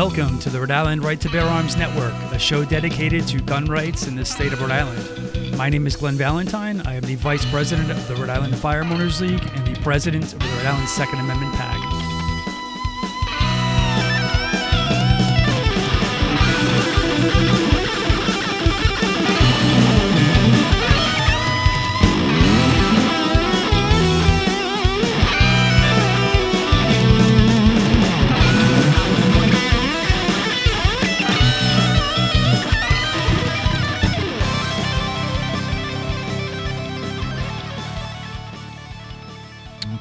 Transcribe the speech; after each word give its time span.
Welcome 0.00 0.38
to 0.38 0.48
the 0.48 0.58
Rhode 0.58 0.70
Island 0.70 1.04
Right 1.04 1.20
to 1.20 1.28
Bear 1.28 1.44
Arms 1.44 1.76
Network, 1.76 2.14
a 2.32 2.38
show 2.38 2.64
dedicated 2.64 3.28
to 3.28 3.38
gun 3.42 3.66
rights 3.66 4.06
in 4.06 4.16
the 4.16 4.24
state 4.24 4.50
of 4.50 4.62
Rhode 4.62 4.70
Island. 4.70 5.58
My 5.58 5.68
name 5.68 5.86
is 5.86 5.94
Glenn 5.94 6.16
Valentine. 6.16 6.80
I 6.86 6.94
am 6.94 7.02
the 7.02 7.16
Vice 7.16 7.44
President 7.50 7.90
of 7.90 8.08
the 8.08 8.16
Rhode 8.16 8.30
Island 8.30 8.56
Firearm 8.56 8.92
Owners 8.92 9.20
League 9.20 9.46
and 9.54 9.66
the 9.66 9.78
President 9.82 10.32
of 10.32 10.38
the 10.38 10.46
Rhode 10.46 10.64
Island 10.64 10.88
Second 10.88 11.18
Amendment 11.18 11.52
PAC. 11.52 11.89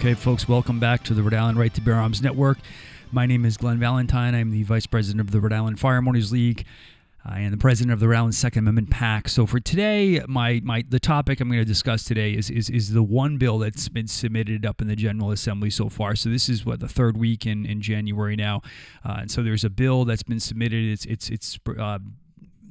Okay, 0.09 0.19
folks, 0.19 0.49
welcome 0.49 0.79
back 0.79 1.03
to 1.03 1.13
the 1.13 1.21
Rhode 1.21 1.35
Island 1.35 1.59
Right 1.59 1.71
to 1.71 1.81
Bear 1.81 1.93
Arms 1.93 2.19
Network. 2.19 2.57
My 3.11 3.27
name 3.27 3.45
is 3.45 3.57
Glenn 3.57 3.77
Valentine. 3.77 4.33
I'm 4.33 4.49
the 4.49 4.63
Vice 4.63 4.87
President 4.87 5.21
of 5.21 5.29
the 5.29 5.39
Rhode 5.39 5.53
Island 5.53 5.79
Firearm 5.79 6.07
Owners 6.07 6.31
League. 6.31 6.65
I 7.23 7.41
am 7.41 7.51
the 7.51 7.57
president 7.57 7.93
of 7.93 7.99
the 7.99 8.07
Rhode 8.07 8.17
Island 8.17 8.33
Second 8.33 8.63
Amendment 8.63 8.89
PAC. 8.89 9.29
So 9.29 9.45
for 9.45 9.59
today, 9.59 10.19
my, 10.27 10.61
my 10.63 10.83
the 10.89 10.99
topic 10.99 11.39
I'm 11.39 11.47
going 11.47 11.59
to 11.59 11.63
discuss 11.65 12.03
today 12.05 12.33
is, 12.33 12.49
is 12.49 12.71
is 12.71 12.93
the 12.93 13.03
one 13.03 13.37
bill 13.37 13.59
that's 13.59 13.87
been 13.87 14.07
submitted 14.07 14.65
up 14.65 14.81
in 14.81 14.87
the 14.87 14.95
General 14.95 15.29
Assembly 15.29 15.69
so 15.69 15.89
far. 15.89 16.15
So 16.15 16.31
this 16.31 16.49
is 16.49 16.65
what 16.65 16.79
the 16.79 16.87
third 16.87 17.15
week 17.15 17.45
in, 17.45 17.67
in 17.67 17.79
January 17.79 18.35
now, 18.35 18.63
uh, 19.05 19.17
and 19.19 19.29
so 19.29 19.43
there's 19.43 19.63
a 19.63 19.69
bill 19.69 20.05
that's 20.05 20.23
been 20.23 20.39
submitted. 20.39 20.85
It's 20.85 21.05
it's 21.05 21.29
it's 21.29 21.59
uh, 21.77 21.99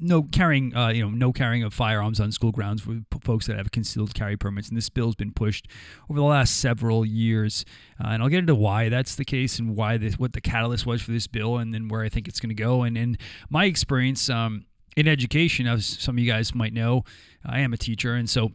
no 0.00 0.22
carrying, 0.22 0.74
uh, 0.76 0.88
you 0.88 1.02
know, 1.02 1.10
no 1.10 1.32
carrying 1.32 1.62
of 1.62 1.74
firearms 1.74 2.20
on 2.20 2.32
school 2.32 2.52
grounds 2.52 2.82
for 2.82 3.00
folks 3.22 3.46
that 3.46 3.56
have 3.56 3.70
concealed 3.70 4.14
carry 4.14 4.36
permits. 4.36 4.68
And 4.68 4.76
this 4.76 4.88
bill's 4.88 5.14
been 5.14 5.32
pushed 5.32 5.66
over 6.08 6.18
the 6.18 6.24
last 6.24 6.56
several 6.56 7.04
years. 7.04 7.64
Uh, 8.02 8.08
and 8.08 8.22
I'll 8.22 8.28
get 8.28 8.40
into 8.40 8.54
why 8.54 8.88
that's 8.88 9.14
the 9.14 9.24
case 9.24 9.58
and 9.58 9.76
why 9.76 9.96
this, 9.96 10.18
what 10.18 10.32
the 10.32 10.40
catalyst 10.40 10.86
was 10.86 11.02
for 11.02 11.10
this 11.10 11.26
bill, 11.26 11.58
and 11.58 11.74
then 11.74 11.88
where 11.88 12.02
I 12.02 12.08
think 12.08 12.28
it's 12.28 12.40
going 12.40 12.50
to 12.50 12.54
go. 12.54 12.82
And 12.82 12.96
in 12.96 13.16
my 13.50 13.64
experience 13.64 14.28
um, 14.30 14.66
in 14.96 15.06
education, 15.08 15.66
as 15.66 15.86
some 15.86 16.16
of 16.16 16.24
you 16.24 16.30
guys 16.30 16.54
might 16.54 16.72
know, 16.72 17.04
I 17.44 17.60
am 17.60 17.72
a 17.72 17.76
teacher, 17.76 18.14
and 18.14 18.28
so 18.28 18.52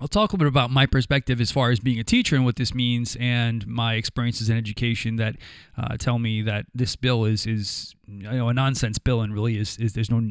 I'll 0.00 0.08
talk 0.08 0.32
a 0.32 0.36
little 0.36 0.46
bit 0.46 0.48
about 0.48 0.70
my 0.70 0.86
perspective 0.86 1.40
as 1.40 1.50
far 1.50 1.70
as 1.70 1.80
being 1.80 1.98
a 1.98 2.04
teacher 2.04 2.36
and 2.36 2.44
what 2.44 2.56
this 2.56 2.74
means, 2.74 3.16
and 3.18 3.66
my 3.66 3.94
experiences 3.94 4.48
in 4.48 4.56
education 4.56 5.16
that 5.16 5.36
uh, 5.76 5.96
tell 5.96 6.18
me 6.18 6.42
that 6.42 6.66
this 6.74 6.96
bill 6.96 7.24
is 7.24 7.46
is 7.46 7.94
you 8.06 8.30
know 8.30 8.48
a 8.48 8.54
nonsense 8.54 8.98
bill 8.98 9.20
and 9.20 9.34
really 9.34 9.58
is 9.58 9.76
is 9.78 9.92
there's 9.92 10.10
no 10.10 10.22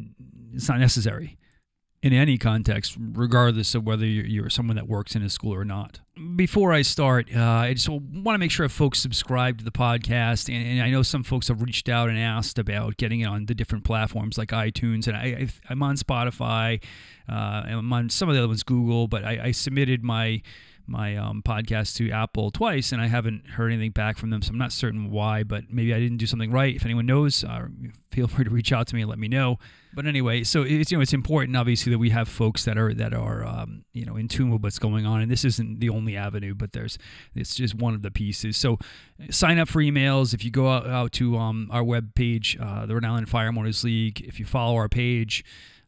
it's 0.52 0.68
not 0.68 0.78
necessary 0.80 1.36
in 2.02 2.14
any 2.14 2.38
context, 2.38 2.96
regardless 2.98 3.74
of 3.74 3.84
whether 3.84 4.06
you're, 4.06 4.48
someone 4.48 4.76
that 4.76 4.88
works 4.88 5.14
in 5.14 5.22
a 5.22 5.28
school 5.28 5.54
or 5.54 5.66
not. 5.66 6.00
Before 6.34 6.72
I 6.72 6.80
start, 6.80 7.28
uh, 7.34 7.40
I 7.40 7.74
just 7.74 7.88
want 7.88 8.34
to 8.34 8.38
make 8.38 8.50
sure 8.50 8.68
folks 8.70 8.98
subscribe 8.98 9.58
to 9.58 9.64
the 9.64 9.70
podcast, 9.70 10.52
and, 10.52 10.66
and, 10.66 10.82
I 10.82 10.90
know 10.90 11.02
some 11.02 11.22
folks 11.22 11.48
have 11.48 11.60
reached 11.60 11.90
out 11.90 12.08
and 12.08 12.18
asked 12.18 12.58
about 12.58 12.96
getting 12.96 13.20
it 13.20 13.26
on 13.26 13.46
the 13.46 13.54
different 13.54 13.84
platforms 13.84 14.38
like 14.38 14.48
iTunes, 14.48 15.06
and 15.06 15.16
I, 15.16 15.48
am 15.68 15.82
on 15.82 15.96
Spotify, 15.96 16.82
uh, 17.28 17.32
I'm 17.32 17.92
on 17.92 18.08
some 18.08 18.30
of 18.30 18.34
the 18.34 18.40
other 18.40 18.48
ones, 18.48 18.62
Google, 18.62 19.06
but 19.06 19.24
I, 19.24 19.40
I 19.44 19.50
submitted 19.50 20.02
my 20.02 20.42
my 20.86 21.16
um, 21.16 21.42
podcast 21.42 21.96
to 21.96 22.10
Apple 22.10 22.50
twice, 22.50 22.92
and 22.92 23.00
I 23.00 23.06
haven't 23.06 23.46
heard 23.46 23.72
anything 23.72 23.90
back 23.92 24.18
from 24.18 24.30
them. 24.30 24.42
So 24.42 24.50
I'm 24.50 24.58
not 24.58 24.72
certain 24.72 25.10
why, 25.10 25.42
but 25.42 25.64
maybe 25.70 25.94
I 25.94 25.98
didn't 25.98 26.18
do 26.18 26.26
something 26.26 26.50
right. 26.50 26.74
If 26.74 26.84
anyone 26.84 27.06
knows, 27.06 27.44
uh, 27.44 27.68
feel 28.10 28.26
free 28.28 28.44
to 28.44 28.50
reach 28.50 28.72
out 28.72 28.86
to 28.88 28.94
me 28.94 29.02
and 29.02 29.10
let 29.10 29.18
me 29.18 29.28
know. 29.28 29.58
But 29.92 30.06
anyway, 30.06 30.44
so 30.44 30.62
it's 30.62 30.90
you 30.90 30.98
know 30.98 31.02
it's 31.02 31.12
important 31.12 31.56
obviously 31.56 31.90
that 31.90 31.98
we 31.98 32.10
have 32.10 32.28
folks 32.28 32.64
that 32.64 32.78
are 32.78 32.94
that 32.94 33.12
are 33.12 33.44
um, 33.44 33.84
you 33.92 34.04
know 34.04 34.16
in 34.16 34.28
tune 34.28 34.50
with 34.50 34.62
what's 34.62 34.78
going 34.78 35.06
on, 35.06 35.20
and 35.20 35.30
this 35.30 35.44
isn't 35.44 35.80
the 35.80 35.88
only 35.88 36.16
avenue, 36.16 36.54
but 36.54 36.72
there's 36.72 36.96
it's 37.34 37.54
just 37.54 37.74
one 37.74 37.94
of 37.94 38.02
the 38.02 38.10
pieces. 38.10 38.56
So 38.56 38.78
sign 39.30 39.58
up 39.58 39.68
for 39.68 39.80
emails 39.80 40.32
if 40.32 40.44
you 40.44 40.50
go 40.50 40.68
out, 40.68 40.86
out 40.86 41.12
to 41.12 41.36
um, 41.38 41.68
our 41.72 41.82
web 41.82 42.14
page, 42.14 42.56
uh, 42.60 42.86
the 42.86 42.94
Rhode 42.94 43.04
Island 43.04 43.28
Firearm 43.28 43.58
Owners 43.58 43.82
League. 43.82 44.20
If 44.20 44.38
you 44.38 44.44
follow 44.44 44.76
our 44.76 44.88
page. 44.88 45.44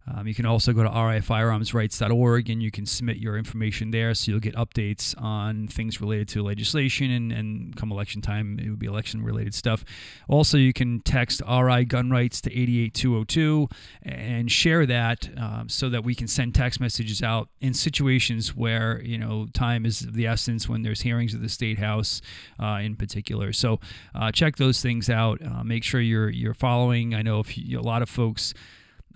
Um, 0.06 0.26
you 0.26 0.34
can 0.34 0.46
also 0.46 0.72
go 0.72 0.82
to 0.82 0.88
rifirearmsrights.org 0.88 2.50
and 2.50 2.62
you 2.62 2.70
can 2.70 2.86
submit 2.86 3.18
your 3.18 3.36
information 3.36 3.92
there 3.92 4.14
so 4.14 4.32
you'll 4.32 4.40
get 4.40 4.56
updates 4.56 5.20
on 5.20 5.68
things 5.68 6.00
related 6.00 6.28
to 6.28 6.42
legislation 6.42 7.10
and, 7.10 7.32
and 7.32 7.76
come 7.76 7.92
election 7.92 8.20
time, 8.20 8.58
it 8.58 8.68
would 8.68 8.78
be 8.78 8.86
election 8.86 9.22
related 9.22 9.54
stuff. 9.54 9.84
Also, 10.28 10.56
you 10.56 10.72
can 10.72 11.00
text 11.00 11.40
RI 11.48 11.84
Gun 11.84 12.10
Rights 12.10 12.40
to 12.42 12.50
88202 12.50 13.68
and 14.02 14.50
share 14.50 14.86
that 14.86 15.28
um, 15.36 15.68
so 15.68 15.88
that 15.88 16.02
we 16.02 16.14
can 16.14 16.26
send 16.26 16.54
text 16.54 16.80
messages 16.80 17.22
out 17.22 17.48
in 17.60 17.72
situations 17.72 18.56
where, 18.56 19.00
you 19.02 19.18
know, 19.18 19.46
time 19.52 19.86
is 19.86 20.00
the 20.00 20.26
essence 20.26 20.68
when 20.68 20.82
there's 20.82 21.02
hearings 21.02 21.34
at 21.34 21.42
the 21.42 21.48
State 21.48 21.78
House 21.78 22.20
uh, 22.60 22.80
in 22.82 22.96
particular. 22.96 23.52
So 23.52 23.78
uh, 24.14 24.32
check 24.32 24.56
those 24.56 24.82
things 24.82 25.08
out. 25.08 25.40
Uh, 25.40 25.62
make 25.62 25.84
sure 25.84 26.00
you're, 26.00 26.30
you're 26.30 26.54
following. 26.54 27.14
I 27.14 27.22
know 27.22 27.38
if 27.38 27.56
you, 27.56 27.78
a 27.78 27.80
lot 27.80 28.02
of 28.02 28.08
folks, 28.08 28.52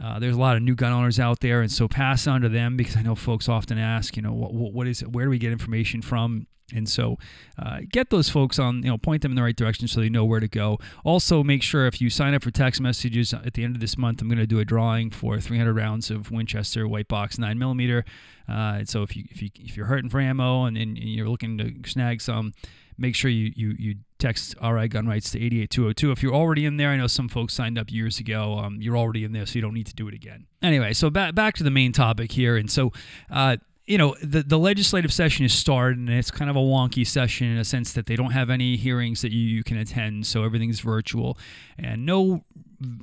uh, 0.03 0.19
there's 0.19 0.35
a 0.35 0.39
lot 0.39 0.57
of 0.57 0.63
new 0.63 0.75
gun 0.75 0.93
owners 0.93 1.19
out 1.19 1.41
there, 1.41 1.63
and 1.63 1.71
so 1.71 1.89
pass 1.89 2.27
on 2.27 2.43
to 2.43 2.49
them 2.49 2.77
because 2.77 2.97
I 2.97 3.03
know 3.03 3.15
folks 3.15 3.49
often 3.49 3.79
ask, 3.79 4.17
you 4.17 4.23
know, 4.23 4.33
what, 4.33 4.53
what 4.53 4.87
is 4.87 5.03
it? 5.03 5.13
Where 5.13 5.25
do 5.25 5.31
we 5.31 5.39
get 5.39 5.53
information 5.53 6.03
from? 6.03 6.47
And 6.75 6.89
so, 6.89 7.17
uh, 7.59 7.79
get 7.89 8.11
those 8.11 8.29
folks 8.29 8.59
on, 8.59 8.83
you 8.83 8.91
know, 8.91 8.99
point 8.99 9.23
them 9.23 9.31
in 9.31 9.37
the 9.37 9.43
right 9.43 9.55
direction 9.55 9.87
so 9.87 10.01
they 10.01 10.09
know 10.09 10.25
where 10.25 10.41
to 10.41 10.49
go. 10.49 10.81
Also, 11.05 11.45
make 11.45 11.63
sure 11.63 11.87
if 11.87 12.01
you 12.01 12.11
sign 12.11 12.35
up 12.35 12.43
for 12.43 12.51
text 12.51 12.81
messages 12.81 13.33
at 13.33 13.55
the 13.55 13.63
end 13.63 13.77
of 13.77 13.81
this 13.81 13.97
month, 13.97 14.21
I'm 14.21 14.27
going 14.27 14.39
to 14.39 14.49
do 14.49 14.59
a 14.59 14.65
drawing 14.65 15.11
for 15.11 15.39
300 15.39 15.73
rounds 15.73 16.11
of 16.11 16.33
Winchester 16.33 16.89
white 16.89 17.07
box 17.07 17.39
9 17.39 17.57
millimeter. 17.57 18.05
Uh, 18.49 18.85
so, 18.85 19.03
if 19.03 19.17
you 19.17 19.25
if 19.31 19.43
you 19.43 19.51
if 19.61 19.77
you're 19.77 19.87
hurting 19.87 20.11
for 20.11 20.21
ammo 20.21 20.65
and, 20.65 20.77
and 20.77 20.99
you're 20.99 21.29
looking 21.29 21.57
to 21.59 21.73
snag 21.89 22.21
some, 22.21 22.53
make 22.99 23.15
sure 23.15 23.31
you 23.31 23.53
you 23.55 23.75
you 23.79 23.95
text 24.19 24.55
RI 24.63 24.89
Gun 24.89 25.07
Rights 25.07 25.31
to 25.33 25.39
88202. 25.39 26.11
If 26.11 26.23
you're 26.23 26.35
already 26.35 26.65
in 26.65 26.77
there, 26.77 26.91
I 26.91 26.97
know 26.97 27.07
some 27.07 27.29
folks 27.29 27.55
signed 27.55 27.79
up 27.79 27.91
years 27.91 28.19
ago. 28.19 28.59
Um, 28.59 28.79
you're 28.81 28.97
already 28.97 29.25
in 29.25 29.33
there, 29.33 29.47
so 29.47 29.55
you 29.57 29.61
don't 29.61 29.75
need 29.75 29.87
to 29.87 29.95
do 29.95 30.09
it 30.09 30.15
again. 30.15 30.47
Anyway, 30.63 30.93
so 30.93 31.11
back 31.11 31.35
back 31.35 31.55
to 31.57 31.65
the 31.65 31.71
main 31.71 31.93
topic 31.93 32.33
here, 32.33 32.57
and 32.57 32.71
so. 32.71 32.93
Uh, 33.31 33.57
you 33.89 33.97
know, 33.97 34.17
the, 34.21 34.43
the 34.43 34.59
legislative 34.59 35.13
session 35.13 35.45
is 35.45 35.55
started, 35.55 35.97
and 35.97 36.11
it's 36.11 36.33
kind 36.33 36.51
of 36.51 36.57
a 36.57 36.61
wonky 36.61 37.07
session 37.07 37.47
in 37.47 37.57
a 37.57 37.65
sense 37.65 37.93
that 37.93 38.07
they 38.07 38.17
don't 38.17 38.33
have 38.33 38.51
any 38.51 38.75
hearings 38.75 39.23
that 39.23 39.31
you, 39.31 39.41
you 39.41 39.63
can 39.63 39.77
attend, 39.77 40.27
so 40.27 40.43
everything's 40.43 40.81
virtual. 40.81 41.39
And 41.79 42.05
no, 42.05 42.45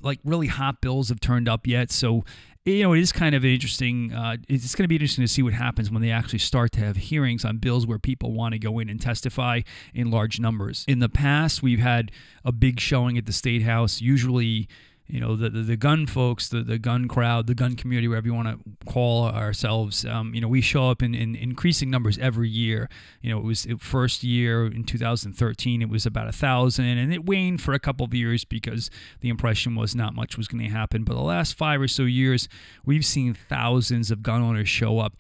like, 0.01 0.19
really 0.25 0.47
hot 0.47 0.81
bills 0.81 1.07
have 1.07 1.21
turned 1.21 1.47
up 1.47 1.65
yet. 1.65 1.89
So 1.89 2.25
you 2.66 2.81
know, 2.81 2.94
it 2.94 3.00
is 3.00 3.12
kind 3.12 3.35
of 3.35 3.44
interesting. 3.44 4.13
Uh, 4.13 4.38
it's 4.47 4.74
going 4.74 4.85
to 4.85 4.88
be 4.88 4.96
interesting 4.96 5.24
to 5.24 5.28
see 5.28 5.44
what 5.44 5.53
happens 5.53 5.91
when 5.91 6.01
they 6.01 6.12
actually 6.12 6.40
start 6.40 6.72
to 6.74 6.79
have 6.79 6.96
hearings 6.96 7.44
on 7.44 7.57
bills 7.57 7.85
where 7.85 8.00
people 8.00 8.31
want 8.31 8.53
to 8.53 8.59
go 8.59 8.79
in 8.79 8.88
and 8.90 9.01
testify 9.01 9.62
in 9.94 10.09
large 10.09 10.40
numbers. 10.40 10.85
In 10.88 11.00
the 11.00 11.09
past, 11.09 11.62
we've 11.62 11.79
had 11.79 12.12
a 12.46 12.53
big 12.53 12.79
showing 12.79 13.18
at 13.18 13.25
the 13.25 13.34
State 13.34 13.63
House, 13.63 14.00
usually 14.00 14.69
you 15.08 15.19
know 15.19 15.36
the, 15.36 15.50
the, 15.50 15.62
the 15.62 15.75
gun 15.75 16.08
folks 16.08 16.47
the, 16.47 16.62
the 16.62 16.78
gun 16.78 17.08
crowd 17.08 17.47
the 17.47 17.56
gun 17.56 17.75
community 17.75 18.08
whatever 18.08 18.28
you 18.28 18.34
want 18.34 18.47
to 18.47 18.86
call 18.86 19.25
ourselves 19.25 20.06
um, 20.06 20.34
you 20.34 20.41
know 20.41 20.47
we 20.47 20.62
show 20.62 20.90
up 20.90 21.02
in, 21.02 21.14
in 21.14 21.36
increasing 21.36 21.90
numbers 21.90 22.18
every 22.19 22.50
year 22.50 22.90
you 23.22 23.30
know 23.30 23.38
it 23.38 23.44
was 23.44 23.66
it 23.66 23.81
first 23.81 24.24
year 24.24 24.66
in 24.66 24.84
2013 24.84 25.81
it 25.81 25.90
was 25.90 26.06
about 26.06 26.28
a 26.28 26.31
thousand 26.31 26.86
and 26.86 27.14
it 27.14 27.25
waned 27.25 27.62
for 27.62 27.74
a 27.74 27.80
couple 27.80 28.06
of 28.06 28.14
years 28.14 28.46
because 28.46 28.90
the 29.22 29.30
impression 29.30 29.75
was 29.75 29.96
not 29.96 30.16
much 30.16 30.38
was 30.38 30.47
going 30.47 30.64
to 30.64 30.70
happen 30.70 31.03
but 31.03 31.14
the 31.14 31.22
last 31.22 31.53
five 31.53 31.82
or 31.82 31.88
so 31.88 32.03
years 32.03 32.47
we've 32.85 33.06
seen 33.06 33.34
thousands 33.34 34.09
of 34.09 34.23
gun 34.23 34.41
owners 34.41 34.70
show 34.70 34.99
up 34.99 35.14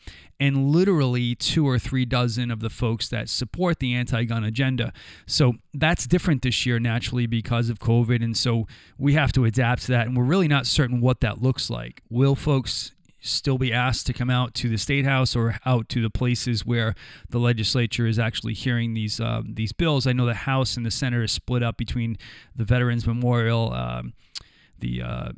and 0.43 0.71
literally 0.71 1.35
two 1.35 1.65
or 1.65 1.79
three 1.79 2.03
dozen 2.03 2.51
of 2.51 2.59
the 2.59 2.69
folks 2.69 3.07
that 3.07 3.29
support 3.29 3.79
the 3.79 3.93
anti 3.93 4.25
gun 4.25 4.43
agenda. 4.43 4.91
So 5.25 5.53
that's 5.73 6.05
different 6.05 6.41
this 6.41 6.65
year, 6.65 6.79
naturally, 6.79 7.27
because 7.27 7.69
of 7.69 7.79
COVID. 7.79 8.21
And 8.21 8.35
so 8.35 8.67
we 8.97 9.13
have 9.13 9.31
to 9.33 9.45
adapt 9.45 9.72
to 9.81 9.87
that. 9.91 10.07
And 10.07 10.17
we're 10.17 10.23
really 10.23 10.47
not 10.47 10.65
certain 10.65 11.01
what 11.01 11.21
that 11.21 11.41
looks 11.41 11.69
like. 11.69 12.01
Will 12.09 12.35
folks 12.35 12.91
still 13.23 13.57
be 13.57 13.71
asked 13.71 14.05
to 14.05 14.13
come 14.13 14.29
out 14.29 14.53
to 14.53 14.67
the 14.67 14.77
state 14.77 15.05
house 15.05 15.35
or 15.35 15.55
out 15.65 15.87
to 15.87 16.01
the 16.01 16.09
places 16.09 16.65
where 16.65 16.93
the 17.29 17.39
legislature 17.39 18.05
is 18.05 18.19
actually 18.19 18.53
hearing 18.53 18.93
these 18.93 19.19
uh, 19.19 19.41
these 19.45 19.71
bills. 19.71 20.05
I 20.05 20.13
know 20.13 20.25
the 20.25 20.33
House 20.33 20.75
and 20.75 20.85
the 20.85 20.91
Senate 20.91 21.23
is 21.23 21.31
split 21.31 21.63
up 21.63 21.77
between 21.77 22.17
the 22.55 22.65
Veterans 22.65 23.07
Memorial, 23.07 23.73
um, 23.73 24.13
the 24.79 25.01
uh, 25.01 25.31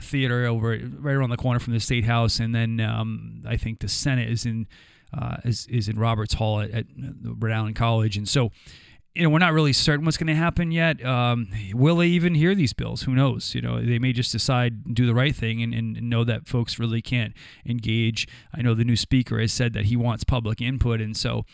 theater 0.00 0.44
over 0.46 0.78
right 0.98 1.14
around 1.14 1.30
the 1.30 1.36
corner 1.36 1.58
from 1.58 1.72
the 1.72 1.80
state 1.80 2.04
house, 2.04 2.38
and 2.38 2.54
then 2.54 2.80
um, 2.80 3.42
I 3.48 3.56
think 3.56 3.80
the 3.80 3.88
Senate 3.88 4.28
is 4.28 4.44
in 4.44 4.66
uh, 5.16 5.38
is 5.44 5.66
is 5.66 5.88
in 5.88 5.98
Roberts 5.98 6.34
Hall 6.34 6.60
at, 6.60 6.70
at 6.70 6.86
Rhode 7.24 7.52
Island 7.52 7.76
College, 7.76 8.16
and 8.16 8.28
so 8.28 8.50
you 9.14 9.22
know 9.22 9.30
we're 9.30 9.38
not 9.38 9.52
really 9.52 9.72
certain 9.72 10.04
what's 10.04 10.16
going 10.16 10.26
to 10.26 10.34
happen 10.34 10.72
yet. 10.72 11.04
Um, 11.04 11.48
will 11.72 11.96
they 11.96 12.08
even 12.08 12.34
hear 12.34 12.54
these 12.54 12.72
bills? 12.72 13.02
Who 13.02 13.14
knows? 13.14 13.54
You 13.54 13.62
know 13.62 13.80
they 13.80 13.98
may 13.98 14.12
just 14.12 14.32
decide 14.32 14.94
do 14.94 15.06
the 15.06 15.14
right 15.14 15.34
thing 15.34 15.62
and, 15.62 15.72
and 15.72 16.10
know 16.10 16.24
that 16.24 16.46
folks 16.46 16.78
really 16.78 17.02
can't 17.02 17.32
engage. 17.64 18.26
I 18.52 18.62
know 18.62 18.74
the 18.74 18.84
new 18.84 18.96
speaker 18.96 19.38
has 19.40 19.52
said 19.52 19.72
that 19.74 19.86
he 19.86 19.96
wants 19.96 20.24
public 20.24 20.60
input, 20.60 21.00
and 21.00 21.16
so 21.16 21.44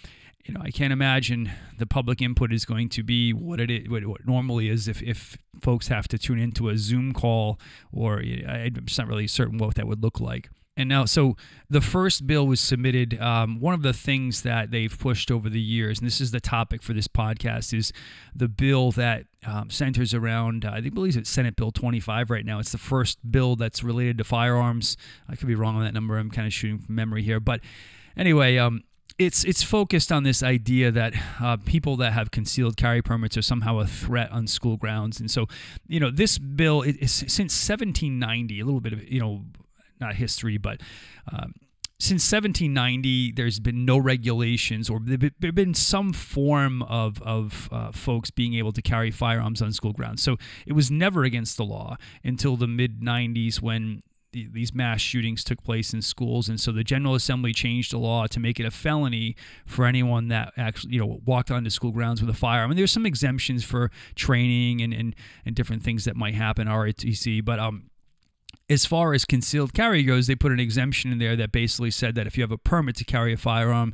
you 0.45 0.55
know, 0.55 0.61
I 0.63 0.71
can't 0.71 0.93
imagine 0.93 1.53
the 1.79 1.87
public 1.87 2.23
input 2.23 2.53
is 2.53 2.65
going 2.65 2.89
to 2.91 3.03
be 3.03 3.33
what 3.33 3.61
it 3.61 3.71
is, 3.71 3.89
what, 3.89 4.07
what 4.07 4.27
normally 4.27 4.69
is 4.69 4.89
if, 4.89 5.03
if 5.03 5.37
folks 5.61 5.89
have 5.89 6.09
to 6.09 6.19
tune 6.19 6.39
into 6.39 6.69
a 6.71 6.79
Zoom 6.79 7.13
call 7.13 7.61
or 7.93 8.19
I'm 8.21 8.75
just 8.87 8.99
not 8.99 9.07
really 9.07 9.27
certain 9.27 9.59
what 9.59 9.75
that 9.75 9.87
would 9.87 10.03
look 10.03 10.19
like. 10.19 10.49
And 10.81 10.89
now, 10.89 11.05
so 11.05 11.37
the 11.69 11.83
first 11.83 12.27
bill 12.27 12.47
was 12.47 12.59
submitted. 12.59 13.21
Um, 13.21 13.61
one 13.61 13.75
of 13.75 13.83
the 13.83 13.93
things 13.93 14.41
that 14.43 14.71
they've 14.71 14.99
pushed 14.99 15.31
over 15.31 15.51
the 15.51 15.61
years, 15.61 15.99
and 15.99 16.07
this 16.07 16.23
is 16.23 16.31
the 16.31 16.41
topic 16.41 16.83
for 16.83 16.95
this 16.95 17.07
podcast, 17.07 17.77
is 17.77 17.93
the 18.35 18.49
bill 18.49 18.91
that 18.93 19.27
um, 19.47 19.69
centers 19.69 20.15
around, 20.15 20.65
uh, 20.65 20.71
I 20.73 20.81
think, 20.81 20.95
believe 20.95 21.19
it's 21.19 21.29
Senate 21.29 21.55
Bill 21.55 21.71
25 21.71 22.31
right 22.31 22.47
now. 22.47 22.61
It's 22.61 22.73
the 22.73 22.79
first 22.79 23.19
bill 23.31 23.57
that's 23.57 23.85
related 23.85 24.17
to 24.19 24.25
firearms. 24.25 24.97
I 25.29 25.37
could 25.37 25.49
be 25.49 25.55
wrong 25.55 25.77
on 25.77 25.85
that 25.85 25.93
number. 25.93 26.17
I'm 26.17 26.31
kind 26.31 26.47
of 26.47 26.53
shooting 26.55 26.79
from 26.79 26.95
memory 26.95 27.23
here. 27.23 27.41
But 27.41 27.61
anyway, 28.17 28.57
um, 28.57 28.83
it's 29.19 29.45
it's 29.45 29.63
focused 29.63 30.11
on 30.11 30.23
this 30.23 30.43
idea 30.43 30.91
that 30.91 31.13
uh, 31.41 31.59
people 31.59 31.99
that 31.99 32.15
have 32.15 32.31
concealed 32.31 32.79
carry 32.79 33.03
permits 33.03 33.37
are 33.37 33.43
somehow 33.43 33.81
a 33.81 33.87
threat 33.87 34.33
on 34.33 34.47
school 34.47 34.79
grounds, 34.79 35.21
and 35.21 35.31
so 35.31 35.47
you 35.87 36.01
know 36.01 36.11
this 36.11 36.39
bill 36.39 36.81
is 36.81 37.13
since 37.13 37.69
1790, 37.69 38.61
a 38.61 38.65
little 38.65 38.81
bit 38.81 38.95
of 38.95 39.07
you 39.07 39.21
know 39.21 39.43
not 40.01 40.15
history, 40.15 40.59
but 40.59 40.81
um, 41.33 41.55
since 42.01 42.33
1790, 42.33 43.33
there's 43.33 43.61
been 43.61 43.85
no 43.85 43.99
regulations, 43.99 44.89
or 44.89 45.01
there 45.05 45.31
have 45.43 45.55
been 45.55 45.75
some 45.75 46.15
form 46.15 46.83
of 46.85 47.21
of 47.23 47.69
uh, 47.71 47.93
folks 47.93 48.31
being 48.31 48.55
able 48.55 48.73
to 48.73 48.81
carry 48.81 49.11
firearms 49.11 49.61
on 49.61 49.73
school 49.73 49.93
grounds. 49.93 50.23
So 50.23 50.39
it 50.67 50.73
was 50.73 50.91
never 50.91 51.25
against 51.25 51.59
the 51.59 51.65
law 51.65 51.97
until 52.25 52.57
the 52.57 52.67
mid 52.67 53.01
90s 53.01 53.61
when 53.61 54.03
these 54.33 54.73
mass 54.73 55.01
shootings 55.01 55.43
took 55.43 55.63
place 55.65 55.93
in 55.93 56.01
schools 56.01 56.49
and 56.49 56.61
so 56.61 56.71
the 56.71 56.85
general 56.85 57.17
assembly 57.17 57.53
changed 57.53 57.93
the 57.93 57.99
law 57.99 58.29
to 58.29 58.39
make 58.39 58.61
it 58.61 58.65
a 58.65 58.71
felony 58.71 59.35
for 59.67 59.85
anyone 59.85 60.29
that 60.29 60.53
actually 60.57 60.95
you 60.95 61.01
know 61.01 61.21
walked 61.25 61.51
onto 61.51 61.69
school 61.69 61.91
grounds 61.91 62.21
with 62.21 62.31
a 62.31 62.39
firearm 62.39 62.71
and 62.71 62.79
there's 62.79 62.93
some 62.93 63.05
exemptions 63.05 63.65
for 63.65 63.91
training 64.15 64.81
and, 64.81 64.95
and 64.95 65.17
and 65.45 65.57
different 65.57 65.83
things 65.83 66.05
that 66.05 66.15
might 66.15 66.35
happen 66.35 66.69
ROTC 66.69 67.45
but 67.45 67.59
um 67.59 67.90
as 68.71 68.87
far 68.87 69.13
as 69.13 69.25
concealed 69.25 69.75
carry 69.75 70.05
goes, 70.05 70.29
they 70.29 70.37
put 70.37 70.53
an 70.53 70.61
exemption 70.61 71.11
in 71.11 71.19
there 71.19 71.35
that 71.35 71.51
basically 71.51 71.91
said 71.91 72.15
that 72.15 72.27
if 72.27 72.39
you 72.39 72.43
have 72.43 72.53
a 72.53 72.59
permit 72.59 72.95
to 72.97 73.05
carry 73.05 73.33
a 73.33 73.37
firearm, 73.37 73.93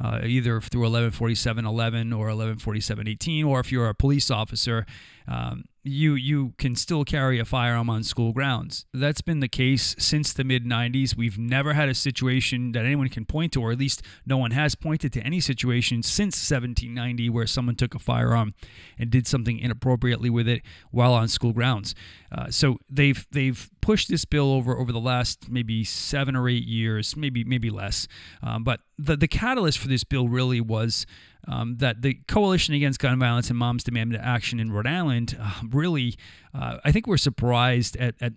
uh, 0.00 0.20
either 0.24 0.60
through 0.60 0.82
114711 0.82 2.12
or 2.12 2.26
114718, 2.26 3.44
or 3.44 3.60
if 3.60 3.70
you're 3.70 3.88
a 3.88 3.94
police 3.94 4.30
officer, 4.30 4.84
um, 5.28 5.64
you 5.86 6.14
you 6.14 6.52
can 6.58 6.74
still 6.74 7.04
carry 7.04 7.38
a 7.38 7.44
firearm 7.44 7.88
on 7.88 8.02
school 8.02 8.32
grounds. 8.32 8.86
That's 8.92 9.20
been 9.20 9.40
the 9.40 9.48
case 9.48 9.94
since 9.98 10.32
the 10.32 10.44
mid 10.44 10.64
90s. 10.64 11.16
We've 11.16 11.38
never 11.38 11.74
had 11.74 11.88
a 11.88 11.94
situation 11.94 12.72
that 12.72 12.84
anyone 12.84 13.08
can 13.08 13.24
point 13.24 13.52
to, 13.52 13.62
or 13.62 13.72
at 13.72 13.78
least 13.78 14.02
no 14.24 14.36
one 14.36 14.50
has 14.50 14.74
pointed 14.74 15.12
to 15.14 15.20
any 15.20 15.40
situation 15.40 16.02
since 16.02 16.36
1790 16.50 17.30
where 17.30 17.46
someone 17.46 17.76
took 17.76 17.94
a 17.94 17.98
firearm 17.98 18.54
and 18.98 19.10
did 19.10 19.26
something 19.26 19.58
inappropriately 19.58 20.30
with 20.30 20.48
it 20.48 20.62
while 20.90 21.12
on 21.12 21.28
school 21.28 21.52
grounds. 21.52 21.94
Uh, 22.32 22.50
so 22.50 22.78
they've 22.90 23.26
they've 23.30 23.70
pushed 23.80 24.08
this 24.08 24.24
bill 24.24 24.52
over 24.52 24.76
over 24.78 24.92
the 24.92 25.00
last 25.00 25.48
maybe 25.48 25.84
seven 25.84 26.34
or 26.34 26.48
eight 26.48 26.66
years, 26.66 27.16
maybe 27.16 27.44
maybe 27.44 27.70
less. 27.70 28.08
Um, 28.42 28.64
but 28.64 28.80
the 28.98 29.16
the 29.16 29.28
catalyst 29.28 29.78
for 29.78 29.88
this 29.88 30.04
bill 30.04 30.28
really 30.28 30.60
was 30.60 31.06
um, 31.46 31.76
that 31.78 32.02
the 32.02 32.14
Coalition 32.26 32.74
Against 32.74 32.98
Gun 32.98 33.18
Violence 33.18 33.50
and 33.50 33.58
Moms 33.58 33.84
Demand 33.84 34.16
Action 34.16 34.58
in 34.60 34.72
Rhode 34.72 34.86
Island 34.86 35.36
uh, 35.40 35.62
really, 35.70 36.16
uh, 36.54 36.78
I 36.84 36.92
think, 36.92 37.06
we're 37.06 37.16
surprised 37.16 37.96
at, 37.96 38.14
at 38.20 38.32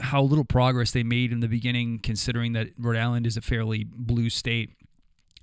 how 0.00 0.22
little 0.22 0.44
progress 0.44 0.90
they 0.90 1.02
made 1.02 1.30
in 1.30 1.40
the 1.40 1.48
beginning, 1.48 1.98
considering 1.98 2.52
that 2.54 2.68
Rhode 2.78 2.96
Island 2.96 3.26
is 3.26 3.36
a 3.36 3.42
fairly 3.42 3.84
blue 3.84 4.30
state. 4.30 4.70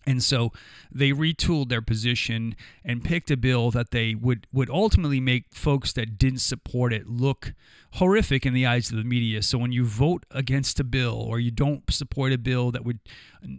And 0.08 0.24
so 0.24 0.52
they 0.92 1.12
retooled 1.12 1.70
their 1.70 1.82
position 1.82 2.56
and 2.84 3.04
picked 3.04 3.30
a 3.30 3.38
bill 3.38 3.70
that 3.72 3.92
they 3.92 4.16
would, 4.16 4.48
would 4.52 4.70
ultimately 4.70 5.20
make 5.20 5.54
folks 5.54 5.94
that 5.94 6.18
didn't 6.18 6.42
support 6.42 6.92
it 6.92 7.08
look 7.08 7.54
horrific 7.94 8.46
in 8.46 8.54
the 8.54 8.66
eyes 8.66 8.90
of 8.90 8.98
the 8.98 9.04
media. 9.04 9.42
So 9.42 9.58
when 9.58 9.72
you 9.72 9.86
vote 9.86 10.26
against 10.32 10.80
a 10.80 10.84
bill 10.84 11.16
or 11.16 11.40
you 11.40 11.52
don't 11.52 11.84
support 11.92 12.32
a 12.32 12.38
bill 12.38 12.72
that 12.72 12.86
would 12.86 13.00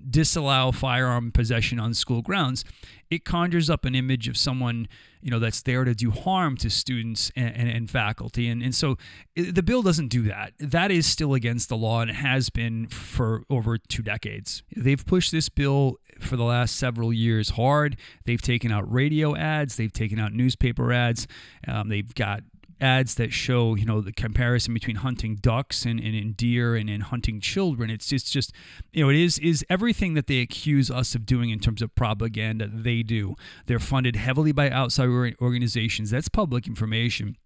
disallow 0.09 0.73
firearm 0.73 1.33
possession 1.33 1.79
on 1.79 1.93
school 1.93 2.23
grounds, 2.23 2.65
it 3.11 3.25
conjures 3.25 3.69
up 3.69 3.85
an 3.85 3.95
image 3.95 4.29
of 4.29 4.37
someone 4.37 4.89
you 5.21 5.31
know 5.31 5.39
that's 5.39 5.63
there 5.63 5.85
to 5.85 5.95
do 5.95 6.11
harm 6.11 6.57
to 6.57 6.69
students 6.69 7.31
and, 7.37 7.55
and, 7.55 7.69
and 7.69 7.91
faculty. 7.91 8.49
And, 8.49 8.63
and 8.63 8.75
so 8.75 8.97
the 9.37 9.63
bill 9.63 9.83
doesn't 9.83 10.09
do 10.09 10.23
that. 10.23 10.53
That 10.59 10.91
is 10.91 11.07
still 11.07 11.35
against 11.35 11.69
the 11.69 11.77
law 11.77 12.01
and 12.01 12.11
it 12.11 12.17
has 12.17 12.51
been 12.51 12.89
for 12.89 13.43
over 13.49 13.79
two 13.79 14.03
decades. 14.03 14.63
They've 14.75 15.05
pushed 15.05 15.31
this 15.31 15.49
bill 15.49 15.99
for 16.21 16.37
the 16.37 16.45
last 16.45 16.77
several 16.77 17.13
years 17.13 17.51
hard. 17.51 17.97
They've 18.25 18.43
taken 18.43 18.73
out 18.73 18.91
radio 18.91 19.37
ads. 19.37 19.77
They've 19.77 19.93
taken 19.93 20.19
out 20.19 20.33
newspaper 20.33 20.93
ads. 20.93 21.27
Um, 21.69 21.89
they've 21.89 22.13
got 22.15 22.43
ads 22.83 23.15
that 23.15 23.33
show 23.33 23.75
you 23.75 23.87
know 23.87 24.01
the 24.01 24.13
comparison 24.13 24.75
between 24.75 24.97
hunting 24.97 25.37
ducks 25.37 25.85
and, 25.85 26.01
and, 26.01 26.15
and 26.15 26.37
deer 26.37 26.75
and, 26.75 26.91
and 26.91 27.05
hunting 27.05 27.41
children. 27.41 27.89
It's 27.89 28.09
just 28.09 28.33
just 28.33 28.53
you 28.93 29.05
know 29.05 29.11
it 29.11 29.17
is 29.17 29.39
is 29.39 29.65
everything 29.71 30.15
that 30.15 30.27
they 30.27 30.41
accuse 30.41 30.91
us 30.91 31.15
of 31.15 31.25
doing 31.25 31.51
in 31.51 31.61
terms 31.61 31.81
of 31.81 31.95
propaganda 31.95 32.69
they 32.69 33.03
do. 33.03 33.35
They're 33.67 33.79
funded 33.79 34.17
heavily 34.17 34.53
by 34.53 34.71
outside 34.71 35.09
organizations. 35.41 36.11
That's 36.11 36.29
public 36.29 36.67
information 36.67 37.37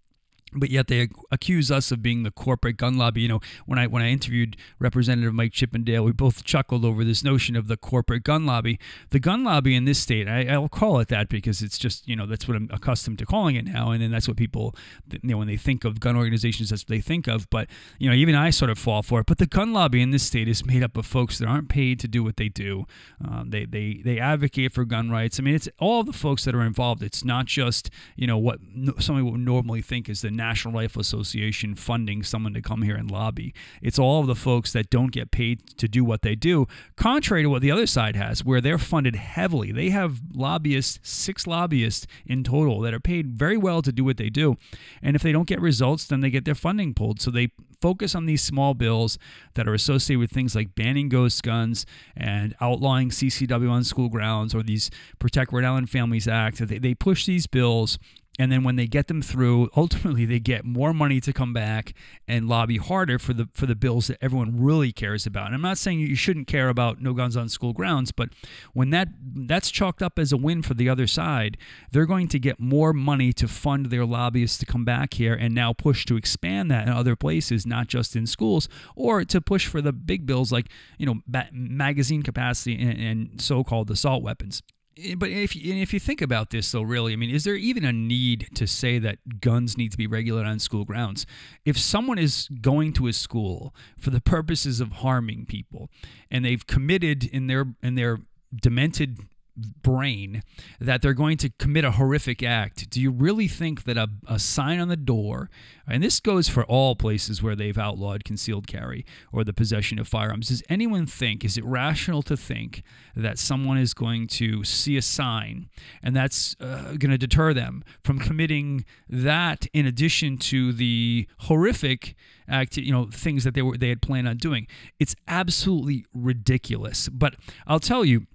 but 0.53 0.69
yet 0.69 0.87
they 0.87 1.09
accuse 1.31 1.69
us 1.69 1.91
of 1.91 2.01
being 2.01 2.23
the 2.23 2.31
corporate 2.31 2.77
gun 2.77 2.97
lobby. 2.97 3.21
You 3.21 3.27
know, 3.27 3.39
when 3.65 3.77
I 3.77 3.87
when 3.87 4.01
I 4.01 4.09
interviewed 4.09 4.55
Representative 4.79 5.33
Mike 5.33 5.51
Chippendale, 5.51 6.03
we 6.03 6.11
both 6.11 6.43
chuckled 6.43 6.85
over 6.85 7.03
this 7.03 7.23
notion 7.23 7.55
of 7.55 7.67
the 7.67 7.77
corporate 7.77 8.23
gun 8.23 8.45
lobby. 8.45 8.79
The 9.09 9.19
gun 9.19 9.43
lobby 9.43 9.75
in 9.75 9.85
this 9.85 9.99
state, 9.99 10.27
I, 10.27 10.57
will 10.57 10.69
call 10.69 10.99
it 10.99 11.09
that 11.09 11.29
because 11.29 11.61
it's 11.61 11.77
just 11.77 12.07
you 12.07 12.15
know 12.15 12.25
that's 12.25 12.47
what 12.47 12.55
I'm 12.55 12.69
accustomed 12.71 13.19
to 13.19 13.25
calling 13.25 13.55
it 13.55 13.65
now, 13.65 13.91
and 13.91 14.01
then 14.01 14.11
that's 14.11 14.27
what 14.27 14.37
people 14.37 14.75
you 15.09 15.19
know 15.23 15.37
when 15.37 15.47
they 15.47 15.57
think 15.57 15.83
of 15.83 15.99
gun 15.99 16.15
organizations, 16.15 16.69
that's 16.69 16.83
what 16.83 16.89
they 16.89 17.01
think 17.01 17.27
of. 17.27 17.49
But 17.49 17.67
you 17.99 18.09
know, 18.09 18.15
even 18.15 18.35
I 18.35 18.49
sort 18.49 18.71
of 18.71 18.79
fall 18.79 19.03
for 19.03 19.19
it. 19.19 19.25
But 19.25 19.39
the 19.39 19.47
gun 19.47 19.73
lobby 19.73 20.01
in 20.01 20.11
this 20.11 20.23
state 20.23 20.47
is 20.47 20.65
made 20.65 20.83
up 20.83 20.95
of 20.97 21.05
folks 21.05 21.37
that 21.39 21.47
aren't 21.47 21.69
paid 21.69 21.99
to 21.99 22.07
do 22.07 22.23
what 22.23 22.37
they 22.37 22.49
do. 22.49 22.85
Um, 23.23 23.49
they 23.49 23.65
they 23.65 24.01
they 24.03 24.19
advocate 24.19 24.71
for 24.71 24.85
gun 24.85 25.09
rights. 25.09 25.39
I 25.39 25.43
mean, 25.43 25.55
it's 25.55 25.69
all 25.79 26.03
the 26.03 26.13
folks 26.13 26.45
that 26.45 26.55
are 26.55 26.61
involved. 26.61 27.03
It's 27.03 27.25
not 27.25 27.47
just 27.47 27.89
you 28.15 28.27
know 28.27 28.37
what 28.37 28.59
somebody 28.99 29.29
would 29.29 29.41
normally 29.41 29.81
think 29.81 30.07
is 30.07 30.21
the 30.21 30.31
National 30.37 30.73
Rifle 30.73 31.01
Association 31.01 31.75
funding 31.75 32.23
someone 32.23 32.53
to 32.53 32.61
come 32.61 32.83
here 32.83 32.95
and 32.95 33.11
lobby. 33.11 33.53
It's 33.81 33.99
all 33.99 34.21
of 34.21 34.27
the 34.27 34.35
folks 34.35 34.71
that 34.73 34.89
don't 34.89 35.11
get 35.11 35.31
paid 35.31 35.77
to 35.77 35.87
do 35.87 36.05
what 36.05 36.21
they 36.21 36.35
do, 36.35 36.67
contrary 36.95 37.43
to 37.43 37.49
what 37.49 37.61
the 37.61 37.71
other 37.71 37.87
side 37.87 38.15
has, 38.15 38.45
where 38.45 38.61
they're 38.61 38.77
funded 38.77 39.15
heavily. 39.15 39.71
They 39.71 39.89
have 39.89 40.21
lobbyists, 40.33 40.99
six 41.03 41.45
lobbyists 41.45 42.07
in 42.25 42.43
total, 42.43 42.79
that 42.81 42.93
are 42.93 42.99
paid 42.99 43.37
very 43.37 43.57
well 43.57 43.81
to 43.81 43.91
do 43.91 44.03
what 44.03 44.17
they 44.17 44.29
do. 44.29 44.55
And 45.01 45.15
if 45.15 45.21
they 45.21 45.31
don't 45.31 45.47
get 45.47 45.59
results, 45.59 46.05
then 46.05 46.21
they 46.21 46.29
get 46.29 46.45
their 46.45 46.55
funding 46.55 46.93
pulled. 46.93 47.19
So 47.19 47.31
they 47.31 47.51
focus 47.81 48.15
on 48.15 48.25
these 48.25 48.41
small 48.41 48.73
bills 48.73 49.17
that 49.53 49.67
are 49.67 49.73
associated 49.73 50.19
with 50.19 50.31
things 50.31 50.55
like 50.55 50.75
banning 50.75 51.09
ghost 51.09 51.43
guns 51.43 51.85
and 52.15 52.55
outlawing 52.61 53.09
CCW 53.09 53.69
on 53.69 53.83
school 53.83 54.09
grounds 54.09 54.55
or 54.55 54.63
these 54.63 54.89
Protect 55.19 55.51
Rhode 55.51 55.65
Island 55.65 55.89
Families 55.89 56.27
Act. 56.27 56.57
They, 56.67 56.79
they 56.79 56.93
push 56.93 57.25
these 57.25 57.47
bills 57.47 57.99
and 58.39 58.51
then 58.51 58.63
when 58.63 58.75
they 58.75 58.87
get 58.87 59.07
them 59.07 59.21
through 59.21 59.69
ultimately 59.75 60.25
they 60.25 60.39
get 60.39 60.65
more 60.65 60.93
money 60.93 61.19
to 61.19 61.33
come 61.33 61.53
back 61.53 61.93
and 62.27 62.47
lobby 62.47 62.77
harder 62.77 63.19
for 63.19 63.33
the 63.33 63.47
for 63.53 63.65
the 63.65 63.75
bills 63.75 64.07
that 64.07 64.17
everyone 64.21 64.59
really 64.61 64.91
cares 64.91 65.25
about. 65.25 65.47
And 65.47 65.55
i'm 65.55 65.61
not 65.61 65.77
saying 65.77 65.99
you 65.99 66.15
shouldn't 66.15 66.47
care 66.47 66.69
about 66.69 67.01
no 67.01 67.13
guns 67.13 67.35
on 67.35 67.49
school 67.49 67.73
grounds 67.73 68.11
but 68.11 68.29
when 68.73 68.89
that 68.91 69.09
that's 69.35 69.71
chalked 69.71 70.01
up 70.01 70.19
as 70.19 70.31
a 70.31 70.37
win 70.37 70.61
for 70.61 70.73
the 70.73 70.89
other 70.89 71.07
side 71.07 71.57
they're 71.91 72.05
going 72.05 72.27
to 72.27 72.39
get 72.39 72.59
more 72.59 72.93
money 72.93 73.33
to 73.33 73.47
fund 73.47 73.87
their 73.87 74.05
lobbyists 74.05 74.57
to 74.57 74.65
come 74.65 74.85
back 74.85 75.15
here 75.15 75.33
and 75.33 75.53
now 75.53 75.73
push 75.73 76.05
to 76.05 76.15
expand 76.15 76.69
that 76.71 76.87
in 76.87 76.93
other 76.93 77.15
places 77.15 77.65
not 77.65 77.87
just 77.87 78.15
in 78.15 78.27
schools 78.27 78.69
or 78.95 79.23
to 79.23 79.41
push 79.41 79.67
for 79.67 79.81
the 79.81 79.93
big 79.93 80.25
bills 80.25 80.51
like 80.51 80.69
you 80.97 81.05
know 81.05 81.15
magazine 81.51 82.23
capacity 82.23 82.79
and, 82.79 82.99
and 82.99 83.41
so-called 83.41 83.89
assault 83.89 84.23
weapons 84.23 84.61
Eh, 85.03 85.15
but 85.15 85.29
if 85.29 85.55
if 85.55 85.93
you 85.93 85.99
think 85.99 86.21
about 86.21 86.49
this, 86.49 86.71
though, 86.71 86.81
really, 86.81 87.13
I 87.13 87.15
mean, 87.15 87.29
is 87.29 87.43
there 87.43 87.55
even 87.55 87.85
a 87.85 87.93
need 87.93 88.49
to 88.55 88.67
say 88.67 88.99
that 88.99 89.41
guns 89.41 89.77
need 89.77 89.91
to 89.91 89.97
be 89.97 90.07
regulated 90.07 90.49
on 90.49 90.59
school 90.59 90.85
grounds? 90.85 91.25
If 91.65 91.77
someone 91.77 92.17
is 92.17 92.47
going 92.61 92.93
to 92.93 93.07
a 93.07 93.13
school 93.13 93.73
for 93.97 94.09
the 94.09 94.21
purposes 94.21 94.79
of 94.79 94.93
harming 94.93 95.45
people, 95.45 95.89
and 96.31 96.45
they've 96.45 96.65
committed 96.65 97.25
in 97.25 97.47
their 97.47 97.67
in 97.81 97.95
their 97.95 98.19
demented 98.55 99.19
brain 99.57 100.43
that 100.79 101.01
they're 101.01 101.13
going 101.13 101.37
to 101.37 101.49
commit 101.57 101.83
a 101.83 101.91
horrific 101.91 102.43
act, 102.43 102.89
do 102.89 103.01
you 103.01 103.11
really 103.11 103.47
think 103.47 103.83
that 103.85 103.97
a, 103.97 104.07
a 104.27 104.39
sign 104.39 104.79
on 104.79 104.87
the 104.87 104.97
door, 104.97 105.49
and 105.87 106.03
this 106.03 106.19
goes 106.19 106.47
for 106.47 106.63
all 106.65 106.95
places 106.95 107.41
where 107.41 107.55
they've 107.55 107.77
outlawed 107.77 108.23
concealed 108.23 108.67
carry 108.67 109.05
or 109.31 109.43
the 109.43 109.53
possession 109.53 109.99
of 109.99 110.07
firearms, 110.07 110.49
does 110.49 110.63
anyone 110.69 111.05
think, 111.05 111.43
is 111.43 111.57
it 111.57 111.65
rational 111.65 112.21
to 112.23 112.37
think 112.37 112.83
that 113.15 113.39
someone 113.39 113.77
is 113.77 113.93
going 113.93 114.27
to 114.27 114.63
see 114.63 114.97
a 114.97 115.01
sign 115.01 115.69
and 116.03 116.15
that's 116.15 116.55
uh, 116.59 116.93
going 116.97 117.11
to 117.11 117.17
deter 117.17 117.53
them 117.53 117.83
from 118.03 118.19
committing 118.19 118.85
that 119.09 119.65
in 119.73 119.85
addition 119.85 120.37
to 120.37 120.71
the 120.71 121.27
horrific 121.39 122.15
act, 122.47 122.77
you 122.77 122.91
know, 122.91 123.05
things 123.05 123.43
that 123.43 123.53
they 123.53 123.61
were 123.61 123.77
they 123.77 123.89
had 123.89 124.01
planned 124.01 124.27
on 124.27 124.37
doing? 124.37 124.67
It's 124.99 125.15
absolutely 125.27 126.05
ridiculous. 126.13 127.09
But 127.09 127.35
I'll 127.65 127.79
tell 127.79 128.05
you, 128.05 128.27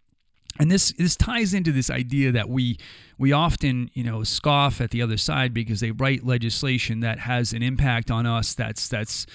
and 0.58 0.70
this 0.70 0.92
this 0.98 1.16
ties 1.16 1.54
into 1.54 1.72
this 1.72 1.90
idea 1.90 2.30
that 2.32 2.48
we 2.48 2.78
we 3.18 3.32
often 3.32 3.90
you 3.94 4.04
know 4.04 4.22
scoff 4.22 4.80
at 4.80 4.90
the 4.90 5.00
other 5.00 5.16
side 5.16 5.54
because 5.54 5.80
they 5.80 5.90
write 5.90 6.24
legislation 6.24 7.00
that 7.00 7.20
has 7.20 7.52
an 7.52 7.62
impact 7.62 8.10
on 8.10 8.26
us 8.26 8.54
that's 8.54 8.88
that's 8.88 9.26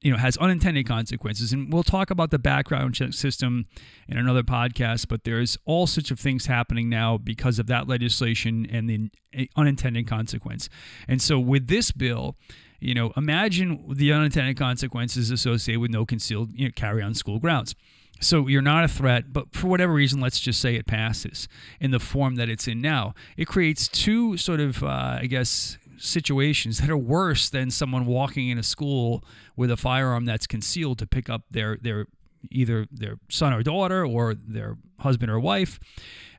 you 0.00 0.10
know 0.10 0.16
has 0.16 0.36
unintended 0.38 0.86
consequences. 0.86 1.52
And 1.52 1.72
we'll 1.72 1.82
talk 1.82 2.10
about 2.10 2.30
the 2.30 2.38
background 2.38 2.94
check 2.94 3.12
system 3.12 3.66
in 4.08 4.16
another 4.16 4.42
podcast 4.42 5.08
but 5.08 5.24
there's 5.24 5.58
all 5.64 5.86
sorts 5.86 6.10
of 6.10 6.18
things 6.18 6.46
happening 6.46 6.88
now 6.88 7.18
because 7.18 7.58
of 7.58 7.66
that 7.66 7.86
legislation 7.86 8.66
and 8.70 8.88
the 8.88 9.10
eh, 9.34 9.46
unintended 9.56 10.06
consequence. 10.06 10.68
And 11.06 11.20
so 11.20 11.38
with 11.38 11.68
this 11.68 11.90
bill 11.90 12.36
you 12.80 12.94
know 12.94 13.12
imagine 13.16 13.84
the 13.94 14.12
unintended 14.12 14.56
consequences 14.56 15.30
associated 15.30 15.80
with 15.80 15.90
no 15.90 16.06
concealed 16.06 16.50
you 16.54 16.66
know, 16.66 16.72
carry 16.74 17.02
on 17.02 17.14
school 17.14 17.38
grounds 17.38 17.74
so 18.22 18.46
you're 18.46 18.62
not 18.62 18.84
a 18.84 18.88
threat, 18.88 19.32
but 19.32 19.52
for 19.54 19.66
whatever 19.66 19.92
reason, 19.92 20.20
let's 20.20 20.40
just 20.40 20.60
say 20.60 20.76
it 20.76 20.86
passes 20.86 21.48
in 21.80 21.90
the 21.90 21.98
form 21.98 22.36
that 22.36 22.48
it's 22.48 22.68
in 22.68 22.80
now. 22.80 23.14
It 23.36 23.46
creates 23.46 23.88
two 23.88 24.36
sort 24.36 24.60
of, 24.60 24.82
uh, 24.82 25.18
I 25.20 25.26
guess, 25.26 25.76
situations 25.98 26.78
that 26.78 26.90
are 26.90 26.96
worse 26.96 27.48
than 27.48 27.70
someone 27.70 28.06
walking 28.06 28.48
in 28.48 28.58
a 28.58 28.62
school 28.62 29.24
with 29.56 29.70
a 29.70 29.76
firearm 29.76 30.24
that's 30.24 30.46
concealed 30.46 30.98
to 30.98 31.06
pick 31.06 31.28
up 31.28 31.42
their 31.50 31.76
their 31.80 32.06
either 32.50 32.86
their 32.90 33.18
son 33.28 33.52
or 33.52 33.62
daughter 33.62 34.04
or 34.04 34.34
their 34.34 34.76
husband 35.00 35.30
or 35.30 35.38
wife. 35.38 35.78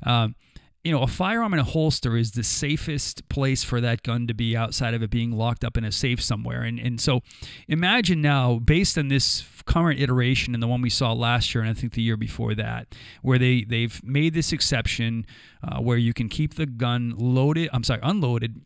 Um, 0.05 0.35
you 0.83 0.91
know, 0.91 1.01
a 1.01 1.07
firearm 1.07 1.53
in 1.53 1.59
a 1.59 1.63
holster 1.63 2.17
is 2.17 2.31
the 2.31 2.43
safest 2.43 3.27
place 3.29 3.63
for 3.63 3.79
that 3.79 4.03
gun 4.03 4.27
to 4.27 4.33
be 4.33 4.55
outside 4.55 4.93
of 4.93 5.01
it 5.01 5.09
being 5.09 5.31
locked 5.31 5.63
up 5.63 5.77
in 5.77 5.85
a 5.85 5.91
safe 5.91 6.21
somewhere. 6.21 6.63
And 6.63 6.77
and 6.77 6.99
so 6.99 7.21
imagine 7.67 8.21
now, 8.21 8.59
based 8.59 8.97
on 8.97 9.07
this 9.07 9.45
current 9.65 10.01
iteration 10.01 10.53
and 10.53 10.61
the 10.61 10.67
one 10.67 10.81
we 10.81 10.89
saw 10.89 11.13
last 11.13 11.55
year 11.55 11.63
and 11.63 11.69
I 11.69 11.73
think 11.73 11.93
the 11.93 12.01
year 12.01 12.17
before 12.17 12.53
that, 12.55 12.95
where 13.21 13.39
they 13.39 13.63
they've 13.63 14.03
made 14.03 14.33
this 14.33 14.51
exception 14.51 15.25
uh, 15.63 15.79
where 15.79 15.97
you 15.97 16.13
can 16.13 16.27
keep 16.27 16.55
the 16.55 16.65
gun 16.65 17.13
loaded. 17.17 17.69
I'm 17.71 17.85
sorry, 17.85 18.01
unloaded 18.03 18.61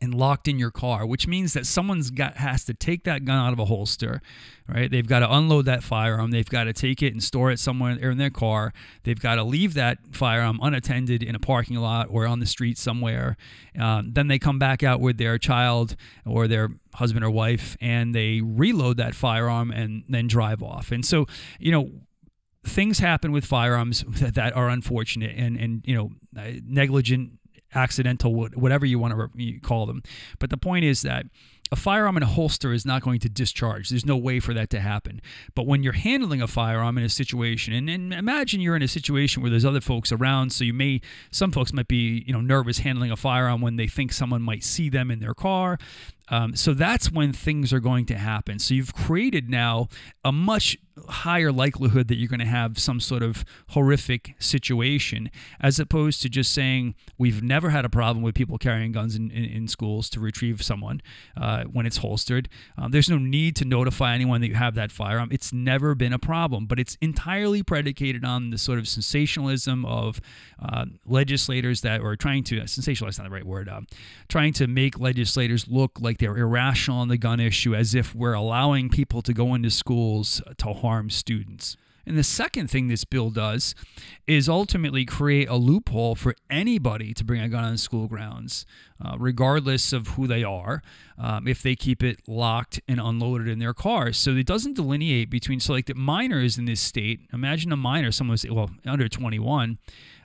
and 0.00 0.14
locked 0.14 0.48
in 0.48 0.58
your 0.58 0.70
car, 0.70 1.06
which 1.06 1.26
means 1.26 1.52
that 1.52 1.66
someone's 1.66 2.10
got 2.10 2.36
has 2.36 2.64
to 2.64 2.74
take 2.74 3.04
that 3.04 3.24
gun 3.24 3.38
out 3.38 3.52
of 3.52 3.58
a 3.58 3.64
holster, 3.64 4.20
right? 4.68 4.90
They've 4.90 5.06
got 5.06 5.20
to 5.20 5.32
unload 5.32 5.64
that 5.66 5.82
firearm. 5.82 6.30
They've 6.30 6.48
got 6.48 6.64
to 6.64 6.72
take 6.72 7.02
it 7.02 7.12
and 7.12 7.22
store 7.22 7.50
it 7.50 7.58
somewhere 7.58 7.92
in 7.92 8.18
their 8.18 8.30
car. 8.30 8.72
They've 9.04 9.18
got 9.18 9.36
to 9.36 9.44
leave 9.44 9.74
that 9.74 9.98
firearm 10.12 10.60
unattended 10.62 11.22
in 11.22 11.34
a 11.34 11.38
parking 11.38 11.76
lot 11.76 12.08
or 12.10 12.26
on 12.26 12.40
the 12.40 12.46
street 12.46 12.78
somewhere. 12.78 13.36
Um, 13.78 14.12
then 14.12 14.28
they 14.28 14.38
come 14.38 14.58
back 14.58 14.82
out 14.82 15.00
with 15.00 15.18
their 15.18 15.38
child 15.38 15.96
or 16.24 16.48
their 16.48 16.70
husband 16.94 17.24
or 17.24 17.30
wife, 17.30 17.76
and 17.80 18.14
they 18.14 18.40
reload 18.42 18.96
that 18.98 19.14
firearm 19.14 19.70
and 19.70 20.04
then 20.08 20.26
drive 20.26 20.62
off. 20.62 20.92
And 20.92 21.04
so, 21.04 21.26
you 21.58 21.72
know, 21.72 21.90
things 22.68 22.98
happen 22.98 23.32
with 23.32 23.44
firearms 23.44 24.04
that, 24.20 24.34
that 24.34 24.56
are 24.56 24.68
unfortunate 24.68 25.34
and 25.36 25.56
and 25.56 25.82
you 25.84 25.94
know 25.94 26.10
negligent 26.64 27.37
accidental, 27.74 28.34
whatever 28.34 28.86
you 28.86 28.98
want 28.98 29.32
to 29.36 29.60
call 29.60 29.86
them. 29.86 30.02
But 30.38 30.50
the 30.50 30.56
point 30.56 30.84
is 30.84 31.02
that 31.02 31.26
a 31.70 31.76
firearm 31.76 32.16
in 32.16 32.22
a 32.22 32.26
holster 32.26 32.72
is 32.72 32.86
not 32.86 33.02
going 33.02 33.20
to 33.20 33.28
discharge. 33.28 33.90
There's 33.90 34.06
no 34.06 34.16
way 34.16 34.40
for 34.40 34.54
that 34.54 34.70
to 34.70 34.80
happen. 34.80 35.20
But 35.54 35.66
when 35.66 35.82
you're 35.82 35.92
handling 35.92 36.40
a 36.40 36.46
firearm 36.46 36.96
in 36.96 37.04
a 37.04 37.08
situation, 37.08 37.74
and, 37.74 37.90
and, 37.90 38.14
imagine 38.14 38.60
you're 38.60 38.76
in 38.76 38.82
a 38.82 38.88
situation 38.88 39.42
where 39.42 39.50
there's 39.50 39.64
other 39.64 39.80
folks 39.80 40.10
around, 40.10 40.50
so 40.52 40.64
you 40.64 40.72
may, 40.72 41.00
some 41.30 41.52
folks 41.52 41.72
might 41.72 41.88
be, 41.88 42.24
you 42.26 42.32
know, 42.32 42.40
nervous 42.40 42.78
handling 42.78 43.10
a 43.10 43.16
firearm 43.16 43.60
when 43.60 43.76
they 43.76 43.86
think 43.86 44.12
someone 44.12 44.42
might 44.42 44.64
see 44.64 44.88
them 44.88 45.10
in 45.10 45.20
their 45.20 45.34
car. 45.34 45.78
Um, 46.30 46.56
so 46.56 46.74
that's 46.74 47.10
when 47.10 47.32
things 47.32 47.72
are 47.72 47.80
going 47.80 48.06
to 48.06 48.16
happen. 48.16 48.58
So 48.58 48.74
you've 48.74 48.94
created 48.94 49.48
now 49.48 49.88
a 50.24 50.32
much 50.32 50.76
higher 51.08 51.52
likelihood 51.52 52.08
that 52.08 52.16
you're 52.16 52.28
going 52.28 52.40
to 52.40 52.46
have 52.46 52.78
some 52.78 53.00
sort 53.00 53.22
of 53.22 53.44
horrific 53.68 54.34
situation, 54.38 55.30
as 55.60 55.78
opposed 55.78 56.22
to 56.22 56.28
just 56.28 56.52
saying 56.52 56.94
we've 57.16 57.42
never 57.42 57.70
had 57.70 57.84
a 57.84 57.88
problem 57.88 58.22
with 58.22 58.34
people 58.34 58.58
carrying 58.58 58.92
guns 58.92 59.14
in, 59.14 59.30
in, 59.30 59.44
in 59.44 59.68
schools 59.68 60.08
to 60.10 60.20
retrieve 60.20 60.62
someone 60.62 61.00
uh, 61.36 61.64
when 61.64 61.86
it's 61.86 61.98
holstered. 61.98 62.48
Um, 62.76 62.90
there's 62.90 63.08
no 63.08 63.18
need 63.18 63.56
to 63.56 63.64
notify 63.64 64.14
anyone 64.14 64.40
that 64.40 64.48
you 64.48 64.54
have 64.54 64.74
that 64.74 64.92
firearm. 64.92 65.28
It's 65.30 65.52
never 65.52 65.94
been 65.94 66.12
a 66.12 66.18
problem, 66.18 66.66
but 66.66 66.78
it's 66.78 66.96
entirely 67.00 67.62
predicated 67.62 68.24
on 68.24 68.50
the 68.50 68.58
sort 68.58 68.78
of 68.78 68.88
sensationalism 68.88 69.84
of 69.84 70.20
uh, 70.60 70.86
legislators 71.06 71.82
that 71.82 72.00
are 72.00 72.16
trying 72.16 72.44
to 72.44 72.60
sensationalize 72.62 73.18
not 73.18 73.24
the 73.24 73.30
right 73.30 73.46
word, 73.46 73.68
uh, 73.68 73.80
trying 74.28 74.52
to 74.54 74.66
make 74.66 74.98
legislators 74.98 75.68
look 75.68 76.00
like 76.00 76.17
they're 76.18 76.36
irrational 76.36 76.98
on 76.98 77.08
the 77.08 77.18
gun 77.18 77.40
issue, 77.40 77.74
as 77.74 77.94
if 77.94 78.14
we're 78.14 78.34
allowing 78.34 78.88
people 78.88 79.22
to 79.22 79.32
go 79.32 79.54
into 79.54 79.70
schools 79.70 80.42
to 80.58 80.72
harm 80.72 81.10
students. 81.10 81.76
And 82.08 82.16
the 82.16 82.24
second 82.24 82.70
thing 82.70 82.88
this 82.88 83.04
bill 83.04 83.28
does 83.28 83.74
is 84.26 84.48
ultimately 84.48 85.04
create 85.04 85.46
a 85.46 85.56
loophole 85.56 86.14
for 86.14 86.34
anybody 86.48 87.12
to 87.12 87.22
bring 87.22 87.42
a 87.42 87.50
gun 87.50 87.64
on 87.64 87.76
school 87.76 88.08
grounds, 88.08 88.64
uh, 89.04 89.16
regardless 89.18 89.92
of 89.92 90.08
who 90.08 90.26
they 90.26 90.42
are, 90.42 90.82
um, 91.18 91.46
if 91.46 91.62
they 91.62 91.76
keep 91.76 92.02
it 92.02 92.26
locked 92.26 92.80
and 92.88 92.98
unloaded 92.98 93.46
in 93.46 93.58
their 93.58 93.74
cars. 93.74 94.16
So 94.16 94.30
it 94.30 94.46
doesn't 94.46 94.74
delineate 94.74 95.28
between, 95.28 95.60
so 95.60 95.74
like 95.74 95.84
the 95.84 95.94
minors 95.94 96.56
in 96.56 96.64
this 96.64 96.80
state, 96.80 97.20
imagine 97.30 97.72
a 97.72 97.76
minor, 97.76 98.10
someone 98.10 98.32
who's, 98.32 98.50
well, 98.50 98.70
under 98.86 99.06
21, 99.06 99.76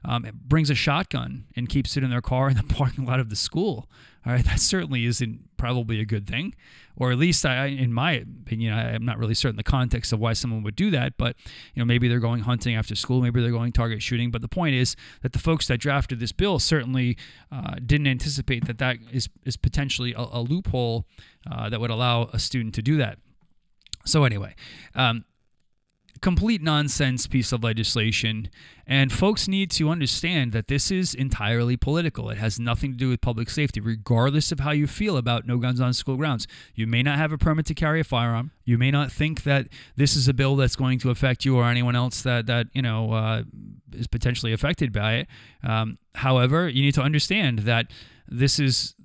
um, 0.06 0.28
brings 0.34 0.70
a 0.70 0.76
shotgun 0.76 1.46
and 1.54 1.68
keeps 1.68 1.98
it 1.98 2.04
in 2.04 2.10
their 2.10 2.22
car 2.22 2.50
in 2.50 2.56
the 2.56 2.64
parking 2.74 3.06
lot 3.06 3.20
of 3.20 3.30
the 3.30 3.36
school. 3.36 3.90
All 4.26 4.34
right, 4.34 4.46
that 4.46 4.60
certainly 4.60 5.06
isn't 5.06 5.58
probably 5.58 6.00
a 6.00 6.06
good 6.06 6.28
thing, 6.28 6.56
or 6.96 7.12
at 7.12 7.18
least 7.18 7.46
I, 7.46 7.68
in 7.68 7.94
my 7.94 8.14
opinion, 8.14 8.74
I, 8.74 8.96
am 8.96 9.06
not 9.06 9.18
really 9.18 9.34
certain 9.34 9.56
the 9.56 9.64
context 9.64 10.12
of 10.14 10.20
why 10.20 10.34
someone 10.34 10.64
would 10.64 10.76
do 10.76 10.92
that. 10.92 11.18
But 11.18 11.36
you 11.74 11.82
know, 11.82 11.86
maybe 11.86 12.08
they're 12.08 12.20
going 12.20 12.42
hunting 12.42 12.76
after 12.76 12.96
school, 12.96 13.22
maybe 13.22 13.42
they're 13.42 13.52
going 13.52 13.72
target 13.72 14.02
shooting. 14.02 14.32
But 14.32 14.42
the 14.42 14.48
point 14.48 14.76
is 14.76 14.96
that 15.22 15.34
the 15.34 15.40
folks 15.40 15.68
that 15.68 15.80
drafted 15.80 16.20
this 16.20 16.32
bill 16.32 16.60
certainly 16.60 17.18
uh, 17.52 17.76
didn't 17.86 18.08
anticipate 18.08 18.66
that 18.66 18.78
that 18.80 18.98
is 19.12 19.30
is 19.46 19.58
potentially 19.58 20.14
a, 20.14 20.26
a 20.32 20.42
loophole 20.42 21.06
uh, 21.50 21.70
that 21.70 21.80
would 21.80 21.92
allow 21.92 22.30
a 22.34 22.40
student 22.40 22.74
to 22.76 22.82
do 22.82 22.98
that. 22.98 23.20
So 24.06 24.26
anyway, 24.26 24.56
um, 24.96 25.24
complete 26.24 26.62
nonsense 26.62 27.28
piece 27.28 27.52
of 27.52 27.64
legislation. 27.64 28.50
And 28.88 29.12
folks 29.12 29.48
need 29.48 29.70
to 29.72 29.90
understand 29.90 30.54
that 30.54 30.68
this 30.70 30.90
is 30.90 31.14
entirely 31.14 31.78
political. 31.78 32.30
It 32.30 32.38
has 32.38 32.60
nothing 32.60 32.94
to 32.94 32.98
do 32.98 33.10
with 33.10 33.22
public 33.22 33.50
safety, 33.50 33.82
regardless 33.82 34.52
of 34.52 34.62
how 34.62 34.72
you 34.72 34.88
feel 34.88 35.18
about 35.18 35.46
no 35.46 35.58
guns 35.58 35.82
on 35.82 35.94
school 35.94 36.16
grounds. 36.16 36.48
You 36.76 36.88
may 36.88 37.04
not 37.04 37.18
have 37.18 37.34
a 37.34 37.38
permit 37.38 37.66
to 37.68 37.74
carry 37.74 38.00
a 38.00 38.04
firearm. 38.06 38.52
You 38.64 38.78
may 38.78 38.90
not 38.90 39.12
think 39.12 39.44
that 39.44 39.68
this 39.98 40.16
is 40.16 40.28
a 40.30 40.34
bill 40.34 40.56
that's 40.56 40.78
going 40.78 40.98
to 41.00 41.12
affect 41.12 41.44
you 41.44 41.58
or 41.58 41.66
anyone 41.66 41.96
else 41.96 42.22
that 42.24 42.48
that 42.48 42.68
you 42.74 42.82
know 42.82 43.12
uh, 43.12 43.44
is 43.92 44.08
potentially 44.08 44.54
affected 44.54 44.94
by 44.94 45.16
it. 45.16 45.28
Um, 45.62 45.98
however, 46.16 46.70
you 46.70 46.82
need 46.82 46.96
to 46.96 47.02
understand 47.02 47.60
that 47.60 47.88
this 48.28 48.60
is 48.60 48.96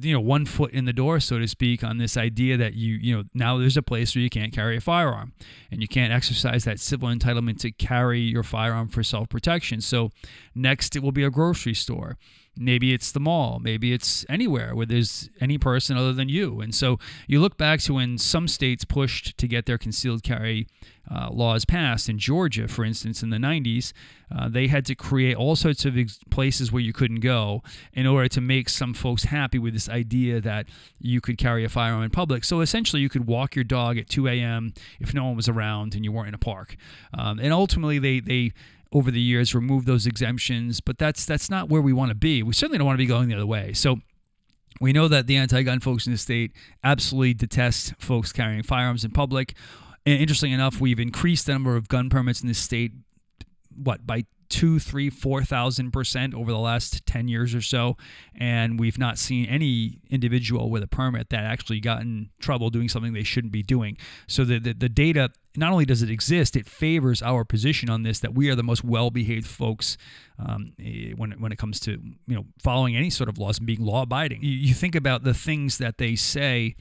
you 0.00 0.12
know 0.12 0.20
one 0.20 0.44
foot 0.44 0.72
in 0.72 0.86
the 0.86 0.92
door 0.92 1.20
so 1.20 1.38
to 1.38 1.46
speak 1.46 1.84
on 1.84 1.98
this 1.98 2.16
idea 2.16 2.56
that 2.56 2.74
you 2.74 2.94
you 2.94 3.16
know 3.16 3.22
now 3.32 3.58
there's 3.58 3.76
a 3.76 3.82
place 3.82 4.14
where 4.14 4.22
you 4.22 4.30
can't 4.30 4.52
carry 4.52 4.76
a 4.76 4.80
firearm 4.80 5.32
and 5.70 5.80
you 5.82 5.88
can't 5.88 6.12
exercise 6.12 6.64
that 6.64 6.80
civil 6.80 7.08
entitlement 7.08 7.58
to 7.58 7.70
carry 7.70 8.20
your 8.20 8.42
firearm 8.42 8.88
for 8.88 9.02
self-protection. 9.02 9.80
So 9.80 10.10
next 10.54 10.96
it 10.96 11.02
will 11.02 11.12
be 11.12 11.24
a 11.24 11.30
grocery 11.30 11.74
store. 11.74 12.16
Maybe 12.56 12.94
it's 12.94 13.10
the 13.10 13.20
mall. 13.20 13.58
Maybe 13.60 13.92
it's 13.92 14.24
anywhere 14.28 14.74
where 14.74 14.86
there's 14.86 15.28
any 15.40 15.58
person 15.58 15.96
other 15.96 16.12
than 16.12 16.28
you. 16.28 16.60
And 16.60 16.72
so 16.74 16.98
you 17.26 17.40
look 17.40 17.56
back 17.56 17.80
to 17.80 17.94
when 17.94 18.18
some 18.18 18.46
states 18.46 18.84
pushed 18.84 19.36
to 19.38 19.48
get 19.48 19.66
their 19.66 19.78
concealed 19.78 20.22
carry 20.22 20.68
uh, 21.10 21.28
laws 21.30 21.64
passed. 21.64 22.08
In 22.08 22.18
Georgia, 22.18 22.68
for 22.68 22.84
instance, 22.84 23.22
in 23.22 23.30
the 23.30 23.36
90s, 23.36 23.92
uh, 24.34 24.48
they 24.48 24.68
had 24.68 24.84
to 24.86 24.94
create 24.94 25.36
all 25.36 25.56
sorts 25.56 25.84
of 25.84 25.98
ex- 25.98 26.18
places 26.30 26.72
where 26.72 26.82
you 26.82 26.92
couldn't 26.92 27.20
go 27.20 27.62
in 27.92 28.06
order 28.06 28.28
to 28.28 28.40
make 28.40 28.68
some 28.68 28.94
folks 28.94 29.24
happy 29.24 29.58
with 29.58 29.74
this 29.74 29.88
idea 29.88 30.40
that 30.40 30.66
you 30.98 31.20
could 31.20 31.38
carry 31.38 31.64
a 31.64 31.68
firearm 31.68 32.02
in 32.02 32.10
public. 32.10 32.44
So 32.44 32.60
essentially, 32.60 33.02
you 33.02 33.08
could 33.08 33.26
walk 33.26 33.54
your 33.54 33.64
dog 33.64 33.98
at 33.98 34.08
2 34.08 34.28
a.m. 34.28 34.72
if 35.00 35.14
no 35.14 35.24
one 35.24 35.36
was 35.36 35.48
around 35.48 35.94
and 35.94 36.04
you 36.04 36.12
weren't 36.12 36.28
in 36.28 36.34
a 36.34 36.38
park. 36.38 36.76
Um, 37.16 37.38
and 37.38 37.52
ultimately, 37.52 37.98
they 37.98 38.20
they 38.20 38.52
over 38.92 39.10
the 39.10 39.20
years 39.20 39.54
removed 39.54 39.86
those 39.86 40.06
exemptions, 40.06 40.80
but 40.80 40.98
that's 40.98 41.26
that's 41.26 41.50
not 41.50 41.68
where 41.68 41.82
we 41.82 41.92
want 41.92 42.10
to 42.10 42.14
be. 42.14 42.42
We 42.42 42.54
certainly 42.54 42.78
don't 42.78 42.86
want 42.86 42.96
to 42.96 43.02
be 43.02 43.06
going 43.06 43.28
the 43.28 43.34
other 43.34 43.46
way. 43.46 43.72
So 43.72 43.98
we 44.80 44.92
know 44.92 45.08
that 45.08 45.26
the 45.26 45.36
anti-gun 45.36 45.80
folks 45.80 46.06
in 46.06 46.12
the 46.12 46.18
state 46.18 46.52
absolutely 46.82 47.34
detest 47.34 47.94
folks 47.98 48.32
carrying 48.32 48.62
firearms 48.62 49.04
in 49.04 49.10
public. 49.10 49.54
And 50.06 50.20
interesting 50.20 50.52
enough, 50.52 50.80
we've 50.80 51.00
increased 51.00 51.46
the 51.46 51.52
number 51.52 51.76
of 51.76 51.88
gun 51.88 52.10
permits 52.10 52.42
in 52.42 52.48
this 52.48 52.58
state, 52.58 52.92
what, 53.74 54.06
by 54.06 54.24
two, 54.48 54.78
three, 54.78 55.10
four 55.10 55.42
thousand 55.42 55.90
percent 55.90 56.34
over 56.34 56.52
the 56.52 56.58
last 56.58 57.04
10 57.06 57.28
years 57.28 57.54
or 57.54 57.60
so. 57.60 57.96
And 58.34 58.78
we've 58.78 58.98
not 58.98 59.18
seen 59.18 59.46
any 59.46 60.00
individual 60.10 60.70
with 60.70 60.82
a 60.82 60.86
permit 60.86 61.30
that 61.30 61.44
actually 61.44 61.80
got 61.80 62.02
in 62.02 62.30
trouble 62.40 62.70
doing 62.70 62.88
something 62.88 63.12
they 63.12 63.24
shouldn't 63.24 63.52
be 63.52 63.62
doing. 63.62 63.96
So 64.26 64.44
the, 64.44 64.58
the, 64.58 64.74
the 64.74 64.88
data, 64.88 65.30
not 65.56 65.72
only 65.72 65.84
does 65.84 66.02
it 66.02 66.10
exist, 66.10 66.56
it 66.56 66.68
favors 66.68 67.22
our 67.22 67.44
position 67.44 67.88
on 67.90 68.02
this 68.02 68.20
that 68.20 68.34
we 68.34 68.48
are 68.50 68.54
the 68.54 68.62
most 68.62 68.84
well 68.84 69.10
behaved 69.10 69.46
folks 69.46 69.96
um, 70.38 70.72
eh, 70.78 71.12
when, 71.16 71.32
when 71.32 71.50
it 71.50 71.58
comes 71.58 71.80
to 71.80 71.92
you 72.26 72.36
know 72.36 72.44
following 72.62 72.96
any 72.96 73.10
sort 73.10 73.28
of 73.28 73.38
laws 73.38 73.58
and 73.58 73.66
being 73.66 73.84
law 73.84 74.02
abiding. 74.02 74.42
You, 74.42 74.52
you 74.52 74.74
think 74.74 74.94
about 74.94 75.24
the 75.24 75.34
things 75.34 75.78
that 75.78 75.98
they 75.98 76.14
say 76.14 76.76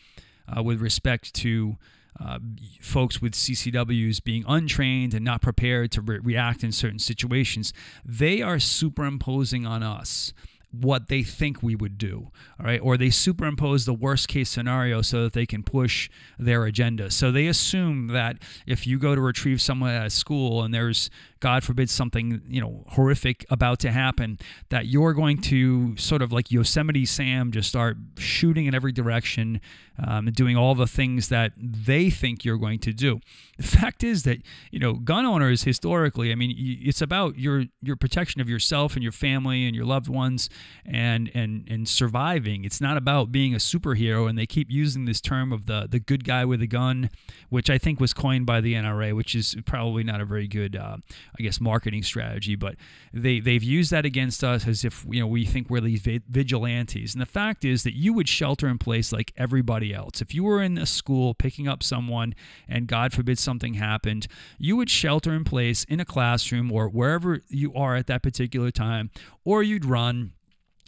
uh, 0.56 0.62
with 0.62 0.82
respect 0.82 1.34
to 1.36 1.78
uh, 2.20 2.40
folks 2.80 3.22
with 3.22 3.34
CCWs 3.34 4.24
being 4.24 4.44
untrained 4.48 5.14
and 5.14 5.24
not 5.26 5.42
prepared 5.42 5.92
to 5.94 6.02
re- 6.02 6.20
react 6.20 6.64
in 6.64 6.72
certain 6.72 7.00
situations, 7.00 7.74
they 8.06 8.42
are 8.42 8.60
superimposing 8.60 9.66
on 9.66 9.84
us 9.84 10.34
what 10.72 11.08
they 11.08 11.22
think 11.22 11.62
we 11.62 11.76
would 11.76 12.00
do 12.00 12.32
all 12.60 12.66
right? 12.66 12.80
Or 12.82 12.98
they 12.98 13.10
superimpose 13.10 13.86
the 13.86 13.94
worst 13.94 14.28
case 14.28 14.50
scenario 14.50 15.02
so 15.02 15.24
that 15.24 15.34
they 15.34 15.46
can 15.46 15.64
push 15.64 16.10
their 16.38 16.66
agenda. 16.66 17.12
So 17.12 17.32
they 17.32 17.48
assume 17.48 18.08
that 18.08 18.38
if 18.66 18.86
you 18.88 19.00
go 19.00 19.16
to 19.16 19.22
retrieve 19.22 19.62
someone 19.62 19.92
at 19.92 20.06
a 20.06 20.10
school 20.10 20.64
and 20.64 20.74
there's 20.74 21.10
God 21.40 21.64
forbid 21.64 21.90
something 21.90 22.42
you 22.48 22.62
know 22.62 22.86
horrific 22.90 23.46
about 23.50 23.80
to 23.80 23.92
happen, 23.92 24.40
that 24.70 24.86
you're 24.86 25.14
going 25.14 25.42
to 25.44 25.98
sort 25.98 26.22
of 26.22 26.32
like 26.32 26.52
Yosemite 26.52 27.06
Sam 27.06 27.52
just 27.52 27.70
start 27.70 27.98
shooting 28.18 28.66
in 28.66 28.76
every 28.76 28.92
direction, 28.92 29.60
um, 30.06 30.26
doing 30.28 30.58
all 30.58 30.76
the 30.76 30.88
things 30.88 31.30
that 31.30 31.54
they 31.58 32.10
think 32.10 32.44
you're 32.44 32.58
going 32.58 32.80
to 32.80 32.94
do. 32.94 33.20
The 33.58 33.64
fact 33.64 34.04
is 34.04 34.24
that 34.24 34.40
you 34.72 34.80
know 34.80 34.94
gun 34.94 35.26
owners 35.26 35.64
historically, 35.64 36.32
I 36.32 36.36
mean, 36.36 36.56
it's 36.58 37.02
about 37.02 37.38
your 37.38 37.66
your 37.82 37.96
protection 37.96 38.42
of 38.42 38.50
yourself 38.50 38.96
and 38.96 39.04
your 39.04 39.12
family 39.12 39.66
and 39.66 39.76
your 39.76 39.86
loved 39.86 40.08
ones, 40.08 40.50
and 40.86 41.30
and 41.36 41.66
and 41.70 41.88
surviving. 41.88 42.66
It's 42.66 42.82
not 42.82 42.98
about 42.98 43.32
being 43.32 43.54
a 43.54 43.58
superhero. 43.58 44.28
And 44.28 44.38
they 44.38 44.46
keep 44.46 44.72
using 44.72 45.06
this 45.06 45.22
term 45.22 45.54
of 45.54 45.66
the 45.68 45.88
the 45.90 46.00
good 46.00 46.24
guy 46.24 46.46
with 46.46 46.62
a 46.62 46.68
gun, 46.68 47.10
which 47.50 47.70
I 47.70 47.78
think 47.78 48.00
was 48.00 48.14
coined 48.14 48.46
by 48.46 48.60
the 48.60 48.74
NRA, 48.74 49.16
which 49.16 49.36
is 49.36 49.56
probably 49.66 50.04
not 50.04 50.20
a 50.20 50.26
very 50.26 50.48
good 50.48 50.76
uh, 50.76 50.98
I 51.38 51.44
guess, 51.44 51.62
marketing 51.62 52.04
strategy. 52.04 52.56
But 52.56 52.76
they 53.14 53.40
they've 53.40 53.64
used 53.64 53.92
that 53.92 54.06
against 54.06 54.44
us 54.44 54.68
as 54.68 54.84
if 54.84 55.06
you 55.10 55.20
know 55.20 55.28
we 55.28 55.46
think 55.46 55.70
we're 55.70 55.82
these 55.82 56.02
vigilantes. 56.02 57.14
And 57.14 57.22
the 57.22 57.28
fact 57.28 57.64
is 57.64 57.84
that 57.84 57.96
you 57.96 58.14
would 58.14 58.28
shelter 58.28 58.68
in 58.68 58.78
place 58.78 59.12
like 59.12 59.32
everybody 59.38 59.83
else. 59.92 60.22
If 60.22 60.36
you 60.36 60.44
were 60.44 60.62
in 60.62 60.78
a 60.78 60.86
school 60.86 61.34
picking 61.34 61.68
up 61.68 61.82
someone 61.82 62.36
and 62.68 62.88
God 62.88 63.12
forbid 63.12 63.40
something 63.40 63.74
happened, 63.74 64.28
you 64.60 64.78
would 64.78 64.92
shelter 64.92 65.34
in 65.34 65.44
place 65.44 65.84
in 65.86 66.00
a 66.00 66.06
classroom 66.06 66.72
or 66.72 66.88
wherever 66.88 67.42
you 67.50 67.74
are 67.74 67.96
at 67.96 68.06
that 68.08 68.22
particular 68.22 68.70
time, 68.70 69.10
or 69.44 69.64
you'd 69.64 69.86
run. 69.86 70.34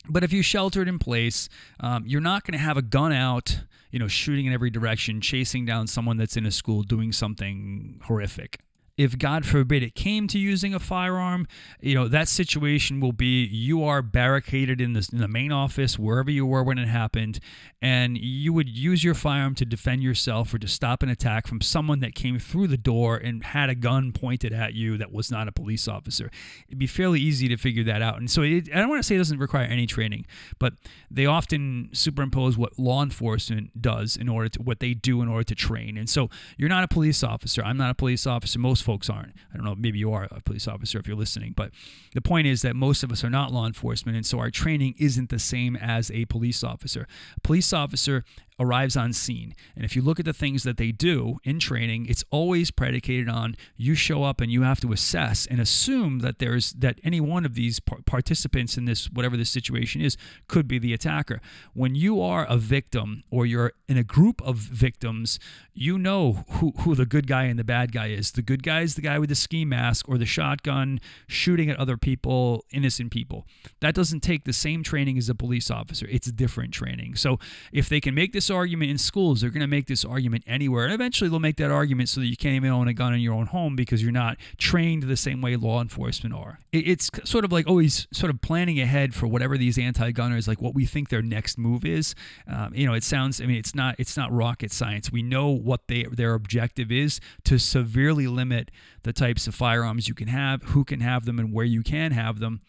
But 0.07 0.23
if 0.23 0.31
you 0.31 0.43
sheltered 0.43 0.87
in 0.87 0.99
place, 0.99 1.49
um, 1.79 2.03
you're 2.05 2.21
not 2.21 2.43
going 2.43 2.53
to 2.53 2.63
have 2.63 2.77
a 2.77 2.83
gun 2.83 3.11
out, 3.11 3.61
you 3.89 3.97
know, 3.97 4.07
shooting 4.07 4.45
in 4.45 4.53
every 4.53 4.69
direction, 4.69 5.19
chasing 5.19 5.65
down 5.65 5.87
someone 5.87 6.17
that's 6.17 6.37
in 6.37 6.45
a 6.45 6.51
school 6.51 6.83
doing 6.83 7.11
something 7.11 7.99
horrific 8.05 8.59
if 8.97 9.17
God 9.17 9.45
forbid 9.45 9.83
it 9.83 9.93
came 9.93 10.27
to 10.27 10.39
using 10.39 10.73
a 10.73 10.79
firearm, 10.79 11.47
you 11.81 11.95
know, 11.95 12.07
that 12.07 12.29
situation 12.29 13.01
will 13.01 13.11
be 13.11 13.43
you 13.43 13.83
are 13.83 14.01
barricaded 14.01 14.79
in, 14.79 14.93
this, 14.93 15.09
in 15.09 15.17
the 15.17 15.27
main 15.27 15.51
office, 15.51 15.99
wherever 15.99 16.31
you 16.31 16.45
were 16.45 16.63
when 16.63 16.77
it 16.77 16.87
happened, 16.87 17.39
and 17.81 18.17
you 18.17 18.53
would 18.53 18.69
use 18.69 19.03
your 19.03 19.13
firearm 19.13 19.53
to 19.55 19.65
defend 19.65 20.01
yourself 20.01 20.53
or 20.53 20.59
to 20.59 20.67
stop 20.67 21.03
an 21.03 21.09
attack 21.09 21.45
from 21.45 21.59
someone 21.59 21.99
that 21.99 22.15
came 22.15 22.39
through 22.39 22.67
the 22.67 22.77
door 22.77 23.17
and 23.17 23.43
had 23.43 23.69
a 23.69 23.75
gun 23.75 24.13
pointed 24.13 24.53
at 24.53 24.73
you 24.73 24.97
that 24.97 25.11
was 25.11 25.29
not 25.29 25.47
a 25.47 25.51
police 25.51 25.87
officer. 25.87 26.31
It'd 26.67 26.79
be 26.79 26.87
fairly 26.87 27.19
easy 27.19 27.49
to 27.49 27.57
figure 27.57 27.83
that 27.83 28.01
out. 28.01 28.17
And 28.17 28.31
so 28.31 28.43
it, 28.43 28.69
I 28.73 28.79
don't 28.79 28.89
want 28.89 28.99
to 28.99 29.07
say 29.07 29.15
it 29.15 29.19
doesn't 29.19 29.39
require 29.39 29.65
any 29.65 29.87
training, 29.87 30.25
but 30.57 30.73
they 31.11 31.25
often 31.25 31.89
superimpose 31.91 32.57
what 32.57 32.79
law 32.79 33.03
enforcement 33.03 33.81
does 33.81 34.15
in 34.15 34.29
order 34.29 34.47
to 34.49 34.61
what 34.61 34.79
they 34.79 34.93
do 34.93 35.21
in 35.21 35.27
order 35.27 35.43
to 35.43 35.55
train. 35.55 35.97
And 35.97 36.09
so 36.09 36.29
you're 36.57 36.69
not 36.69 36.85
a 36.85 36.87
police 36.87 37.23
officer. 37.23 37.61
I'm 37.61 37.77
not 37.77 37.91
a 37.91 37.95
police 37.95 38.25
officer. 38.25 38.57
Most 38.57 38.84
folks 38.85 39.09
aren't. 39.09 39.33
I 39.51 39.57
don't 39.57 39.65
know, 39.65 39.75
maybe 39.75 39.97
you 39.97 40.13
are 40.13 40.27
a 40.31 40.41
police 40.41 40.67
officer 40.67 40.99
if 40.99 41.07
you're 41.07 41.17
listening, 41.17 41.53
but 41.55 41.71
the 42.13 42.21
point 42.21 42.45
is 42.47 42.61
that 42.61 42.75
most 42.75 43.03
of 43.03 43.11
us 43.11 43.23
are 43.23 43.29
not 43.29 43.51
law 43.51 43.65
enforcement, 43.65 44.15
and 44.15 44.25
so 44.25 44.39
our 44.39 44.51
training 44.51 44.93
isn't 44.97 45.29
the 45.29 45.39
same 45.39 45.75
as 45.75 46.11
a 46.11 46.25
police 46.25 46.63
officer. 46.63 47.07
A 47.35 47.39
police 47.41 47.73
officer 47.73 48.23
arrives 48.59 48.95
on 48.95 49.13
scene. 49.13 49.53
And 49.75 49.83
if 49.83 49.95
you 49.95 50.01
look 50.01 50.19
at 50.19 50.25
the 50.25 50.33
things 50.33 50.63
that 50.63 50.77
they 50.77 50.91
do 50.91 51.37
in 51.43 51.59
training, 51.59 52.05
it's 52.07 52.23
always 52.31 52.71
predicated 52.71 53.27
on 53.27 53.55
you 53.75 53.95
show 53.95 54.23
up 54.23 54.41
and 54.41 54.51
you 54.51 54.61
have 54.61 54.79
to 54.81 54.93
assess 54.93 55.45
and 55.45 55.59
assume 55.59 56.19
that 56.19 56.39
there's 56.39 56.71
that 56.73 56.99
any 57.03 57.19
one 57.19 57.45
of 57.45 57.55
these 57.55 57.79
participants 57.79 58.77
in 58.77 58.85
this 58.85 59.09
whatever 59.09 59.35
this 59.35 59.49
situation 59.49 60.01
is 60.01 60.17
could 60.47 60.67
be 60.67 60.79
the 60.79 60.93
attacker. 60.93 61.41
When 61.73 61.95
you 61.95 62.21
are 62.21 62.45
a 62.45 62.57
victim 62.57 63.23
or 63.29 63.45
you're 63.45 63.73
in 63.87 63.97
a 63.97 64.03
group 64.03 64.41
of 64.41 64.57
victims, 64.57 65.39
you 65.73 65.97
know 65.97 66.45
who, 66.51 66.73
who 66.79 66.95
the 66.95 67.05
good 67.05 67.27
guy 67.27 67.43
and 67.43 67.59
the 67.59 67.63
bad 67.63 67.91
guy 67.91 68.07
is. 68.07 68.31
The 68.31 68.41
good 68.41 68.63
guy 68.63 68.81
is 68.81 68.95
the 68.95 69.01
guy 69.01 69.19
with 69.19 69.29
the 69.29 69.35
ski 69.35 69.65
mask 69.65 70.07
or 70.07 70.17
the 70.17 70.25
shotgun 70.25 71.01
shooting 71.27 71.69
at 71.69 71.77
other 71.77 71.97
people, 71.97 72.63
innocent 72.71 73.11
people. 73.11 73.45
That 73.81 73.93
doesn't 73.93 74.21
take 74.21 74.45
the 74.45 74.53
same 74.53 74.83
training 74.83 75.17
as 75.17 75.27
a 75.27 75.35
police 75.35 75.69
officer. 75.69 76.07
It's 76.09 76.31
different 76.31 76.73
training. 76.73 77.15
So 77.15 77.39
if 77.73 77.89
they 77.89 77.99
can 77.99 78.15
make 78.15 78.31
this 78.31 78.44
argument 78.49 78.91
in 78.91 78.97
schools, 78.97 79.41
they're 79.41 79.49
going 79.49 79.61
to 79.61 79.67
make 79.67 79.87
this 79.87 80.05
argument 80.05 80.43
anywhere. 80.47 80.85
And 80.85 80.93
eventually 80.93 81.29
they'll 81.29 81.39
make 81.39 81.57
that 81.57 81.71
argument 81.71 82.09
so 82.09 82.21
that 82.21 82.27
you 82.27 82.37
can't 82.37 82.55
even 82.55 82.71
own 82.71 82.87
a 82.87 82.93
gun 82.93 83.13
in 83.13 83.19
your 83.19 83.33
own 83.33 83.47
home 83.47 83.75
because 83.75 84.01
you're 84.01 84.11
not 84.11 84.37
trained 84.57 85.03
the 85.03 85.17
same 85.17 85.41
way 85.41 85.55
law 85.55 85.81
enforcement 85.81 86.35
are. 86.35 86.59
It's 86.71 87.09
sort 87.23 87.45
of 87.45 87.51
like 87.51 87.67
always 87.67 88.07
sort 88.11 88.29
of 88.29 88.41
planning 88.41 88.79
ahead 88.79 89.13
for 89.13 89.27
whatever 89.27 89.57
these 89.57 89.77
anti-gunners 89.77 90.47
like 90.47 90.61
what 90.61 90.73
we 90.73 90.85
think 90.85 91.09
their 91.09 91.21
next 91.21 91.57
move 91.57 91.85
is. 91.85 92.15
Um, 92.47 92.73
you 92.73 92.85
know, 92.85 92.93
it 92.93 93.03
sounds. 93.03 93.41
I 93.41 93.45
mean, 93.45 93.57
it's 93.57 93.73
not. 93.73 93.95
It's 93.97 94.17
not 94.17 94.31
rocket 94.31 94.71
science. 94.71 95.11
We 95.11 95.23
know 95.23 95.49
what 95.49 95.87
they 95.87 96.03
their 96.03 96.33
objective 96.33 96.91
is 96.91 97.19
to 97.45 97.57
severely 97.57 98.27
limit 98.27 98.71
the 99.03 99.13
types 99.13 99.47
of 99.47 99.55
firearms 99.55 100.07
you 100.07 100.13
can 100.15 100.27
have, 100.27 100.63
who 100.63 100.83
can 100.83 100.99
have 100.99 101.25
them, 101.25 101.39
and 101.39 101.53
where 101.53 101.65
you 101.65 101.83
can 101.83 102.11
have 102.11 102.39
them. 102.39 102.61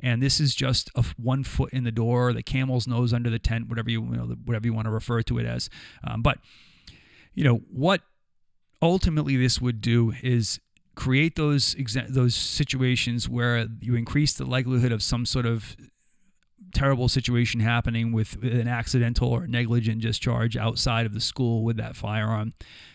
And 0.00 0.22
this 0.22 0.40
is 0.40 0.54
just 0.54 0.90
a 0.94 1.04
one 1.16 1.44
foot 1.44 1.72
in 1.72 1.84
the 1.84 1.92
door, 1.92 2.32
the 2.32 2.42
camel's 2.42 2.86
nose 2.86 3.12
under 3.12 3.30
the 3.30 3.38
tent, 3.38 3.68
whatever 3.68 3.90
you, 3.90 4.02
you 4.02 4.16
know, 4.16 4.36
whatever 4.44 4.66
you 4.66 4.74
want 4.74 4.86
to 4.86 4.90
refer 4.90 5.22
to 5.22 5.38
it 5.38 5.46
as. 5.46 5.70
Um, 6.06 6.22
but 6.22 6.38
you 7.34 7.44
know 7.44 7.56
what 7.70 8.02
ultimately 8.80 9.36
this 9.36 9.60
would 9.60 9.80
do 9.80 10.12
is 10.22 10.60
create 10.94 11.36
those 11.36 11.74
exa- 11.74 12.08
those 12.08 12.34
situations 12.34 13.28
where 13.28 13.66
you 13.80 13.94
increase 13.94 14.32
the 14.32 14.44
likelihood 14.44 14.92
of 14.92 15.02
some 15.02 15.26
sort 15.26 15.46
of 15.46 15.76
terrible 16.72 17.08
situation 17.08 17.60
happening 17.60 18.12
with 18.12 18.42
an 18.42 18.68
accidental 18.68 19.28
or 19.28 19.46
negligent 19.46 20.02
discharge 20.02 20.56
outside 20.56 21.06
of 21.06 21.14
the 21.14 21.20
school 21.20 21.62
with 21.62 21.76
that 21.76 21.96
firearm. 21.96 22.52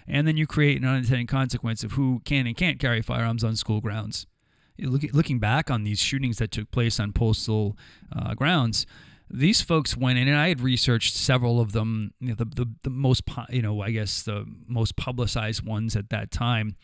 And 0.07 0.27
then 0.27 0.37
you 0.37 0.45
create 0.45 0.81
an 0.81 0.87
unintended 0.87 1.29
consequence 1.29 1.83
of 1.83 1.93
who 1.93 2.21
can 2.25 2.45
and 2.45 2.57
can't 2.57 2.77
carry 2.79 3.01
firearms 3.01 3.43
on 3.43 3.55
school 3.55 3.79
grounds. 3.79 4.27
Looking 4.87 5.39
back 5.39 5.69
on 5.69 5.83
these 5.83 5.99
shootings 5.99 6.37
that 6.37 6.51
took 6.51 6.71
place 6.71 6.99
on 6.99 7.13
postal 7.13 7.77
uh, 8.15 8.33
grounds, 8.33 8.85
these 9.29 9.61
folks 9.61 9.95
went 9.95 10.17
in, 10.17 10.27
and 10.27 10.37
I 10.37 10.49
had 10.49 10.61
researched 10.61 11.15
several 11.15 11.59
of 11.59 11.71
them, 11.71 12.13
you 12.19 12.29
know, 12.29 12.35
the, 12.35 12.45
the, 12.45 12.65
the 12.83 12.89
most, 12.89 13.23
you 13.49 13.61
know, 13.61 13.81
I 13.81 13.91
guess 13.91 14.23
the 14.23 14.45
most 14.67 14.95
publicized 14.95 15.63
ones 15.63 15.95
at 15.95 16.09
that 16.09 16.31
time 16.31 16.75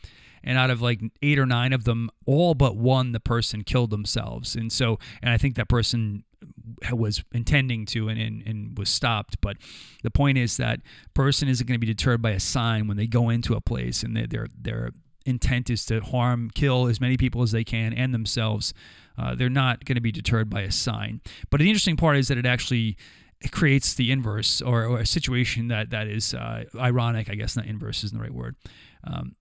and 0.43 0.57
out 0.57 0.69
of 0.69 0.81
like 0.81 1.01
eight 1.23 1.39
or 1.39 1.47
nine 1.47 1.73
of 1.73 1.85
them, 1.85 2.09
all 2.25 2.53
but 2.53 2.77
one, 2.77 3.11
the 3.13 3.19
person 3.19 3.63
killed 3.63 3.89
themselves. 3.89 4.55
And 4.55 4.71
so, 4.71 4.99
and 5.21 5.31
I 5.31 5.37
think 5.37 5.55
that 5.55 5.67
person 5.67 6.23
was 6.91 7.23
intending 7.33 7.85
to 7.87 8.07
and, 8.09 8.19
and, 8.19 8.43
and 8.45 8.77
was 8.77 8.89
stopped. 8.89 9.41
But 9.41 9.57
the 10.03 10.11
point 10.11 10.37
is 10.37 10.57
that 10.57 10.81
person 11.15 11.47
isn't 11.47 11.65
going 11.65 11.79
to 11.79 11.85
be 11.85 11.91
deterred 11.91 12.21
by 12.21 12.31
a 12.31 12.39
sign 12.39 12.87
when 12.87 12.97
they 12.97 13.07
go 13.07 13.29
into 13.29 13.55
a 13.55 13.61
place 13.61 14.03
and 14.03 14.15
they're 14.15 14.27
their 14.27 14.47
their 14.55 14.91
intent 15.25 15.69
is 15.69 15.85
to 15.85 16.01
harm, 16.01 16.49
kill 16.53 16.87
as 16.87 17.01
many 17.01 17.17
people 17.17 17.41
as 17.41 17.51
they 17.51 17.63
can 17.63 17.93
and 17.93 18.13
themselves. 18.13 18.73
Uh, 19.17 19.33
they're 19.35 19.49
not 19.49 19.85
going 19.85 19.95
to 19.95 20.01
be 20.01 20.11
deterred 20.11 20.49
by 20.49 20.61
a 20.61 20.71
sign. 20.71 21.21
But 21.49 21.59
the 21.59 21.67
interesting 21.69 21.97
part 21.97 22.17
is 22.17 22.27
that 22.27 22.37
it 22.37 22.45
actually 22.45 22.97
creates 23.51 23.93
the 23.93 24.11
inverse 24.11 24.61
or, 24.61 24.85
or 24.85 24.99
a 24.99 25.05
situation 25.05 25.67
that 25.67 25.89
that 25.89 26.07
is 26.07 26.33
uh, 26.33 26.63
ironic. 26.75 27.29
I 27.29 27.35
guess 27.35 27.55
not 27.55 27.65
inverse 27.65 28.03
isn't 28.03 28.17
the 28.17 28.21
right 28.21 28.33
word. 28.33 28.55
Um, 29.03 29.35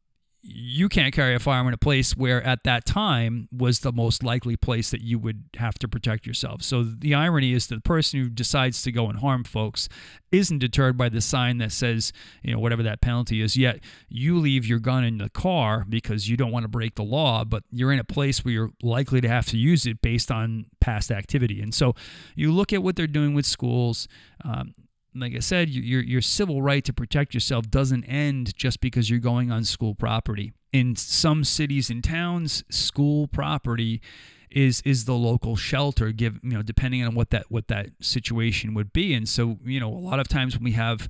you 0.46 0.90
can't 0.90 1.14
carry 1.14 1.34
a 1.34 1.38
firearm 1.38 1.68
in 1.68 1.74
a 1.74 1.78
place 1.78 2.14
where 2.14 2.42
at 2.42 2.64
that 2.64 2.84
time 2.84 3.48
was 3.50 3.80
the 3.80 3.92
most 3.92 4.22
likely 4.22 4.56
place 4.56 4.90
that 4.90 5.00
you 5.00 5.18
would 5.18 5.44
have 5.56 5.78
to 5.78 5.88
protect 5.88 6.26
yourself. 6.26 6.62
So 6.62 6.82
the 6.82 7.14
irony 7.14 7.54
is 7.54 7.68
that 7.68 7.76
the 7.76 7.80
person 7.80 8.20
who 8.20 8.28
decides 8.28 8.82
to 8.82 8.92
go 8.92 9.08
and 9.08 9.20
harm 9.20 9.44
folks 9.44 9.88
isn't 10.30 10.58
deterred 10.58 10.98
by 10.98 11.08
the 11.08 11.22
sign 11.22 11.56
that 11.58 11.72
says, 11.72 12.12
you 12.42 12.52
know, 12.52 12.58
whatever 12.58 12.82
that 12.82 13.00
penalty 13.00 13.40
is, 13.40 13.56
yet 13.56 13.80
you 14.10 14.38
leave 14.38 14.66
your 14.66 14.80
gun 14.80 15.02
in 15.02 15.16
the 15.16 15.30
car 15.30 15.86
because 15.88 16.28
you 16.28 16.36
don't 16.36 16.52
want 16.52 16.64
to 16.64 16.68
break 16.68 16.96
the 16.96 17.04
law, 17.04 17.42
but 17.42 17.62
you're 17.70 17.92
in 17.92 17.98
a 17.98 18.04
place 18.04 18.44
where 18.44 18.52
you're 18.52 18.70
likely 18.82 19.22
to 19.22 19.28
have 19.28 19.46
to 19.46 19.56
use 19.56 19.86
it 19.86 20.02
based 20.02 20.30
on 20.30 20.66
past 20.78 21.10
activity. 21.10 21.62
And 21.62 21.74
so 21.74 21.94
you 22.34 22.52
look 22.52 22.70
at 22.70 22.82
what 22.82 22.96
they're 22.96 23.06
doing 23.06 23.32
with 23.32 23.46
schools. 23.46 24.08
Um, 24.44 24.74
like 25.14 25.34
I 25.34 25.40
said, 25.40 25.70
your 25.70 26.02
your 26.02 26.22
civil 26.22 26.62
right 26.62 26.84
to 26.84 26.92
protect 26.92 27.34
yourself 27.34 27.70
doesn't 27.70 28.04
end 28.04 28.56
just 28.56 28.80
because 28.80 29.10
you're 29.10 29.20
going 29.20 29.50
on 29.50 29.64
school 29.64 29.94
property. 29.94 30.52
In 30.72 30.96
some 30.96 31.44
cities 31.44 31.88
and 31.90 32.02
towns, 32.02 32.64
school 32.68 33.28
property 33.28 34.02
is 34.50 34.82
is 34.84 35.04
the 35.04 35.14
local 35.14 35.56
shelter 35.56 36.12
give 36.12 36.38
you 36.42 36.50
know 36.50 36.62
depending 36.62 37.04
on 37.04 37.14
what 37.14 37.30
that 37.30 37.50
what 37.50 37.68
that 37.68 37.88
situation 38.00 38.72
would 38.72 38.92
be 38.92 39.12
and 39.12 39.28
so 39.28 39.58
you 39.64 39.80
know 39.80 39.88
a 39.88 39.98
lot 39.98 40.20
of 40.20 40.28
times 40.28 40.54
when 40.54 40.62
we 40.62 40.72
have 40.72 41.08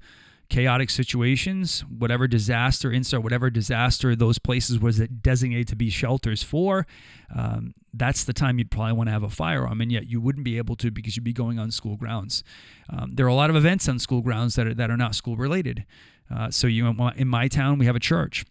chaotic 0.54 0.88
situations, 0.88 1.80
whatever 1.80 2.28
disaster, 2.28 2.92
insert 2.92 3.24
whatever 3.24 3.50
disaster 3.50 4.14
those 4.14 4.38
places 4.38 4.78
was 4.78 4.98
designated 4.98 5.66
to 5.66 5.74
be 5.74 5.90
shelters 5.90 6.44
for, 6.44 6.86
um, 7.34 7.74
that's 7.92 8.22
the 8.22 8.32
time 8.32 8.58
you'd 8.58 8.70
probably 8.70 8.92
want 8.92 9.08
to 9.08 9.12
have 9.12 9.24
a 9.24 9.28
firearm, 9.28 9.80
and 9.80 9.90
yet 9.90 10.06
you 10.06 10.20
wouldn't 10.20 10.44
be 10.44 10.56
able 10.56 10.76
to 10.76 10.92
because 10.92 11.16
you'd 11.16 11.24
be 11.24 11.32
going 11.32 11.58
on 11.58 11.72
school 11.72 11.96
grounds. 11.96 12.44
Um, 12.88 13.16
there 13.16 13.26
are 13.26 13.30
a 13.30 13.34
lot 13.34 13.50
of 13.50 13.56
events 13.56 13.88
on 13.88 13.98
school 13.98 14.20
grounds 14.20 14.54
that 14.54 14.68
are, 14.68 14.74
that 14.74 14.92
are 14.92 14.96
not 14.96 15.16
school 15.16 15.36
related. 15.36 15.86
Uh, 16.32 16.52
so 16.52 16.68
you 16.68 16.86
in 17.16 17.26
my 17.26 17.48
town 17.48 17.76
we 17.76 17.86
have 17.86 17.96
a 17.96 18.00
church 18.00 18.44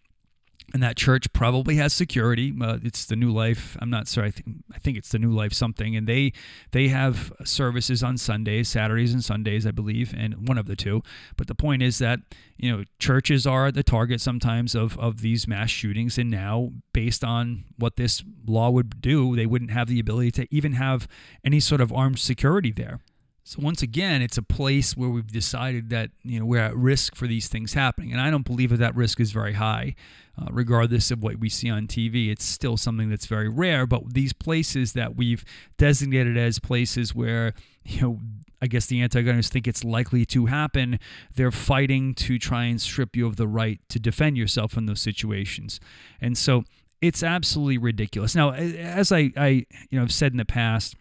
and 0.73 0.81
that 0.81 0.97
church 0.97 1.31
probably 1.33 1.75
has 1.75 1.93
security. 1.93 2.53
Uh, 2.59 2.79
it's 2.81 3.05
the 3.05 3.15
New 3.15 3.31
Life. 3.31 3.77
I'm 3.79 3.91
not 3.91 4.07
sorry. 4.07 4.33
I, 4.35 4.53
I 4.73 4.79
think 4.79 4.97
it's 4.97 5.09
the 5.09 5.19
New 5.19 5.31
Life 5.31 5.53
something, 5.53 5.95
and 5.95 6.07
they 6.07 6.33
they 6.71 6.87
have 6.87 7.31
services 7.43 8.01
on 8.01 8.17
Sundays, 8.17 8.69
Saturdays, 8.69 9.13
and 9.13 9.23
Sundays, 9.23 9.67
I 9.67 9.71
believe, 9.71 10.15
and 10.17 10.47
one 10.47 10.57
of 10.57 10.65
the 10.65 10.75
two. 10.75 11.03
But 11.37 11.47
the 11.47 11.55
point 11.55 11.83
is 11.83 11.99
that 11.99 12.19
you 12.57 12.71
know 12.71 12.83
churches 12.97 13.45
are 13.45 13.71
the 13.71 13.83
target 13.83 14.19
sometimes 14.19 14.73
of 14.73 14.97
of 14.97 15.21
these 15.21 15.47
mass 15.47 15.69
shootings, 15.69 16.17
and 16.17 16.31
now 16.31 16.71
based 16.91 17.23
on 17.23 17.65
what 17.77 17.95
this 17.95 18.23
law 18.47 18.71
would 18.71 18.99
do, 18.99 19.35
they 19.35 19.45
wouldn't 19.45 19.71
have 19.71 19.87
the 19.87 19.99
ability 19.99 20.31
to 20.31 20.47
even 20.53 20.73
have 20.73 21.07
any 21.43 21.59
sort 21.59 21.81
of 21.81 21.93
armed 21.93 22.19
security 22.19 22.71
there. 22.71 22.99
So 23.45 23.61
once 23.61 23.81
again, 23.81 24.21
it's 24.21 24.37
a 24.37 24.41
place 24.41 24.95
where 24.95 25.09
we've 25.09 25.31
decided 25.31 25.89
that 25.89 26.11
you 26.23 26.39
know 26.39 26.45
we're 26.45 26.61
at 26.61 26.75
risk 26.75 27.15
for 27.15 27.27
these 27.27 27.49
things 27.49 27.73
happening, 27.73 28.13
and 28.13 28.21
I 28.21 28.31
don't 28.31 28.45
believe 28.45 28.69
that 28.69 28.77
that 28.77 28.95
risk 28.95 29.19
is 29.19 29.33
very 29.33 29.53
high, 29.53 29.95
uh, 30.41 30.47
regardless 30.49 31.11
of 31.11 31.21
what 31.21 31.37
we 31.37 31.49
see 31.49 31.69
on 31.69 31.87
TV. 31.87 32.31
It's 32.31 32.45
still 32.45 32.77
something 32.77 33.09
that's 33.09 33.25
very 33.25 33.49
rare. 33.49 33.85
But 33.85 34.13
these 34.13 34.31
places 34.31 34.93
that 34.93 35.17
we've 35.17 35.43
designated 35.77 36.37
as 36.37 36.59
places 36.59 37.13
where 37.13 37.53
you 37.83 38.01
know 38.01 38.19
I 38.61 38.67
guess 38.67 38.85
the 38.85 39.01
antagonists 39.01 39.49
think 39.49 39.67
it's 39.67 39.83
likely 39.83 40.25
to 40.27 40.45
happen, 40.45 40.97
they're 41.35 41.51
fighting 41.51 42.13
to 42.15 42.39
try 42.39 42.63
and 42.63 42.79
strip 42.79 43.13
you 43.13 43.27
of 43.27 43.35
the 43.35 43.47
right 43.47 43.81
to 43.89 43.99
defend 43.99 44.37
yourself 44.37 44.77
in 44.77 44.85
those 44.85 45.01
situations, 45.01 45.81
and 46.21 46.37
so 46.37 46.63
it's 47.01 47.21
absolutely 47.21 47.77
ridiculous. 47.77 48.35
Now, 48.35 48.53
as 48.53 49.11
I 49.11 49.33
I 49.35 49.65
you 49.89 49.97
know 49.97 50.01
have 50.01 50.13
said 50.13 50.31
in 50.31 50.37
the 50.37 50.45
past, 50.45 50.95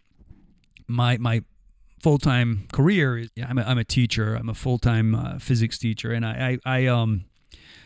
my 0.88 1.18
my 1.18 1.44
full 2.02 2.18
time 2.18 2.66
career. 2.72 3.26
I'm 3.46 3.58
a, 3.58 3.62
I'm 3.62 3.78
a 3.78 3.84
teacher. 3.84 4.34
I'm 4.34 4.48
a 4.48 4.54
full 4.54 4.78
time 4.78 5.14
uh, 5.14 5.38
physics 5.38 5.78
teacher, 5.78 6.12
and 6.12 6.26
I, 6.26 6.58
I, 6.64 6.78
I 6.78 6.86
um 6.86 7.24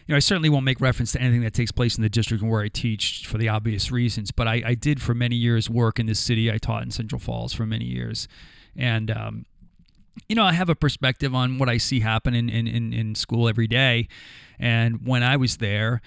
you 0.07 0.13
know, 0.13 0.17
I 0.17 0.21
certainly 0.21 0.49
won't 0.49 0.65
make 0.65 0.81
reference 0.81 1.13
to 1.13 1.21
anything 1.21 1.41
that 1.41 1.53
takes 1.53 1.73
place 1.73 1.97
in 1.97 2.03
the 2.03 2.09
district 2.09 2.43
where 2.43 2.63
I 2.63 2.69
teach 2.69 3.27
for 3.27 3.39
the 3.39 3.49
obvious 3.49 3.91
reasons. 3.91 4.31
But 4.31 4.47
I, 4.47 4.63
I 4.65 4.75
did 4.75 5.03
for 5.03 5.15
many 5.15 5.35
years 5.35 5.69
work 5.69 5.99
in 5.99 6.07
this 6.07 6.21
city. 6.21 6.51
I 6.51 6.59
taught 6.59 6.85
in 6.85 6.93
Central 6.93 7.19
Falls 7.19 7.53
for 7.53 7.67
many 7.67 7.87
years, 7.87 8.29
and 8.77 9.11
um, 9.11 9.47
you 10.29 10.37
know, 10.37 10.45
I 10.45 10.53
have 10.53 10.69
a 10.69 10.75
perspective 10.75 11.35
on 11.35 11.59
what 11.59 11.69
I 11.69 11.77
see 11.77 12.01
happen 12.01 12.35
in, 12.35 12.49
in, 12.49 12.93
in 12.93 13.15
school 13.15 13.49
every 13.49 13.67
day. 13.67 14.09
And 14.59 15.07
when 15.07 15.23
I 15.23 15.37
was 15.37 15.59
there, 15.59 16.01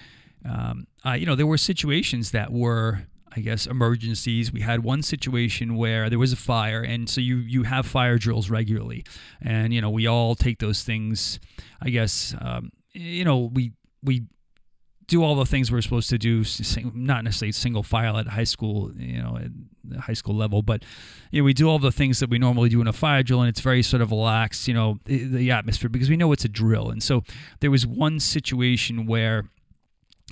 um, 0.44 0.86
I, 1.04 1.16
you 1.16 1.26
know, 1.26 1.36
there 1.36 1.46
were 1.46 1.58
situations 1.58 2.32
that 2.32 2.52
were 2.52 3.06
I 3.34 3.40
guess 3.40 3.66
emergencies. 3.66 4.52
We 4.52 4.60
had 4.60 4.82
one 4.82 5.02
situation 5.02 5.76
where 5.76 6.10
there 6.10 6.18
was 6.18 6.32
a 6.32 6.36
fire, 6.36 6.82
and 6.82 7.08
so 7.08 7.20
you 7.20 7.36
you 7.36 7.62
have 7.64 7.86
fire 7.86 8.18
drills 8.18 8.50
regularly, 8.50 9.04
and 9.40 9.72
you 9.72 9.80
know 9.80 9.90
we 9.90 10.06
all 10.06 10.34
take 10.34 10.58
those 10.58 10.82
things. 10.82 11.38
I 11.80 11.90
guess 11.90 12.34
um, 12.40 12.72
you 12.92 13.24
know 13.24 13.50
we 13.52 13.72
we 14.02 14.24
do 15.10 15.24
all 15.24 15.34
the 15.34 15.44
things 15.44 15.72
we're 15.72 15.82
supposed 15.82 16.08
to 16.08 16.18
do, 16.18 16.44
not 16.94 17.24
necessarily 17.24 17.50
single 17.50 17.82
file 17.82 18.16
at 18.16 18.28
high 18.28 18.44
school, 18.44 18.92
you 18.94 19.20
know, 19.20 19.38
at 19.38 19.50
the 19.82 20.00
high 20.00 20.12
school 20.12 20.36
level, 20.36 20.62
but 20.62 20.84
you 21.32 21.42
know, 21.42 21.44
we 21.44 21.52
do 21.52 21.68
all 21.68 21.80
the 21.80 21.90
things 21.90 22.20
that 22.20 22.30
we 22.30 22.38
normally 22.38 22.68
do 22.68 22.80
in 22.80 22.86
a 22.86 22.92
fire 22.92 23.24
drill, 23.24 23.40
and 23.40 23.48
it's 23.48 23.60
very 23.60 23.82
sort 23.82 24.02
of 24.02 24.12
relaxed, 24.12 24.68
you 24.68 24.74
know, 24.74 25.00
the 25.04 25.50
atmosphere 25.50 25.90
because 25.90 26.08
we 26.08 26.16
know 26.16 26.30
it's 26.30 26.44
a 26.44 26.48
drill. 26.48 26.90
And 26.90 27.02
so 27.02 27.24
there 27.58 27.72
was 27.72 27.84
one 27.84 28.20
situation 28.20 29.04
where 29.04 29.50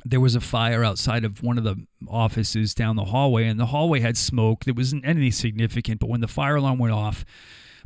there 0.04 0.20
was 0.20 0.34
a 0.34 0.40
fire 0.40 0.84
outside 0.84 1.24
of 1.24 1.42
one 1.42 1.58
of 1.58 1.64
the 1.64 1.76
offices 2.08 2.74
down 2.74 2.96
the 2.96 3.06
hallway, 3.06 3.46
and 3.46 3.58
the 3.58 3.66
hallway 3.66 4.00
had 4.00 4.16
smoke. 4.16 4.64
There 4.64 4.74
wasn't 4.74 5.06
anything 5.06 5.32
significant, 5.32 6.00
but 6.00 6.08
when 6.08 6.20
the 6.20 6.28
fire 6.28 6.56
alarm 6.56 6.78
went 6.78 6.94
off, 6.94 7.24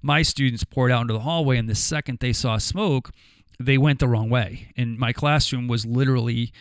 my 0.03 0.22
students 0.22 0.64
poured 0.64 0.90
out 0.90 1.03
into 1.03 1.14
the 1.14 1.20
hallway, 1.20 1.59
and 1.59 1.68
the 1.68 1.75
second 1.75 2.18
they 2.20 2.33
saw 2.33 2.59
smoke, 2.59 3.11
they 3.59 3.79
went 3.79 3.98
the 3.98 4.09
wrong 4.09 4.29
way. 4.29 4.72
And 4.77 4.98
my 4.98 5.12
classroom 5.12 5.68
was 5.68 5.87
literally 5.87 6.53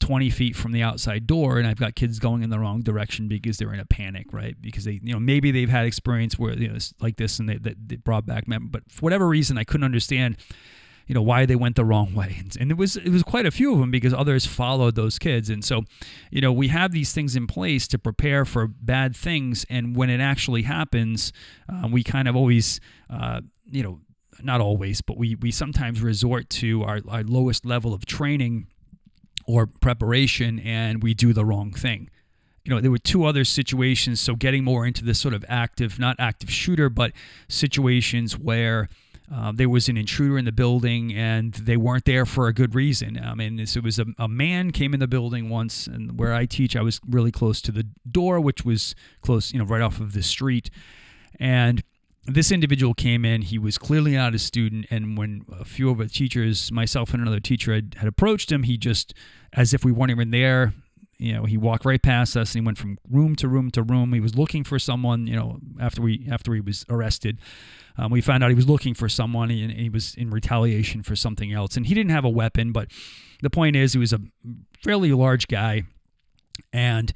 20 0.00 0.30
feet 0.30 0.56
from 0.56 0.72
the 0.72 0.82
outside 0.82 1.26
door 1.26 1.58
and 1.58 1.66
I've 1.66 1.78
got 1.78 1.96
kids 1.96 2.18
going 2.18 2.42
in 2.42 2.50
the 2.50 2.58
wrong 2.58 2.82
direction 2.82 3.26
because 3.26 3.58
they're 3.58 3.72
in 3.74 3.80
a 3.80 3.84
panic, 3.84 4.32
right? 4.32 4.56
Because 4.60 4.84
they, 4.84 5.00
you 5.02 5.12
know, 5.12 5.18
maybe 5.18 5.50
they've 5.50 5.68
had 5.68 5.86
experience 5.86 6.38
where, 6.38 6.52
you 6.54 6.68
know, 6.68 6.78
like 7.00 7.16
this 7.16 7.38
and 7.38 7.48
they, 7.48 7.56
they 7.56 7.96
brought 7.96 8.24
back, 8.24 8.44
but 8.46 8.82
for 8.88 9.00
whatever 9.00 9.26
reason, 9.26 9.58
I 9.58 9.64
couldn't 9.64 9.84
understand 9.84 10.36
you 11.08 11.14
know 11.14 11.22
why 11.22 11.46
they 11.46 11.56
went 11.56 11.74
the 11.74 11.84
wrong 11.84 12.14
way. 12.14 12.42
And 12.60 12.70
it 12.70 12.76
was 12.76 12.96
it 12.96 13.08
was 13.08 13.22
quite 13.22 13.46
a 13.46 13.50
few 13.50 13.72
of 13.72 13.80
them 13.80 13.90
because 13.90 14.14
others 14.14 14.46
followed 14.46 14.94
those 14.94 15.18
kids. 15.18 15.50
And 15.50 15.64
so 15.64 15.82
you 16.30 16.40
know 16.40 16.52
we 16.52 16.68
have 16.68 16.92
these 16.92 17.12
things 17.12 17.34
in 17.34 17.46
place 17.46 17.88
to 17.88 17.98
prepare 17.98 18.44
for 18.44 18.68
bad 18.68 19.16
things. 19.16 19.64
And 19.68 19.96
when 19.96 20.10
it 20.10 20.20
actually 20.20 20.62
happens 20.62 21.32
uh, 21.68 21.88
we 21.90 22.04
kind 22.04 22.28
of 22.28 22.36
always 22.36 22.78
uh, 23.10 23.40
you 23.66 23.82
know 23.82 24.00
not 24.40 24.60
always 24.60 25.00
but 25.00 25.16
we 25.16 25.34
we 25.34 25.50
sometimes 25.50 26.00
resort 26.00 26.48
to 26.48 26.84
our, 26.84 27.00
our 27.08 27.24
lowest 27.24 27.64
level 27.66 27.92
of 27.92 28.06
training 28.06 28.68
or 29.46 29.66
preparation 29.66 30.60
and 30.60 31.02
we 31.02 31.14
do 31.14 31.32
the 31.32 31.44
wrong 31.44 31.72
thing. 31.72 32.10
You 32.64 32.74
know, 32.74 32.82
there 32.82 32.90
were 32.90 32.98
two 32.98 33.24
other 33.24 33.44
situations. 33.44 34.20
So 34.20 34.36
getting 34.36 34.62
more 34.62 34.84
into 34.84 35.02
this 35.02 35.18
sort 35.18 35.32
of 35.32 35.42
active, 35.48 35.98
not 35.98 36.16
active 36.18 36.50
shooter, 36.50 36.90
but 36.90 37.12
situations 37.48 38.38
where 38.38 38.90
uh, 39.32 39.52
there 39.52 39.68
was 39.68 39.88
an 39.88 39.96
intruder 39.96 40.38
in 40.38 40.46
the 40.46 40.52
building 40.52 41.12
and 41.12 41.52
they 41.54 41.76
weren't 41.76 42.06
there 42.06 42.24
for 42.24 42.48
a 42.48 42.54
good 42.54 42.74
reason. 42.74 43.20
I 43.22 43.34
mean, 43.34 43.58
it 43.60 43.82
was 43.82 43.98
a, 43.98 44.06
a, 44.18 44.26
man 44.26 44.70
came 44.70 44.94
in 44.94 45.00
the 45.00 45.08
building 45.08 45.50
once, 45.50 45.86
and 45.86 46.18
where 46.18 46.32
I 46.32 46.46
teach, 46.46 46.74
I 46.74 46.80
was 46.80 47.00
really 47.06 47.30
close 47.30 47.60
to 47.62 47.72
the 47.72 47.86
door, 48.10 48.40
which 48.40 48.64
was 48.64 48.94
close, 49.20 49.52
you 49.52 49.58
know, 49.58 49.66
right 49.66 49.82
off 49.82 50.00
of 50.00 50.14
the 50.14 50.22
street. 50.22 50.70
And 51.38 51.82
this 52.24 52.50
individual 52.50 52.94
came 52.94 53.24
in. 53.24 53.42
He 53.42 53.58
was 53.58 53.76
clearly 53.76 54.12
not 54.12 54.34
a 54.34 54.38
student. 54.38 54.86
And 54.90 55.18
when 55.18 55.44
a 55.60 55.64
few 55.64 55.90
of 55.90 55.98
the 55.98 56.08
teachers, 56.08 56.72
myself 56.72 57.12
and 57.12 57.20
another 57.20 57.40
teacher, 57.40 57.74
had, 57.74 57.96
had 57.98 58.08
approached 58.08 58.50
him, 58.50 58.62
he 58.62 58.78
just, 58.78 59.12
as 59.52 59.74
if 59.74 59.84
we 59.84 59.92
weren't 59.92 60.10
even 60.10 60.30
there, 60.30 60.72
you 61.18 61.32
know, 61.32 61.44
he 61.44 61.56
walked 61.56 61.84
right 61.84 62.00
past 62.00 62.36
us 62.36 62.54
and 62.54 62.62
he 62.62 62.66
went 62.66 62.78
from 62.78 62.96
room 63.10 63.34
to 63.36 63.48
room 63.48 63.70
to 63.72 63.82
room. 63.82 64.12
He 64.12 64.20
was 64.20 64.36
looking 64.36 64.62
for 64.62 64.78
someone, 64.78 65.26
you 65.26 65.34
know, 65.34 65.58
after 65.80 66.00
we 66.00 66.26
after 66.30 66.54
he 66.54 66.60
was 66.60 66.86
arrested. 66.88 67.38
Um, 67.96 68.12
we 68.12 68.20
found 68.20 68.44
out 68.44 68.50
he 68.50 68.54
was 68.54 68.68
looking 68.68 68.94
for 68.94 69.08
someone 69.08 69.50
and 69.50 69.72
he 69.72 69.88
was 69.88 70.14
in 70.14 70.30
retaliation 70.30 71.02
for 71.02 71.16
something 71.16 71.52
else. 71.52 71.76
And 71.76 71.86
he 71.86 71.94
didn't 71.94 72.12
have 72.12 72.24
a 72.24 72.30
weapon, 72.30 72.70
but 72.70 72.88
the 73.42 73.50
point 73.50 73.74
is, 73.74 73.92
he 73.92 73.98
was 73.98 74.12
a 74.12 74.20
fairly 74.82 75.12
large 75.12 75.48
guy. 75.48 75.82
And, 76.72 77.12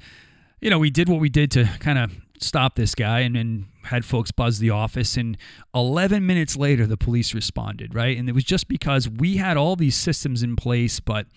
you 0.59 0.69
know, 0.69 0.79
we 0.79 0.89
did 0.89 1.07
what 1.07 1.21
we 1.21 1.29
did 1.29 1.51
to 1.51 1.69
kind 1.79 1.97
of 1.97 2.11
stop 2.39 2.75
this 2.75 2.95
guy 2.95 3.21
and, 3.21 3.37
and 3.37 3.65
had 3.83 4.03
folks 4.03 4.31
buzz 4.31 4.59
the 4.59 4.69
office. 4.69 5.15
And 5.15 5.37
11 5.73 6.25
minutes 6.25 6.57
later, 6.57 6.85
the 6.85 6.97
police 6.97 7.33
responded, 7.33 7.95
right? 7.95 8.17
And 8.17 8.27
it 8.27 8.33
was 8.33 8.43
just 8.43 8.67
because 8.67 9.07
we 9.07 9.37
had 9.37 9.55
all 9.55 9.75
these 9.75 9.95
systems 9.95 10.43
in 10.43 10.55
place, 10.57 10.99
but 10.99 11.27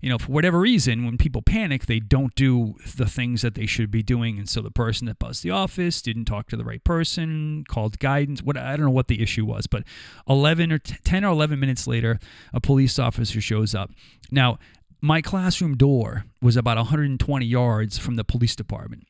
you 0.00 0.08
know, 0.08 0.18
for 0.18 0.30
whatever 0.30 0.60
reason, 0.60 1.04
when 1.04 1.18
people 1.18 1.42
panic, 1.42 1.86
they 1.86 1.98
don't 1.98 2.34
do 2.34 2.74
the 2.96 3.06
things 3.06 3.42
that 3.42 3.54
they 3.54 3.66
should 3.66 3.90
be 3.90 4.02
doing. 4.02 4.38
And 4.38 4.48
so 4.48 4.60
the 4.60 4.70
person 4.70 5.06
that 5.06 5.18
buzzed 5.18 5.42
the 5.42 5.50
office 5.50 6.00
didn't 6.00 6.26
talk 6.26 6.48
to 6.48 6.56
the 6.56 6.64
right 6.64 6.82
person, 6.84 7.64
called 7.68 7.98
guidance. 7.98 8.42
What 8.42 8.56
I 8.56 8.76
don't 8.76 8.86
know 8.86 8.92
what 8.92 9.08
the 9.08 9.22
issue 9.22 9.44
was, 9.44 9.66
but 9.66 9.82
11 10.28 10.70
or 10.72 10.78
10 10.78 11.24
or 11.24 11.32
11 11.32 11.58
minutes 11.58 11.86
later, 11.86 12.18
a 12.52 12.60
police 12.60 12.98
officer 12.98 13.40
shows 13.40 13.74
up. 13.74 13.90
Now, 14.30 14.58
my 15.00 15.20
classroom 15.20 15.76
door 15.76 16.24
was 16.40 16.56
about 16.56 16.76
120 16.76 17.44
yards 17.44 17.98
from 17.98 18.16
the 18.16 18.24
police 18.24 18.56
department. 18.56 19.06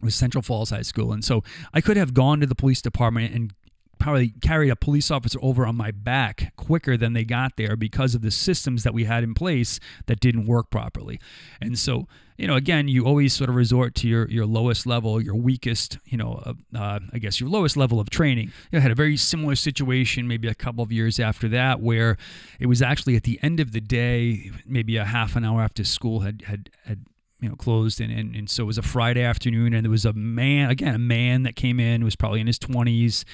It 0.00 0.04
was 0.04 0.14
Central 0.14 0.42
Falls 0.42 0.70
High 0.70 0.82
School. 0.82 1.12
And 1.12 1.24
so 1.24 1.44
I 1.72 1.80
could 1.80 1.96
have 1.96 2.12
gone 2.12 2.40
to 2.40 2.46
the 2.46 2.56
police 2.56 2.82
department 2.82 3.34
and 3.34 3.54
probably 4.02 4.30
carried 4.40 4.68
a 4.68 4.74
police 4.74 5.12
officer 5.12 5.38
over 5.40 5.64
on 5.64 5.76
my 5.76 5.92
back 5.92 6.52
quicker 6.56 6.96
than 6.96 7.12
they 7.12 7.24
got 7.24 7.56
there 7.56 7.76
because 7.76 8.16
of 8.16 8.20
the 8.22 8.32
systems 8.32 8.82
that 8.82 8.92
we 8.92 9.04
had 9.04 9.22
in 9.22 9.32
place 9.32 9.78
that 10.06 10.18
didn't 10.18 10.44
work 10.44 10.70
properly. 10.70 11.20
And 11.60 11.78
so, 11.78 12.08
you 12.36 12.48
know, 12.48 12.56
again, 12.56 12.88
you 12.88 13.06
always 13.06 13.32
sort 13.32 13.48
of 13.48 13.54
resort 13.54 13.94
to 13.96 14.08
your, 14.08 14.28
your 14.28 14.44
lowest 14.44 14.88
level, 14.88 15.22
your 15.22 15.36
weakest, 15.36 15.98
you 16.04 16.16
know, 16.16 16.42
uh, 16.44 16.54
uh, 16.76 16.98
I 17.12 17.18
guess 17.18 17.38
your 17.38 17.48
lowest 17.48 17.76
level 17.76 18.00
of 18.00 18.10
training. 18.10 18.46
You 18.72 18.72
know, 18.72 18.78
I 18.78 18.82
had 18.82 18.90
a 18.90 18.96
very 18.96 19.16
similar 19.16 19.54
situation 19.54 20.26
maybe 20.26 20.48
a 20.48 20.54
couple 20.54 20.82
of 20.82 20.90
years 20.90 21.20
after 21.20 21.48
that 21.50 21.80
where 21.80 22.16
it 22.58 22.66
was 22.66 22.82
actually 22.82 23.14
at 23.14 23.22
the 23.22 23.38
end 23.40 23.60
of 23.60 23.70
the 23.70 23.80
day, 23.80 24.50
maybe 24.66 24.96
a 24.96 25.04
half 25.04 25.36
an 25.36 25.44
hour 25.44 25.62
after 25.62 25.84
school 25.84 26.20
had, 26.20 26.42
had, 26.48 26.70
had 26.86 27.04
you 27.40 27.48
know 27.48 27.54
closed 27.54 28.00
and, 28.00 28.12
and, 28.12 28.34
and 28.34 28.50
so 28.50 28.62
it 28.62 28.66
was 28.66 28.78
a 28.78 28.82
friday 28.82 29.24
afternoon 29.24 29.74
and 29.74 29.84
there 29.84 29.90
was 29.90 30.04
a 30.04 30.12
man 30.12 30.70
again 30.70 30.94
a 30.94 30.98
man 30.98 31.42
that 31.42 31.56
came 31.56 31.80
in 31.80 32.04
was 32.04 32.14
probably 32.14 32.40
in 32.40 32.46
his 32.46 32.56
20s 32.56 33.24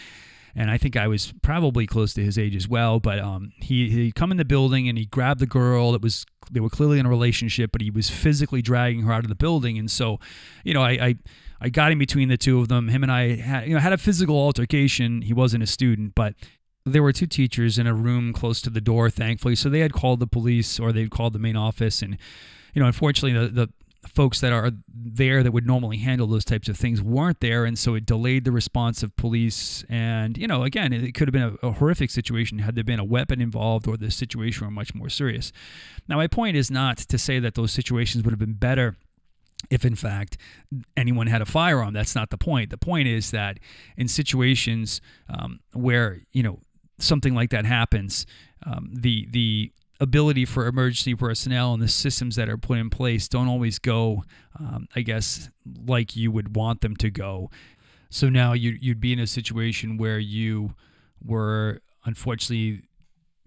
and 0.59 0.71
I 0.71 0.77
think 0.77 0.97
I 0.97 1.07
was 1.07 1.33
probably 1.41 1.87
close 1.87 2.13
to 2.15 2.25
his 2.25 2.37
age 2.37 2.57
as 2.57 2.69
well. 2.69 3.01
But 3.01 3.21
um, 3.21 3.53
he 3.63 3.89
he 3.89 4.13
come 4.13 4.31
in 4.31 4.37
the 4.37 4.45
building 4.45 4.89
and 4.89 4.99
he 4.99 5.07
grabbed 5.07 5.41
the 5.41 5.47
girl 5.47 5.93
that 5.93 6.03
was 6.03 6.27
they 6.51 6.61
were 6.61 6.69
clearly 6.69 6.99
in 6.99 7.07
a 7.07 7.09
relationship, 7.09 7.71
but 7.73 7.81
he 7.81 7.91
was 7.91 8.11
physically 8.11 8.61
dragging 8.61 9.03
her 9.03 9.13
out 9.13 9.25
of 9.25 9.29
the 9.29 9.37
building, 9.37 9.79
and 9.79 9.91
so, 9.91 10.19
you 10.65 10.75
know, 10.75 10.83
I. 10.83 10.91
I 10.91 11.15
I 11.61 11.71
got 11.71 11.91
in 11.91 11.99
between 11.99 12.29
the 12.29 12.37
two 12.37 12.61
of 12.61 12.69
them. 12.69 12.87
Him 12.87 13.03
and 13.03 13.11
I 13.11 13.35
had, 13.35 13.67
you 13.67 13.75
know, 13.75 13.81
had 13.81 13.93
a 13.93 13.99
physical 13.99 14.37
altercation. 14.37 15.23
He 15.23 15.33
wasn't 15.33 15.65
a 15.65 15.67
student, 15.67 16.15
but 16.15 16.37
there 16.85 17.03
were 17.03 17.13
two 17.13 17.27
teachers 17.27 17.79
in 17.79 17.87
a 17.89 17.95
room 17.95 18.33
close 18.33 18.61
to 18.63 18.71
the 18.71 18.81
door, 18.81 19.11
thankfully. 19.11 19.57
So 19.57 19.69
they 19.69 19.81
had 19.81 19.93
called 19.93 20.21
the 20.21 20.29
police 20.29 20.79
or 20.79 20.93
they'd 20.93 21.11
called 21.11 21.33
the 21.33 21.39
main 21.39 21.57
office. 21.57 22.03
And, 22.03 22.17
you 22.75 22.81
know, 22.81 22.87
unfortunately, 22.87 23.33
the, 23.33 23.49
the 23.49 23.69
folks 24.07 24.41
that 24.41 24.53
are 24.53 24.71
there 24.95 25.43
that 25.43 25.53
would 25.53 25.67
normally 25.67 25.99
handle 25.99 26.27
those 26.27 26.45
types 26.45 26.69
of 26.69 26.77
things 26.77 27.03
weren't 27.03 27.41
there. 27.41 27.65
And 27.65 27.79
so 27.79 27.95
it 27.95 28.07
delayed 28.07 28.45
the 28.45 28.53
response 28.53 29.03
of 29.03 29.15
police. 29.17 29.85
And, 29.89 30.39
you 30.39 30.47
know, 30.47 30.63
again, 30.63 30.93
it 30.93 31.15
could 31.15 31.29
have 31.29 31.33
been 31.33 31.59
a, 31.63 31.67
a 31.67 31.73
horrific 31.73 32.11
situation 32.11 32.61
had 32.61 32.75
there 32.75 32.85
been 32.85 33.01
a 33.01 33.05
weapon 33.05 33.41
involved 33.41 33.89
or 33.89 33.97
the 33.97 34.11
situation 34.11 34.67
were 34.67 34.71
much 34.71 34.95
more 34.95 35.09
serious. 35.09 35.53
Now, 36.09 36.17
my 36.17 36.29
point 36.29 36.57
is 36.57 36.71
not 36.71 36.99
to 36.99 37.19
say 37.19 37.39
that 37.41 37.55
those 37.55 37.73
situations 37.73 38.25
would 38.25 38.31
have 38.31 38.39
been 38.39 38.55
better 38.55 38.97
if 39.71 39.85
in 39.85 39.97
fact 39.97 40.37
anyone 40.97 41.27
had 41.27 41.43
a 41.43 41.45
firearm 41.45 41.93
that's 41.93 42.15
not 42.15 42.31
the 42.31 42.39
point 42.39 42.71
the 42.71 42.79
point 42.79 43.09
is 43.09 43.33
that 43.33 43.59
in 43.97 44.07
situations 44.07 45.01
um, 45.29 45.59
where 45.73 46.21
you 46.31 46.45
know 46.45 46.61
something 46.99 47.35
like 47.35 47.51
that 47.51 47.65
happens, 47.65 48.27
um, 48.67 48.91
the 48.93 49.27
the 49.31 49.73
ability 50.01 50.45
for 50.45 50.67
emergency 50.67 51.15
personnel 51.15 51.75
and 51.75 51.83
the 51.83 51.89
systems 51.89 52.37
that 52.37 52.49
are 52.49 52.57
put 52.57 52.79
in 52.79 52.91
place 52.91 53.29
don't 53.29 53.49
always 53.49 53.79
go, 53.79 54.25
um, 54.59 54.87
I 54.95 55.01
guess, 55.01 55.51
like 55.87 56.17
you 56.17 56.31
would 56.31 56.55
want 56.55 56.81
them 56.81 56.97
to 56.97 57.11
go. 57.11 57.51
So 58.11 58.29
now 58.29 58.53
you 58.53 58.77
you'd 58.81 59.01
be 59.01 59.13
in 59.13 59.19
a 59.19 59.27
situation 59.27 59.99
where 59.99 60.19
you 60.19 60.75
were 61.23 61.81
unfortunately 62.05 62.88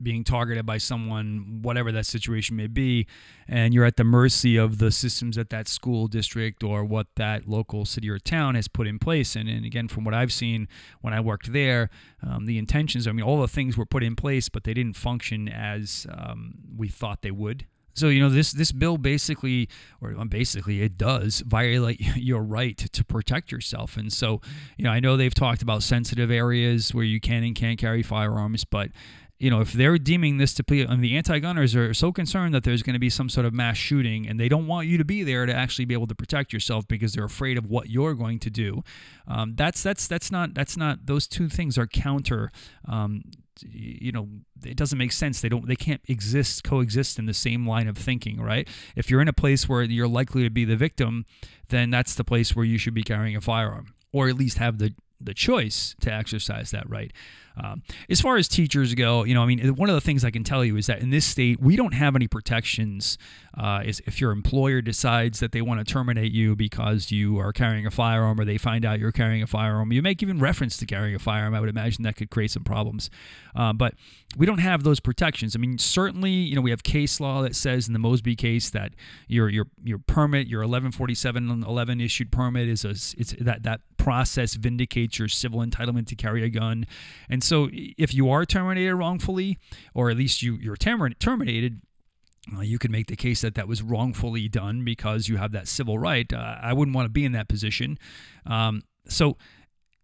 being 0.04 0.24
targeted 0.24 0.66
by 0.66 0.78
someone, 0.78 1.60
whatever 1.62 1.92
that 1.92 2.06
situation 2.06 2.56
may 2.56 2.68
be, 2.68 3.08
and 3.48 3.74
you're 3.74 3.86
at 3.86 3.98
the 3.98 4.04
mercy 4.04 4.58
of 4.58 4.78
the 4.78 4.92
systems 4.92 5.38
at 5.38 5.50
that 5.50 5.68
school 5.68 6.08
district 6.08 6.64
or 6.64 6.84
what 6.84 7.08
that 7.16 7.48
local 7.48 7.86
city 7.86 8.10
or 8.10 8.20
town 8.20 8.56
has 8.56 8.68
put 8.68 8.88
in 8.88 9.00
place. 9.00 9.36
And, 9.36 9.50
and 9.50 9.66
again, 9.66 9.88
from 9.88 10.04
what 10.04 10.14
I've 10.14 10.34
seen 10.34 10.68
when 11.02 11.14
I 11.14 11.20
worked 11.20 11.54
there, 11.54 11.90
um, 12.26 12.46
the 12.46 12.58
intentions, 12.58 13.08
I 13.08 13.12
mean, 13.12 13.26
all 13.26 13.42
the 13.42 13.48
things 13.48 13.78
were 13.78 13.86
put 13.86 14.04
in 14.04 14.16
place, 14.16 14.50
but 14.50 14.64
they 14.64 14.74
didn't 14.74 14.96
function 14.96 15.48
as 15.48 16.08
um, 16.12 16.56
we 16.76 16.88
thought 16.88 17.22
they 17.22 17.32
would. 17.32 17.66
So 17.94 18.08
you 18.08 18.22
know 18.22 18.30
this 18.30 18.52
this 18.52 18.72
bill 18.72 18.98
basically, 18.98 19.70
or 20.00 20.14
basically, 20.26 20.82
it 20.82 20.98
does 20.98 21.42
violate 21.42 22.00
your 22.16 22.42
right 22.42 22.78
to 22.78 23.04
protect 23.04 23.52
yourself. 23.52 23.98
And 23.98 24.12
so, 24.12 24.42
you 24.78 24.86
know, 24.86 24.92
I 24.92 25.00
know 25.00 25.18
they've 25.18 25.34
talked 25.34 25.62
about 25.62 25.84
sensitive 25.84 26.32
areas 26.32 26.94
where 26.94 27.04
you 27.04 27.20
can 27.20 27.44
and 27.44 27.56
can't 27.56 27.78
carry 27.78 28.04
firearms, 28.04 28.66
but 28.66 28.92
you 29.42 29.50
know, 29.50 29.60
if 29.60 29.74
they're 29.74 29.98
deeming 29.98 30.38
this 30.38 30.54
to 30.54 30.64
be, 30.64 30.82
and 30.82 31.04
the 31.04 31.18
anti-gunners 31.18 31.76
are 31.76 31.96
so 31.96 32.12
concerned 32.12 32.54
that 32.54 32.64
there's 32.64 32.84
going 32.84 32.94
to 32.94 33.00
be 33.00 33.10
some 33.10 33.28
sort 33.28 33.44
of 33.44 33.54
mass 33.54 33.76
shooting, 33.76 34.28
and 34.28 34.40
they 34.40 34.48
don't 34.48 34.68
want 34.68 34.86
you 34.88 35.00
to 35.00 35.04
be 35.04 35.24
there 35.24 35.48
to 35.48 35.54
actually 35.54 35.86
be 35.86 35.96
able 35.96 36.06
to 36.06 36.14
protect 36.14 36.54
yourself 36.54 36.88
because 36.88 37.14
they're 37.14 37.26
afraid 37.26 37.58
of 37.58 37.66
what 37.66 37.90
you're 37.90 38.14
going 38.14 38.38
to 38.38 38.52
do. 38.52 38.84
Um, 39.28 39.56
that's 39.56 39.82
that's 39.82 40.08
that's 40.08 40.32
not 40.32 40.54
that's 40.54 40.78
not 40.78 41.08
those 41.08 41.28
two 41.28 41.50
things 41.50 41.76
are 41.80 41.88
counter. 41.88 42.52
Um, 42.88 43.24
you 43.64 44.12
know, 44.12 44.28
it 44.64 44.78
doesn't 44.78 45.00
make 45.00 45.12
sense. 45.12 45.42
They 45.42 45.50
don't 45.50 45.68
they 45.68 45.76
can't 45.76 46.02
exist 46.08 46.64
coexist 46.64 47.18
in 47.18 47.26
the 47.26 47.34
same 47.34 47.68
line 47.68 47.88
of 47.88 47.98
thinking, 47.98 48.40
right? 48.40 48.68
If 48.96 49.10
you're 49.10 49.22
in 49.22 49.28
a 49.28 49.34
place 49.34 49.68
where 49.68 49.82
you're 49.82 50.08
likely 50.08 50.44
to 50.44 50.52
be 50.52 50.66
the 50.66 50.76
victim, 50.76 51.26
then 51.70 51.90
that's 51.90 52.14
the 52.14 52.24
place 52.24 52.56
where 52.56 52.66
you 52.66 52.78
should 52.78 52.94
be 52.94 53.04
carrying 53.04 53.36
a 53.36 53.42
firearm, 53.42 53.96
or 54.14 54.30
at 54.30 54.36
least 54.36 54.60
have 54.60 54.78
the 54.78 54.94
the 55.20 55.34
choice 55.34 55.96
to 56.02 56.14
exercise 56.14 56.70
that 56.72 56.88
right. 56.88 57.12
Um, 57.58 57.84
as 58.10 58.22
far 58.22 58.38
as 58.38 58.48
teachers 58.48 58.94
go, 58.96 59.24
you 59.24 59.34
know, 59.34 59.44
I 59.44 59.46
mean, 59.46 59.76
one 59.76 59.90
of 59.90 59.96
the 59.96 60.02
things 60.02 60.24
I 60.24 60.32
can 60.32 60.44
tell 60.44 60.64
you 60.64 60.78
is 60.78 60.88
that 60.88 61.00
in 61.00 61.10
this 61.10 61.26
state, 61.26 61.60
we 61.60 61.76
don't 61.76 61.94
have 61.94 62.16
any 62.16 62.28
protections. 62.28 63.18
Uh, 63.58 63.82
is 63.86 64.02
if 64.08 64.22
your 64.22 64.32
employer 64.32 64.82
decides 64.82 65.42
that 65.42 65.52
they 65.52 65.62
want 65.62 65.86
to 65.86 65.94
terminate 65.94 66.32
you 66.32 66.56
because 66.56 67.12
you 67.12 67.38
are 67.38 67.52
carrying 67.52 67.86
a 67.86 67.92
firearm 67.92 68.40
or 68.40 68.46
they 68.46 68.58
find 68.58 68.86
out 68.86 68.98
you're 68.98 69.12
carrying 69.12 69.44
a 69.44 69.48
firearm, 69.48 69.92
you 69.92 70.02
make 70.02 70.24
even 70.24 70.40
reference 70.40 70.78
to 70.78 70.86
carrying 70.86 71.14
a 71.16 71.20
firearm. 71.20 71.54
I 71.54 71.60
would 71.60 71.70
imagine 71.70 72.04
that 72.04 72.16
could 72.16 72.30
create 72.30 72.52
some 72.52 72.64
problems. 72.64 73.10
Uh, 73.54 73.74
but 73.74 73.94
we 74.38 74.46
don't 74.46 74.60
have 74.60 74.84
those 74.84 75.00
protections. 75.00 75.56
I 75.56 75.60
mean, 75.60 75.78
certainly, 75.78 76.32
you 76.32 76.56
know, 76.56 76.62
we 76.62 76.70
have 76.70 76.84
case 76.84 77.20
law 77.20 77.42
that 77.42 77.56
says 77.56 77.88
in 77.88 77.94
the 77.94 78.00
Mosby 78.00 78.36
case 78.36 78.70
that 78.70 78.94
your 79.28 79.50
your 79.50 79.68
your 79.84 80.00
permit, 80.00 80.48
your 80.48 80.62
1147 80.62 81.64
11 81.64 82.02
issued 82.02 82.32
permit 82.32 82.68
is 82.68 82.86
a 82.86 82.92
it's 82.92 83.36
that 83.40 83.64
that 83.64 83.82
process 83.98 84.56
vindicates 84.56 85.20
your 85.20 85.28
civil 85.28 85.60
entitlement 85.60 86.08
to 86.08 86.16
carry 86.16 86.44
a 86.44 86.50
gun. 86.50 86.86
And 87.30 87.44
so, 87.44 87.70
if 87.72 88.14
you 88.14 88.30
are 88.30 88.46
terminated 88.46 88.96
wrongfully, 88.96 89.58
or 89.94 90.10
at 90.10 90.18
least 90.18 90.42
you 90.42 90.56
you're 90.56 90.78
terminated, 90.78 91.82
uh, 92.56 92.62
you 92.62 92.80
could 92.80 92.92
make 92.92 93.08
the 93.08 93.16
case 93.16 93.42
that 93.42 93.56
that 93.56 93.68
was 93.68 93.82
wrongfully 93.82 94.48
done 94.48 94.84
because 94.84 95.28
you 95.28 95.38
have 95.38 95.52
that 95.52 95.68
civil 95.68 96.00
right. 96.00 96.32
Uh, 96.32 96.58
I 96.62 96.74
wouldn't 96.74 96.96
want 96.96 97.06
to 97.06 97.12
be 97.12 97.26
in 97.26 97.34
that 97.34 97.48
position. 97.48 97.98
Um, 98.46 98.84
so, 99.08 99.38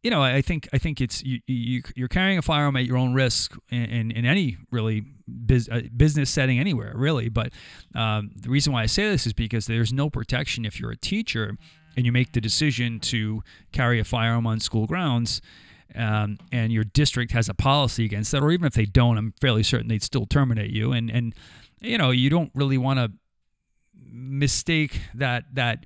you 0.08 0.12
know, 0.12 0.24
I 0.24 0.42
think 0.42 0.70
I 0.72 0.78
think 0.78 1.02
it's 1.02 1.22
you, 1.22 1.42
you 1.48 2.06
are 2.06 2.08
carrying 2.08 2.38
a 2.38 2.42
firearm 2.42 2.78
at 2.78 2.86
your 2.86 2.96
own 2.96 3.14
risk 3.14 3.58
in, 3.70 3.84
in, 3.84 4.12
in 4.12 4.26
any 4.26 4.56
really 4.72 5.04
biz, 5.46 5.68
uh, 5.70 5.82
business 5.98 6.30
setting 6.30 6.60
anywhere 6.60 6.94
really. 6.96 7.28
But 7.28 7.52
um, 7.94 8.32
the 8.34 8.50
reason 8.50 8.72
why 8.72 8.84
I 8.84 8.86
say 8.86 9.10
this 9.10 9.28
is 9.28 9.34
because 9.34 9.66
there's 9.66 9.92
no 9.92 10.10
protection 10.10 10.64
if 10.64 10.80
you're 10.80 10.92
a 10.92 10.96
teacher 10.96 11.58
and 11.98 12.06
you 12.06 12.14
make 12.14 12.32
the 12.32 12.40
decision 12.40 13.02
to 13.02 13.44
carry 13.74 14.00
a 14.00 14.06
firearm 14.06 14.48
on 14.48 14.62
school 14.62 14.88
grounds 14.88 15.42
um, 15.94 16.38
and 16.54 16.72
your 16.72 16.86
district 16.86 17.34
has 17.34 17.50
a 17.50 17.54
policy 17.54 18.06
against 18.06 18.32
that, 18.32 18.42
or 18.42 18.52
even 18.52 18.66
if 18.66 18.76
they 18.76 18.86
don't, 18.86 19.18
I'm 19.18 19.34
fairly 19.42 19.62
certain 19.62 19.90
they'd 19.90 20.02
still 20.02 20.26
terminate 20.26 20.72
you. 20.72 20.94
And 20.94 21.10
and 21.10 21.36
you 21.82 21.98
know 21.98 22.12
you 22.12 22.30
don't 22.30 22.52
really 22.56 22.78
want 22.78 23.00
to 23.00 23.12
mistake 24.10 25.02
that 25.16 25.54
that 25.56 25.86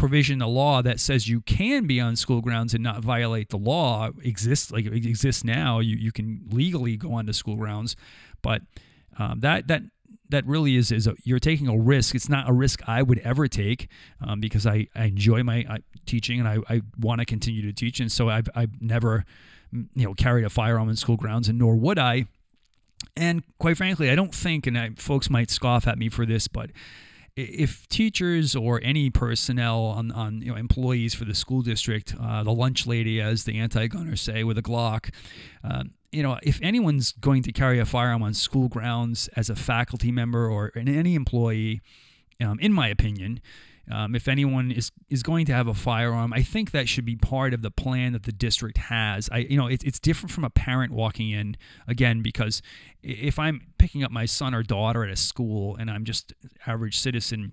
provision 0.00 0.34
in 0.34 0.38
the 0.38 0.48
law 0.48 0.80
that 0.80 0.98
says 0.98 1.28
you 1.28 1.42
can 1.42 1.86
be 1.86 2.00
on 2.00 2.16
school 2.16 2.40
grounds 2.40 2.72
and 2.72 2.82
not 2.82 3.02
violate 3.02 3.50
the 3.50 3.58
law 3.58 4.08
exists 4.24 4.72
like 4.72 4.86
it 4.86 5.06
exists 5.06 5.44
now. 5.44 5.78
You 5.78 5.96
you 5.96 6.10
can 6.10 6.40
legally 6.50 6.96
go 6.96 7.12
onto 7.12 7.34
school 7.34 7.56
grounds, 7.56 7.96
but 8.40 8.62
um, 9.18 9.40
that 9.40 9.68
that 9.68 9.82
that 10.30 10.46
really 10.46 10.76
is 10.76 10.90
is 10.90 11.06
a, 11.06 11.14
you're 11.22 11.38
taking 11.38 11.68
a 11.68 11.76
risk. 11.76 12.14
It's 12.14 12.30
not 12.30 12.48
a 12.48 12.52
risk 12.52 12.80
I 12.88 13.02
would 13.02 13.18
ever 13.18 13.46
take 13.46 13.88
um, 14.26 14.40
because 14.40 14.66
I, 14.66 14.86
I 14.94 15.04
enjoy 15.04 15.42
my 15.42 15.66
uh, 15.68 15.78
teaching 16.06 16.40
and 16.40 16.48
I, 16.48 16.58
I 16.68 16.80
want 16.98 17.20
to 17.20 17.26
continue 17.26 17.62
to 17.62 17.72
teach. 17.72 18.00
And 18.00 18.10
so 18.10 18.30
I've, 18.30 18.48
I've 18.54 18.80
never 18.80 19.26
you 19.72 20.04
know 20.04 20.14
carried 20.14 20.44
a 20.46 20.50
firearm 20.50 20.88
in 20.88 20.96
school 20.96 21.16
grounds 21.16 21.48
and 21.48 21.58
nor 21.58 21.76
would 21.76 21.98
I. 21.98 22.24
And 23.16 23.42
quite 23.58 23.76
frankly, 23.76 24.10
I 24.10 24.14
don't 24.14 24.34
think, 24.34 24.66
and 24.66 24.78
I, 24.78 24.90
folks 24.96 25.28
might 25.28 25.50
scoff 25.50 25.86
at 25.86 25.98
me 25.98 26.08
for 26.08 26.24
this, 26.24 26.48
but 26.48 26.70
if 27.42 27.88
teachers 27.88 28.54
or 28.54 28.80
any 28.82 29.10
personnel 29.10 29.84
on, 29.84 30.10
on 30.12 30.42
you 30.42 30.52
know 30.52 30.56
employees 30.56 31.14
for 31.14 31.24
the 31.24 31.34
school 31.34 31.62
district, 31.62 32.14
uh, 32.20 32.42
the 32.42 32.52
lunch 32.52 32.86
lady, 32.86 33.20
as 33.20 33.44
the 33.44 33.58
anti-gunners 33.58 34.20
say, 34.20 34.44
with 34.44 34.58
a 34.58 34.62
Glock, 34.62 35.10
uh, 35.64 35.84
you 36.12 36.22
know, 36.22 36.38
if 36.42 36.60
anyone's 36.62 37.12
going 37.12 37.42
to 37.42 37.52
carry 37.52 37.78
a 37.78 37.86
firearm 37.86 38.22
on 38.22 38.34
school 38.34 38.68
grounds 38.68 39.28
as 39.36 39.48
a 39.48 39.56
faculty 39.56 40.10
member 40.10 40.48
or 40.48 40.72
any 40.76 41.14
employee, 41.14 41.80
um, 42.40 42.58
in 42.60 42.72
my 42.72 42.88
opinion, 42.88 43.40
um, 43.90 44.14
if 44.14 44.28
anyone 44.28 44.70
is 44.70 44.92
is 45.08 45.22
going 45.22 45.46
to 45.46 45.52
have 45.52 45.66
a 45.66 45.74
firearm, 45.74 46.32
I 46.32 46.42
think 46.42 46.70
that 46.70 46.88
should 46.88 47.04
be 47.04 47.16
part 47.16 47.54
of 47.54 47.62
the 47.62 47.70
plan 47.70 48.12
that 48.12 48.24
the 48.24 48.32
district 48.32 48.78
has. 48.78 49.28
I, 49.32 49.38
you 49.38 49.56
know, 49.56 49.66
it, 49.66 49.82
it's 49.84 49.98
different 49.98 50.30
from 50.32 50.44
a 50.44 50.50
parent 50.50 50.92
walking 50.92 51.30
in 51.30 51.56
again 51.88 52.22
because 52.22 52.62
if 53.02 53.38
I'm 53.38 53.72
picking 53.78 54.04
up 54.04 54.10
my 54.10 54.26
son 54.26 54.54
or 54.54 54.62
daughter 54.62 55.04
at 55.04 55.10
a 55.10 55.16
school 55.16 55.76
and 55.76 55.90
I'm 55.90 56.04
just 56.04 56.32
average 56.66 56.98
citizen, 56.98 57.52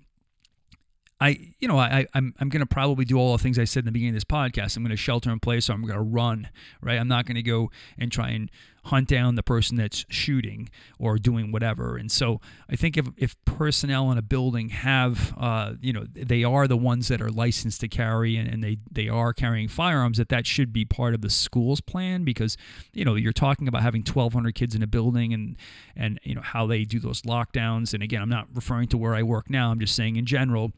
I, 1.20 1.50
you 1.58 1.66
know, 1.66 1.78
I, 1.78 2.06
I'm, 2.14 2.32
I'm 2.38 2.48
going 2.48 2.60
to 2.60 2.66
probably 2.66 3.04
do 3.04 3.18
all 3.18 3.36
the 3.36 3.42
things 3.42 3.58
I 3.58 3.64
said 3.64 3.80
in 3.80 3.86
the 3.86 3.92
beginning 3.92 4.14
of 4.14 4.16
this 4.16 4.24
podcast. 4.24 4.76
I'm 4.76 4.84
going 4.84 4.90
to 4.90 4.96
shelter 4.96 5.30
in 5.30 5.40
place, 5.40 5.68
or 5.68 5.72
I'm 5.72 5.82
going 5.82 5.94
to 5.94 6.00
run, 6.00 6.48
right? 6.80 6.98
I'm 6.98 7.08
not 7.08 7.26
going 7.26 7.34
to 7.34 7.42
go 7.42 7.70
and 7.98 8.12
try 8.12 8.30
and 8.30 8.50
hunt 8.84 9.08
down 9.08 9.34
the 9.34 9.42
person 9.42 9.76
that's 9.76 10.06
shooting 10.08 10.68
or 10.98 11.18
doing 11.18 11.50
whatever. 11.50 11.96
And 11.96 12.10
so 12.10 12.40
I 12.70 12.76
think 12.76 12.96
if, 12.96 13.08
if 13.16 13.36
personnel 13.44 14.10
in 14.12 14.18
a 14.18 14.22
building 14.22 14.70
have, 14.70 15.34
uh, 15.36 15.74
you 15.80 15.92
know, 15.92 16.04
they 16.10 16.44
are 16.44 16.66
the 16.66 16.76
ones 16.76 17.08
that 17.08 17.20
are 17.20 17.30
licensed 17.30 17.80
to 17.80 17.88
carry 17.88 18.36
and, 18.36 18.48
and 18.48 18.62
they, 18.62 18.78
they 18.90 19.08
are 19.08 19.32
carrying 19.32 19.68
firearms, 19.68 20.18
that 20.18 20.28
that 20.30 20.46
should 20.46 20.72
be 20.72 20.84
part 20.84 21.14
of 21.14 21.20
the 21.20 21.30
school's 21.30 21.80
plan 21.80 22.24
because, 22.24 22.56
you 22.92 23.04
know, 23.04 23.16
you're 23.16 23.32
talking 23.32 23.68
about 23.68 23.82
having 23.82 24.02
1,200 24.02 24.54
kids 24.54 24.74
in 24.74 24.82
a 24.82 24.86
building 24.86 25.34
and, 25.34 25.56
and, 25.96 26.20
you 26.22 26.34
know, 26.34 26.42
how 26.42 26.66
they 26.66 26.84
do 26.84 27.00
those 27.00 27.22
lockdowns. 27.22 27.92
And 27.92 28.02
again, 28.02 28.22
I'm 28.22 28.30
not 28.30 28.46
referring 28.54 28.88
to 28.88 28.98
where 28.98 29.14
I 29.14 29.22
work 29.22 29.50
now. 29.50 29.70
I'm 29.70 29.80
just 29.80 29.96
saying 29.96 30.16
in 30.16 30.24
general, 30.24 30.72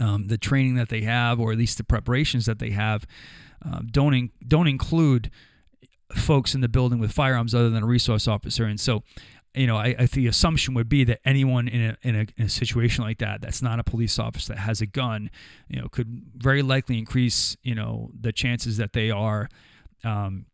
um, 0.00 0.26
the 0.28 0.38
training 0.38 0.74
that 0.76 0.88
they 0.88 1.02
have, 1.02 1.40
or 1.40 1.52
at 1.52 1.58
least 1.58 1.78
the 1.78 1.84
preparations 1.84 2.46
that 2.46 2.58
they 2.58 2.70
have, 2.70 3.06
uh, 3.64 3.80
don't 3.90 4.14
in, 4.14 4.30
don't 4.46 4.66
include 4.66 5.30
folks 6.14 6.54
in 6.54 6.60
the 6.60 6.68
building 6.68 6.98
with 6.98 7.12
firearms 7.12 7.54
other 7.54 7.70
than 7.70 7.82
a 7.82 7.86
resource 7.86 8.28
officer. 8.28 8.64
And 8.64 8.80
so, 8.80 9.02
you 9.54 9.66
know, 9.66 9.76
I, 9.76 9.94
I 9.98 10.06
the 10.06 10.26
assumption 10.26 10.74
would 10.74 10.88
be 10.88 11.04
that 11.04 11.20
anyone 11.24 11.68
in 11.68 11.82
a, 11.90 11.96
in 12.02 12.16
a, 12.16 12.26
in 12.36 12.46
a 12.46 12.48
situation 12.48 13.04
like 13.04 13.18
that, 13.18 13.40
that's 13.40 13.62
not 13.62 13.78
a 13.78 13.84
police 13.84 14.18
officer 14.18 14.54
that 14.54 14.60
has 14.60 14.80
a 14.80 14.86
gun, 14.86 15.30
you 15.68 15.80
know, 15.80 15.88
could 15.88 16.22
very 16.36 16.62
likely 16.62 16.98
increase, 16.98 17.56
you 17.62 17.74
know, 17.74 18.10
the 18.18 18.32
chances 18.32 18.76
that 18.76 18.92
they 18.92 19.10
are, 19.10 19.48
um, 20.04 20.46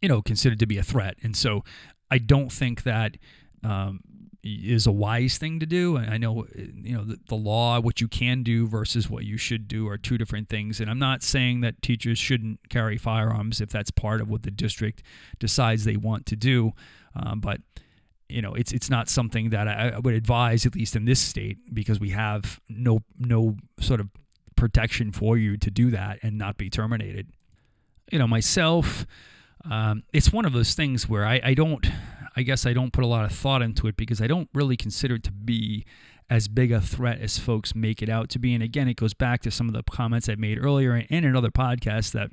you 0.00 0.08
know, 0.08 0.22
considered 0.22 0.58
to 0.58 0.66
be 0.66 0.78
a 0.78 0.82
threat. 0.82 1.16
And 1.22 1.36
so, 1.36 1.64
I 2.10 2.18
don't 2.18 2.52
think 2.52 2.82
that. 2.82 3.16
Um, 3.62 4.00
is 4.44 4.86
a 4.86 4.92
wise 4.92 5.38
thing 5.38 5.58
to 5.58 5.66
do. 5.66 5.96
And 5.96 6.10
I 6.10 6.18
know, 6.18 6.46
you 6.54 6.96
know, 6.96 7.04
the, 7.04 7.18
the, 7.28 7.34
law, 7.34 7.80
what 7.80 8.00
you 8.00 8.08
can 8.08 8.42
do 8.42 8.66
versus 8.66 9.08
what 9.08 9.24
you 9.24 9.38
should 9.38 9.66
do 9.66 9.88
are 9.88 9.96
two 9.96 10.18
different 10.18 10.48
things. 10.48 10.80
And 10.80 10.90
I'm 10.90 10.98
not 10.98 11.22
saying 11.22 11.62
that 11.62 11.80
teachers 11.80 12.18
shouldn't 12.18 12.68
carry 12.68 12.98
firearms 12.98 13.60
if 13.60 13.70
that's 13.70 13.90
part 13.90 14.20
of 14.20 14.28
what 14.28 14.42
the 14.42 14.50
district 14.50 15.02
decides 15.38 15.84
they 15.84 15.96
want 15.96 16.26
to 16.26 16.36
do. 16.36 16.72
Um, 17.16 17.40
but 17.40 17.60
you 18.28 18.42
know, 18.42 18.54
it's 18.54 18.72
it's 18.72 18.90
not 18.90 19.08
something 19.08 19.50
that 19.50 19.68
I, 19.68 19.92
I 19.94 19.98
would 19.98 20.14
advise, 20.14 20.66
at 20.66 20.74
least 20.74 20.96
in 20.96 21.04
this 21.04 21.20
state, 21.20 21.58
because 21.72 22.00
we 22.00 22.10
have 22.10 22.60
no 22.68 23.02
no 23.18 23.56
sort 23.80 24.00
of 24.00 24.08
protection 24.56 25.12
for 25.12 25.36
you 25.36 25.56
to 25.58 25.70
do 25.70 25.90
that 25.90 26.18
and 26.22 26.38
not 26.38 26.56
be 26.56 26.70
terminated. 26.70 27.28
You 28.10 28.18
know, 28.18 28.26
myself, 28.26 29.06
um, 29.70 30.02
it's 30.12 30.32
one 30.32 30.44
of 30.44 30.52
those 30.52 30.74
things 30.74 31.08
where 31.08 31.26
I, 31.26 31.40
I 31.42 31.54
don't, 31.54 31.86
I 32.36 32.42
guess 32.42 32.66
I 32.66 32.72
don't 32.72 32.92
put 32.92 33.04
a 33.04 33.06
lot 33.06 33.24
of 33.24 33.32
thought 33.32 33.62
into 33.62 33.86
it 33.86 33.96
because 33.96 34.20
I 34.20 34.26
don't 34.26 34.48
really 34.52 34.76
consider 34.76 35.16
it 35.16 35.24
to 35.24 35.32
be 35.32 35.84
as 36.30 36.48
big 36.48 36.72
a 36.72 36.80
threat 36.80 37.20
as 37.20 37.38
folks 37.38 37.74
make 37.74 38.02
it 38.02 38.08
out 38.08 38.28
to 38.30 38.38
be. 38.38 38.54
And 38.54 38.62
again, 38.62 38.88
it 38.88 38.96
goes 38.96 39.14
back 39.14 39.42
to 39.42 39.50
some 39.50 39.68
of 39.68 39.74
the 39.74 39.82
comments 39.82 40.28
I 40.28 40.34
made 40.36 40.58
earlier 40.62 40.92
and 40.92 41.06
in 41.10 41.24
another 41.24 41.50
podcast 41.50 42.12
that 42.12 42.30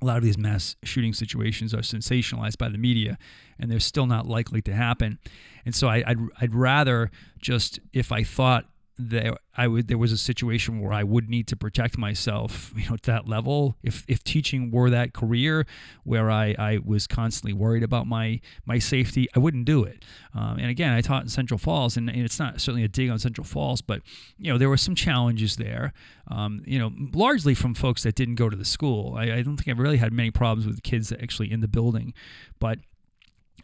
a 0.00 0.04
lot 0.04 0.16
of 0.16 0.22
these 0.22 0.38
mass 0.38 0.76
shooting 0.82 1.12
situations 1.12 1.74
are 1.74 1.78
sensationalized 1.78 2.58
by 2.58 2.68
the 2.68 2.78
media 2.78 3.18
and 3.58 3.70
they're 3.70 3.80
still 3.80 4.06
not 4.06 4.26
likely 4.26 4.62
to 4.62 4.72
happen. 4.72 5.18
And 5.64 5.74
so 5.74 5.88
I, 5.88 6.04
would 6.08 6.30
I'd 6.40 6.54
rather 6.54 7.10
just, 7.38 7.80
if 7.92 8.10
I 8.10 8.22
thought 8.22 8.64
there 9.08 9.36
I 9.56 9.66
would 9.66 9.88
there 9.88 9.98
was 9.98 10.12
a 10.12 10.16
situation 10.16 10.80
where 10.80 10.92
I 10.92 11.02
would 11.02 11.28
need 11.28 11.46
to 11.48 11.56
protect 11.56 11.98
myself, 11.98 12.72
you 12.76 12.88
know, 12.88 12.94
at 12.94 13.02
that 13.04 13.28
level. 13.28 13.76
If 13.82 14.04
if 14.08 14.22
teaching 14.22 14.70
were 14.70 14.90
that 14.90 15.12
career 15.12 15.66
where 16.04 16.30
I, 16.30 16.54
I 16.58 16.78
was 16.84 17.06
constantly 17.06 17.52
worried 17.52 17.82
about 17.82 18.06
my 18.06 18.40
my 18.64 18.78
safety, 18.78 19.28
I 19.34 19.38
wouldn't 19.38 19.64
do 19.64 19.84
it. 19.84 20.04
Um, 20.34 20.58
and 20.58 20.70
again, 20.70 20.92
I 20.92 21.00
taught 21.00 21.22
in 21.22 21.28
Central 21.28 21.58
Falls, 21.58 21.96
and, 21.96 22.08
and, 22.08 22.20
it's 22.20 22.38
not 22.38 22.60
certainly 22.60 22.84
a 22.84 22.88
dig 22.88 23.10
on 23.10 23.18
Central 23.18 23.44
Falls, 23.44 23.80
but 23.80 24.02
you 24.38 24.52
know 24.52 24.58
there 24.58 24.68
were 24.68 24.76
some 24.76 24.94
challenges 24.94 25.56
there. 25.56 25.92
Um, 26.28 26.62
you 26.66 26.78
know, 26.78 26.92
largely 27.12 27.54
from 27.54 27.74
folks 27.74 28.02
that 28.04 28.14
didn't 28.14 28.36
go 28.36 28.48
to 28.48 28.56
the 28.56 28.64
school. 28.64 29.16
I, 29.16 29.24
I 29.24 29.42
don't 29.42 29.56
think 29.56 29.68
I've 29.68 29.80
really 29.80 29.96
had 29.96 30.12
many 30.12 30.30
problems 30.30 30.66
with 30.66 30.76
the 30.76 30.82
kids 30.82 31.12
actually 31.12 31.50
in 31.50 31.60
the 31.60 31.68
building, 31.68 32.14
but 32.58 32.78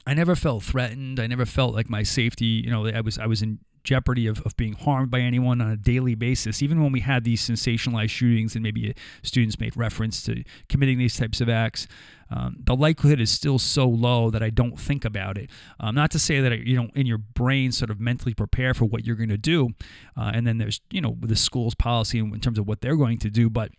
I 0.07 0.14
never 0.14 0.37
felt 0.37 0.62
threatened. 0.62 1.18
I 1.18 1.27
never 1.27 1.46
felt 1.46 1.75
like 1.75 1.90
my 1.90 2.03
safety, 2.03 2.62
you 2.64 2.70
know, 2.70 2.87
I 2.87 3.01
was 3.01 3.18
I 3.18 3.27
was 3.27 3.42
in 3.42 3.59
jeopardy 3.87 4.27
of, 4.27 4.40
of 4.42 4.57
being 4.57 4.75
harmed 4.75 5.11
by 5.11 5.20
anyone 5.20 5.61
on 5.61 5.70
a 5.70 5.77
daily 5.77 6.14
basis. 6.14 6.62
Even 6.62 6.83
when 6.83 6.92
we 6.92 7.01
had 7.01 7.25
these 7.25 7.40
sensationalized 7.40 8.11
shootings 8.11 8.55
and 8.55 8.62
maybe 8.62 8.94
students 9.22 9.59
made 9.59 9.77
reference 9.77 10.22
to 10.25 10.42
committing 10.68 10.99
these 10.99 11.16
types 11.16 11.40
of 11.40 11.49
acts, 11.49 11.87
um, 12.29 12.57
the 12.59 12.75
likelihood 12.75 13.20
is 13.20 13.31
still 13.31 13.59
so 13.59 13.88
low 13.88 14.31
that 14.31 14.42
I 14.42 14.51
don't 14.51 14.79
think 14.79 15.05
about 15.05 15.38
it. 15.38 15.49
Um, 15.79 15.94
not 15.94 16.11
to 16.11 16.18
say 16.18 16.40
that 16.40 16.66
you 16.66 16.77
know 16.77 16.88
in 16.94 17.07
your 17.07 17.18
brain 17.18 17.70
sort 17.72 17.90
of 17.90 18.01
mentally 18.01 18.35
prepare 18.35 18.75
for 18.75 18.85
what 18.85 19.07
you're 19.07 19.16
going 19.16 19.29
to 19.29 19.38
do, 19.38 19.70
uh, 20.16 20.33
and 20.35 20.46
then 20.46 20.59
there's 20.59 20.81
you 20.90 21.01
know 21.01 21.16
the 21.20 21.37
school's 21.37 21.77
policy 21.77 22.18
in 22.18 22.40
terms 22.40 22.59
of 22.59 22.66
what 22.66 22.81
they're 22.81 22.96
going 22.96 23.18
to 23.18 23.31
do, 23.31 23.49
but 23.49 23.70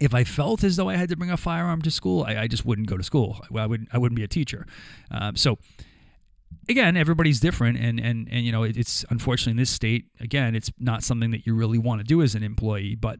if 0.00 0.14
I 0.14 0.24
felt 0.24 0.64
as 0.64 0.76
though 0.76 0.88
I 0.88 0.96
had 0.96 1.08
to 1.10 1.16
bring 1.16 1.30
a 1.30 1.36
firearm 1.36 1.82
to 1.82 1.90
school, 1.90 2.24
I, 2.24 2.42
I 2.42 2.46
just 2.48 2.64
wouldn't 2.64 2.88
go 2.88 2.96
to 2.96 3.02
school. 3.02 3.40
I, 3.54 3.58
I 3.60 3.66
would 3.66 3.86
I 3.92 3.98
wouldn't 3.98 4.16
be 4.16 4.24
a 4.24 4.28
teacher. 4.28 4.66
Um, 5.10 5.36
so 5.36 5.58
again, 6.68 6.96
everybody's 6.96 7.40
different, 7.40 7.78
and 7.78 8.00
and 8.00 8.28
and 8.30 8.44
you 8.44 8.52
know, 8.52 8.62
it's 8.62 9.04
unfortunately 9.10 9.52
in 9.52 9.56
this 9.56 9.70
state, 9.70 10.06
again, 10.20 10.54
it's 10.54 10.70
not 10.78 11.02
something 11.02 11.30
that 11.30 11.46
you 11.46 11.54
really 11.54 11.78
want 11.78 12.00
to 12.00 12.04
do 12.04 12.22
as 12.22 12.34
an 12.34 12.42
employee. 12.42 12.94
But 12.94 13.18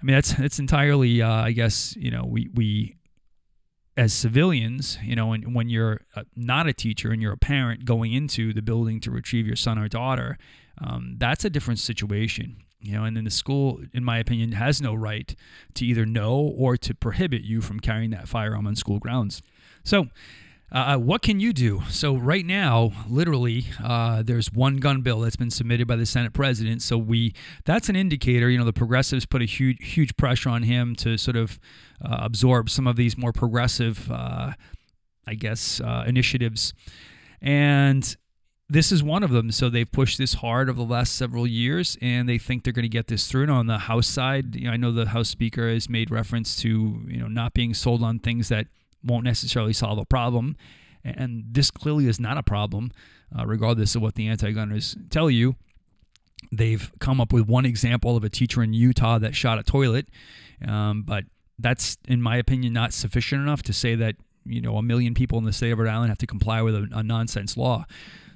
I 0.00 0.04
mean, 0.04 0.14
that's 0.14 0.32
that's 0.34 0.58
entirely, 0.58 1.22
uh, 1.22 1.30
I 1.30 1.52
guess, 1.52 1.96
you 1.96 2.10
know, 2.10 2.24
we 2.26 2.48
we 2.54 2.96
as 3.96 4.12
civilians, 4.12 4.98
you 5.02 5.14
know, 5.14 5.28
when 5.28 5.52
when 5.54 5.68
you're 5.68 6.00
uh, 6.16 6.24
not 6.34 6.66
a 6.66 6.72
teacher 6.72 7.10
and 7.10 7.22
you're 7.22 7.32
a 7.32 7.38
parent 7.38 7.84
going 7.84 8.12
into 8.12 8.52
the 8.52 8.62
building 8.62 9.00
to 9.00 9.10
retrieve 9.10 9.46
your 9.46 9.56
son 9.56 9.78
or 9.78 9.88
daughter, 9.88 10.36
um, 10.78 11.16
that's 11.18 11.44
a 11.44 11.50
different 11.50 11.80
situation. 11.80 12.56
You 12.80 12.92
know, 12.92 13.04
and 13.04 13.16
then 13.16 13.24
the 13.24 13.30
school, 13.30 13.80
in 13.94 14.04
my 14.04 14.18
opinion, 14.18 14.52
has 14.52 14.82
no 14.82 14.94
right 14.94 15.34
to 15.72 15.86
either 15.86 16.04
know 16.04 16.34
or 16.34 16.76
to 16.76 16.94
prohibit 16.94 17.40
you 17.40 17.62
from 17.62 17.80
carrying 17.80 18.10
that 18.10 18.28
firearm 18.28 18.66
on 18.66 18.76
school 18.76 18.98
grounds. 18.98 19.40
So, 19.84 20.08
uh, 20.72 20.94
uh, 20.94 20.98
what 20.98 21.22
can 21.22 21.40
you 21.40 21.52
do? 21.52 21.82
So 21.88 22.16
right 22.16 22.44
now, 22.44 22.90
literally, 23.08 23.66
uh, 23.82 24.22
there's 24.22 24.52
one 24.52 24.78
gun 24.78 25.02
bill 25.02 25.20
that's 25.20 25.36
been 25.36 25.50
submitted 25.50 25.86
by 25.86 25.96
the 25.96 26.06
Senate 26.06 26.32
president. 26.32 26.82
So 26.82 26.98
we 26.98 27.34
that's 27.64 27.88
an 27.88 27.96
indicator. 27.96 28.50
You 28.50 28.58
know, 28.58 28.64
the 28.64 28.72
progressives 28.72 29.26
put 29.26 29.42
a 29.42 29.44
huge 29.44 29.78
huge 29.80 30.16
pressure 30.16 30.48
on 30.48 30.64
him 30.64 30.96
to 30.96 31.16
sort 31.16 31.36
of 31.36 31.58
uh, 32.04 32.18
absorb 32.20 32.70
some 32.70 32.86
of 32.86 32.96
these 32.96 33.16
more 33.16 33.32
progressive, 33.32 34.10
uh, 34.10 34.52
I 35.26 35.34
guess, 35.34 35.80
uh, 35.80 36.04
initiatives, 36.06 36.72
and 37.40 38.16
this 38.68 38.90
is 38.90 39.02
one 39.02 39.22
of 39.22 39.30
them. 39.30 39.52
So 39.52 39.68
they've 39.68 39.90
pushed 39.90 40.18
this 40.18 40.34
hard 40.34 40.70
over 40.70 40.78
the 40.78 40.90
last 40.90 41.14
several 41.14 41.46
years, 41.46 41.98
and 42.00 42.28
they 42.28 42.38
think 42.38 42.64
they're 42.64 42.72
going 42.72 42.84
to 42.84 42.88
get 42.88 43.08
this 43.08 43.28
through. 43.28 43.42
And 43.42 43.52
on 43.52 43.66
the 43.66 43.78
House 43.78 44.08
side, 44.08 44.56
you 44.56 44.66
know, 44.66 44.72
I 44.72 44.76
know 44.76 44.90
the 44.90 45.08
House 45.08 45.28
Speaker 45.28 45.70
has 45.70 45.88
made 45.88 46.10
reference 46.10 46.56
to 46.62 47.02
you 47.06 47.20
know 47.20 47.28
not 47.28 47.54
being 47.54 47.74
sold 47.74 48.02
on 48.02 48.18
things 48.18 48.48
that 48.48 48.66
won't 49.04 49.24
necessarily 49.24 49.72
solve 49.72 49.98
a 49.98 50.04
problem. 50.04 50.56
And 51.04 51.44
this 51.50 51.70
clearly 51.70 52.06
is 52.06 52.18
not 52.18 52.38
a 52.38 52.42
problem, 52.42 52.90
uh, 53.36 53.46
regardless 53.46 53.94
of 53.94 54.02
what 54.02 54.14
the 54.14 54.26
anti 54.26 54.52
gunners 54.52 54.96
tell 55.10 55.30
you. 55.30 55.56
They've 56.50 56.90
come 56.98 57.20
up 57.20 57.32
with 57.32 57.46
one 57.46 57.66
example 57.66 58.16
of 58.16 58.24
a 58.24 58.28
teacher 58.28 58.62
in 58.62 58.72
Utah 58.72 59.18
that 59.18 59.34
shot 59.34 59.58
a 59.58 59.62
toilet, 59.62 60.08
um, 60.66 61.02
but 61.02 61.24
that's, 61.58 61.96
in 62.06 62.22
my 62.22 62.36
opinion, 62.36 62.72
not 62.72 62.92
sufficient 62.92 63.42
enough 63.42 63.62
to 63.64 63.72
say 63.72 63.94
that 63.94 64.16
you 64.44 64.60
know 64.60 64.76
a 64.76 64.82
million 64.82 65.14
people 65.14 65.38
in 65.38 65.44
the 65.44 65.52
state 65.52 65.70
of 65.70 65.78
Rhode 65.78 65.90
Island 65.90 66.10
have 66.10 66.18
to 66.18 66.26
comply 66.26 66.62
with 66.62 66.74
a, 66.74 66.88
a 66.92 67.02
nonsense 67.02 67.56
law. 67.56 67.86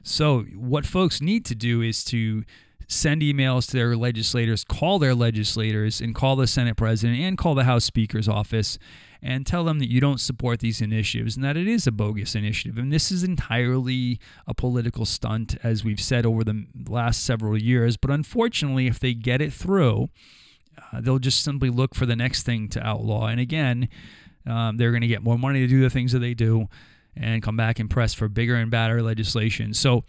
So 0.02 0.42
what 0.56 0.86
folks 0.86 1.20
need 1.20 1.44
to 1.46 1.54
do 1.54 1.82
is 1.82 2.02
to 2.04 2.44
send 2.88 3.20
emails 3.20 3.66
to 3.66 3.76
their 3.76 3.96
legislators, 3.96 4.64
call 4.64 4.98
their 4.98 5.14
legislators, 5.14 6.00
and 6.00 6.14
call 6.14 6.36
the 6.36 6.46
Senate 6.46 6.76
president 6.76 7.20
and 7.20 7.36
call 7.36 7.54
the 7.54 7.64
House 7.64 7.84
Speaker's 7.84 8.28
office 8.28 8.78
and 9.22 9.46
tell 9.46 9.64
them 9.64 9.78
that 9.78 9.90
you 9.90 10.00
don't 10.00 10.20
support 10.20 10.60
these 10.60 10.80
initiatives 10.80 11.36
and 11.36 11.44
that 11.44 11.56
it 11.56 11.66
is 11.66 11.86
a 11.86 11.92
bogus 11.92 12.34
initiative. 12.34 12.78
And 12.78 12.92
this 12.92 13.10
is 13.10 13.22
entirely 13.22 14.18
a 14.46 14.54
political 14.54 15.04
stunt, 15.04 15.56
as 15.62 15.84
we've 15.84 16.00
said 16.00 16.24
over 16.24 16.44
the 16.44 16.66
last 16.88 17.24
several 17.24 17.60
years. 17.60 17.96
But 17.96 18.10
unfortunately, 18.10 18.86
if 18.86 18.98
they 18.98 19.12
get 19.12 19.42
it 19.42 19.52
through, 19.52 20.08
uh, 20.92 21.00
they'll 21.00 21.18
just 21.18 21.42
simply 21.42 21.68
look 21.68 21.94
for 21.94 22.06
the 22.06 22.16
next 22.16 22.44
thing 22.44 22.68
to 22.68 22.86
outlaw. 22.86 23.26
And 23.26 23.40
again, 23.40 23.88
um, 24.46 24.78
they're 24.78 24.92
going 24.92 25.02
to 25.02 25.08
get 25.08 25.22
more 25.22 25.38
money 25.38 25.60
to 25.60 25.66
do 25.66 25.82
the 25.82 25.90
things 25.90 26.12
that 26.12 26.20
they 26.20 26.34
do 26.34 26.68
and 27.14 27.42
come 27.42 27.56
back 27.56 27.78
and 27.78 27.90
press 27.90 28.14
for 28.14 28.28
bigger 28.28 28.54
and 28.54 28.70
badder 28.70 29.02
legislation. 29.02 29.74
So, 29.74 30.04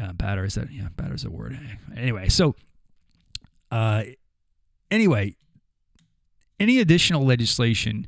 uh, 0.00 0.12
batter 0.12 0.44
is 0.44 0.54
that 0.54 0.72
yeah, 0.72 0.88
batter 0.96 1.14
is 1.14 1.24
a 1.24 1.30
word. 1.30 1.58
Anyway, 1.96 2.28
so 2.28 2.54
uh, 3.70 4.04
anyway, 4.90 5.36
any 6.58 6.78
additional 6.80 7.24
legislation 7.24 8.06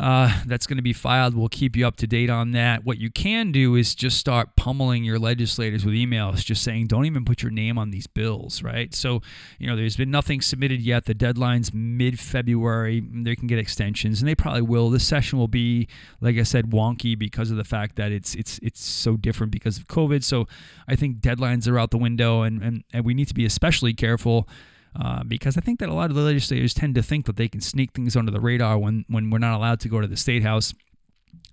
uh, 0.00 0.40
that's 0.46 0.66
going 0.66 0.78
to 0.78 0.82
be 0.82 0.94
filed. 0.94 1.34
We'll 1.34 1.50
keep 1.50 1.76
you 1.76 1.86
up 1.86 1.96
to 1.96 2.06
date 2.06 2.30
on 2.30 2.52
that. 2.52 2.84
What 2.84 2.96
you 2.96 3.10
can 3.10 3.52
do 3.52 3.74
is 3.74 3.94
just 3.94 4.16
start 4.16 4.56
pummeling 4.56 5.04
your 5.04 5.18
legislators 5.18 5.84
with 5.84 5.92
emails, 5.92 6.42
just 6.42 6.62
saying, 6.62 6.86
don't 6.86 7.04
even 7.04 7.26
put 7.26 7.42
your 7.42 7.52
name 7.52 7.76
on 7.76 7.90
these 7.90 8.06
bills, 8.06 8.62
right? 8.62 8.94
So, 8.94 9.20
you 9.58 9.66
know, 9.66 9.76
there's 9.76 9.98
been 9.98 10.10
nothing 10.10 10.40
submitted 10.40 10.80
yet. 10.80 11.04
The 11.04 11.12
deadline's 11.12 11.74
mid 11.74 12.18
February. 12.18 13.00
They 13.12 13.36
can 13.36 13.46
get 13.46 13.58
extensions, 13.58 14.22
and 14.22 14.28
they 14.28 14.34
probably 14.34 14.62
will. 14.62 14.88
This 14.88 15.06
session 15.06 15.38
will 15.38 15.48
be, 15.48 15.86
like 16.22 16.38
I 16.38 16.44
said, 16.44 16.70
wonky 16.70 17.18
because 17.18 17.50
of 17.50 17.58
the 17.58 17.64
fact 17.64 17.96
that 17.96 18.10
it's 18.10 18.34
it's 18.34 18.58
it's 18.62 18.82
so 18.82 19.18
different 19.18 19.52
because 19.52 19.76
of 19.76 19.86
COVID. 19.86 20.24
So, 20.24 20.48
I 20.88 20.96
think 20.96 21.18
deadlines 21.18 21.68
are 21.70 21.78
out 21.78 21.90
the 21.90 21.98
window, 21.98 22.40
and 22.40 22.62
and, 22.62 22.84
and 22.90 23.04
we 23.04 23.12
need 23.12 23.28
to 23.28 23.34
be 23.34 23.44
especially 23.44 23.92
careful 23.92 24.48
uh, 24.98 25.22
because 25.24 25.56
I 25.56 25.60
think 25.60 25.78
that 25.80 25.88
a 25.88 25.94
lot 25.94 26.10
of 26.10 26.16
the 26.16 26.22
legislators 26.22 26.74
tend 26.74 26.94
to 26.96 27.02
think 27.02 27.26
that 27.26 27.36
they 27.36 27.48
can 27.48 27.60
sneak 27.60 27.92
things 27.92 28.16
under 28.16 28.32
the 28.32 28.40
radar 28.40 28.78
when, 28.78 29.04
when 29.08 29.30
we're 29.30 29.38
not 29.38 29.56
allowed 29.56 29.80
to 29.80 29.88
go 29.88 30.00
to 30.00 30.06
the 30.06 30.16
state 30.16 30.42
house. 30.42 30.74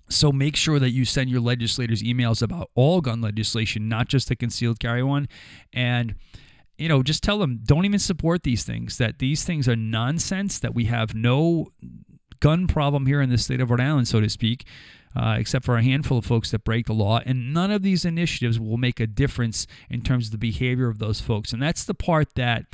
So 0.08 0.32
make 0.32 0.56
sure 0.56 0.78
that 0.78 0.90
you 0.90 1.04
send 1.04 1.30
your 1.30 1.40
legislators 1.40 2.02
emails 2.02 2.42
about 2.42 2.70
all 2.74 3.00
gun 3.00 3.20
legislation, 3.20 3.88
not 3.88 4.08
just 4.08 4.28
the 4.28 4.36
concealed 4.36 4.80
carry 4.80 5.02
one. 5.02 5.28
And 5.72 6.14
you 6.78 6.88
know, 6.88 7.02
just 7.02 7.22
tell 7.22 7.38
them 7.38 7.60
don't 7.64 7.84
even 7.84 7.98
support 7.98 8.44
these 8.44 8.64
things. 8.64 8.98
That 8.98 9.18
these 9.18 9.44
things 9.44 9.68
are 9.68 9.76
nonsense. 9.76 10.58
That 10.60 10.74
we 10.74 10.84
have 10.84 11.14
no 11.14 11.68
gun 12.40 12.68
problem 12.68 13.06
here 13.06 13.20
in 13.20 13.30
the 13.30 13.38
state 13.38 13.60
of 13.60 13.70
Rhode 13.70 13.80
Island, 13.80 14.08
so 14.08 14.20
to 14.20 14.28
speak. 14.28 14.64
Uh, 15.16 15.36
except 15.38 15.64
for 15.64 15.76
a 15.76 15.82
handful 15.82 16.18
of 16.18 16.24
folks 16.24 16.50
that 16.52 16.62
break 16.62 16.86
the 16.86 16.92
law. 16.92 17.18
And 17.24 17.52
none 17.52 17.70
of 17.70 17.82
these 17.82 18.04
initiatives 18.04 18.60
will 18.60 18.76
make 18.76 19.00
a 19.00 19.06
difference 19.06 19.66
in 19.90 20.02
terms 20.02 20.26
of 20.26 20.32
the 20.32 20.38
behavior 20.38 20.88
of 20.88 20.98
those 20.98 21.20
folks. 21.20 21.52
And 21.52 21.60
that's 21.60 21.82
the 21.82 21.94
part 21.94 22.34
that 22.36 22.66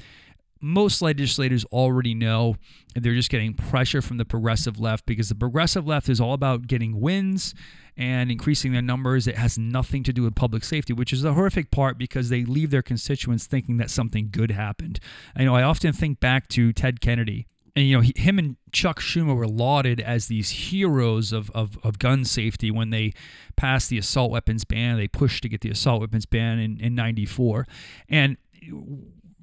most 0.65 1.03
legislators 1.03 1.65
already 1.67 2.15
know, 2.15 2.57
and 2.95 3.05
they're 3.05 3.15
just 3.15 3.31
getting 3.31 3.55
pressure 3.55 4.01
from 4.01 4.17
the 4.17 4.25
progressive 4.25 4.81
left 4.81 5.07
because 5.07 5.29
the 5.29 5.35
progressive 5.35 5.87
left 5.87 6.09
is 6.09 6.21
all 6.21 6.33
about 6.33 6.67
getting 6.67 7.01
wins 7.01 7.55
and 7.97 8.31
increasing 8.31 8.73
their 8.73 8.83
numbers. 8.83 9.27
It 9.27 9.37
has 9.37 9.59
nothing 9.59 10.03
to 10.05 10.13
do 10.13 10.23
with 10.23 10.35
public 10.35 10.65
safety, 10.65 10.93
which 10.93 11.13
is 11.13 11.23
the 11.23 11.35
horrific 11.35 11.71
part 11.71 11.99
because 11.99 12.29
they 12.29 12.45
leave 12.45 12.71
their 12.71 12.83
constituents 12.83 13.47
thinking 13.47 13.77
that 13.77 13.91
something 13.91 14.29
good 14.31 14.51
happened. 14.51 15.01
I 15.37 15.45
know 15.45 15.55
I 15.55 15.63
often 15.63 15.93
think 15.93 16.19
back 16.19 16.49
to 16.49 16.73
Ted 16.73 17.01
Kennedy 17.01 17.47
and 17.77 17.87
you 17.87 17.97
know 17.97 18.01
he, 18.01 18.13
him 18.17 18.39
and 18.39 18.57
Chuck 18.73 19.01
Schumer 19.01 19.37
were 19.37 19.49
lauded 19.49 20.01
as 20.01 20.27
these 20.27 20.51
heroes 20.51 21.33
of, 21.33 21.51
of, 21.51 21.79
of 21.83 21.99
gun 21.99 22.25
safety 22.25 22.71
when 22.71 22.91
they 22.91 23.13
passed 23.57 23.91
the 23.91 23.99
assault 23.99 24.31
weapons 24.31 24.65
ban. 24.65 24.97
They 24.97 25.09
pushed 25.09 25.43
to 25.43 25.49
get 25.49 25.61
the 25.61 25.71
assault 25.71 26.01
weapons 26.01 26.27
ban 26.27 26.59
in, 26.59 26.81
in 26.81 26.95
94. 26.95 27.67
And 28.09 28.37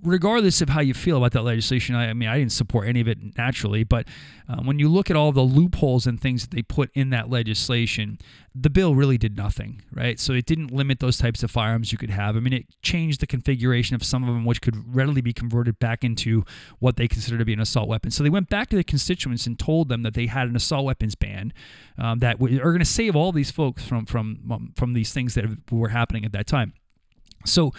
regardless 0.04 0.62
of 0.62 0.70
how 0.70 0.82
you 0.82 0.94
feel 0.94 1.18
about 1.18 1.32
that 1.34 1.44
legislation, 1.44 1.96
I, 1.96 2.10
I, 2.10 2.14
mean, 2.14 2.30
I 2.30 2.38
didn't 2.38 2.52
support 2.52 2.88
any 2.88 3.02
of 3.02 3.08
it 3.08 3.38
naturally, 3.38 3.84
but 3.84 4.08
uh, 4.50 4.58
when 4.58 4.80
you 4.80 4.90
look 4.90 5.10
at 5.10 5.16
all 5.16 5.32
the 5.32 5.42
loopholes 5.42 6.08
and 6.08 6.20
things 6.20 6.42
that 6.42 6.52
they 6.52 6.62
put 6.62 6.90
in 6.94 7.10
that 7.12 7.30
legislation, 7.30 8.18
the 8.54 8.70
bill 8.70 8.96
really 8.96 9.18
did 9.18 9.38
nothing, 9.38 9.82
right? 9.94 10.20
So 10.20 10.34
it 10.34 10.46
didn't 10.46 10.72
limit 10.72 11.00
those 11.00 11.18
types 11.18 11.44
of 11.44 11.52
firearms 11.52 11.92
you 11.92 11.98
could 11.98 12.10
have. 12.10 12.36
I 12.36 12.40
mean, 12.40 12.54
it 12.54 12.66
changed 12.82 13.22
the 13.22 13.28
configuration 13.28 13.96
of 13.96 14.04
some 14.04 14.24
of 14.24 14.34
them, 14.34 14.44
which 14.44 14.62
could 14.62 14.94
readily 14.94 15.22
be 15.22 15.34
converted 15.34 15.80
back 15.80 16.04
into 16.04 16.44
what 16.80 16.98
they 16.98 17.08
consider 17.08 17.38
to 17.38 17.46
be 17.46 17.54
an 17.54 17.62
assault 17.62 17.88
weapon. 17.88 18.12
So 18.12 18.24
they 18.24 18.30
went 18.30 18.50
back 18.50 18.70
to 18.70 18.76
the 18.76 18.84
constituents 18.84 19.46
and 19.48 19.58
told 19.58 19.90
them 19.90 20.04
that 20.04 20.14
they 20.14 20.28
had 20.28 20.48
an 20.48 20.56
assault 20.56 20.86
weapons 20.86 21.16
ban 21.16 21.54
um, 21.98 22.20
that 22.20 22.36
are 22.36 22.48
going 22.48 22.80
to 22.80 22.86
save 22.86 23.16
all 23.16 23.32
these 23.32 23.52
folks 23.52 23.86
from 23.86 24.06
from 24.06 24.40
um, 24.52 24.74
from 24.76 24.94
these 24.94 25.14
things 25.14 25.36
that 25.36 25.46
were 25.72 25.90
happening 25.90 26.26
at 26.26 26.32
that 26.32 26.48
time. 26.48 26.74
So 27.46 27.74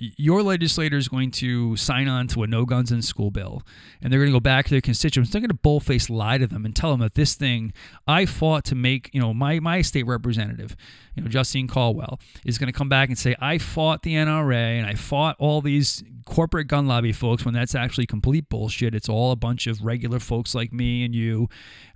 your 0.00 0.42
legislator 0.42 0.96
is 0.96 1.08
going 1.08 1.30
to 1.30 1.76
sign 1.76 2.08
on 2.08 2.26
to 2.28 2.42
a 2.42 2.46
no 2.46 2.64
guns 2.64 2.90
in 2.90 3.02
school 3.02 3.30
bill 3.30 3.62
and 4.00 4.12
they're 4.12 4.20
going 4.20 4.30
to 4.30 4.36
go 4.36 4.40
back 4.40 4.64
to 4.66 4.70
their 4.70 4.80
constituents. 4.80 5.30
They're 5.30 5.40
going 5.40 5.50
to 5.50 5.54
bullface 5.54 6.08
lie 6.08 6.38
to 6.38 6.46
them 6.46 6.64
and 6.64 6.74
tell 6.74 6.90
them 6.90 7.00
that 7.00 7.14
this 7.14 7.34
thing 7.34 7.72
i 8.06 8.24
fought 8.24 8.64
to 8.64 8.74
make 8.74 9.10
you 9.12 9.20
know 9.20 9.34
my, 9.34 9.60
my 9.60 9.82
state 9.82 10.04
representative 10.04 10.76
you 11.14 11.22
know 11.22 11.28
justine 11.28 11.68
caldwell 11.68 12.18
is 12.44 12.58
going 12.58 12.72
to 12.72 12.76
come 12.76 12.88
back 12.88 13.08
and 13.08 13.18
say 13.18 13.34
i 13.40 13.58
fought 13.58 14.02
the 14.02 14.14
nra 14.14 14.78
and 14.78 14.86
i 14.86 14.94
fought 14.94 15.36
all 15.38 15.60
these 15.60 16.02
corporate 16.30 16.68
gun 16.68 16.86
lobby 16.86 17.12
folks 17.12 17.44
when 17.44 17.52
that's 17.52 17.74
actually 17.74 18.06
complete 18.06 18.48
bullshit. 18.48 18.94
It's 18.94 19.08
all 19.08 19.32
a 19.32 19.36
bunch 19.36 19.66
of 19.66 19.82
regular 19.82 20.20
folks 20.20 20.54
like 20.54 20.72
me 20.72 21.04
and 21.04 21.14
you. 21.14 21.48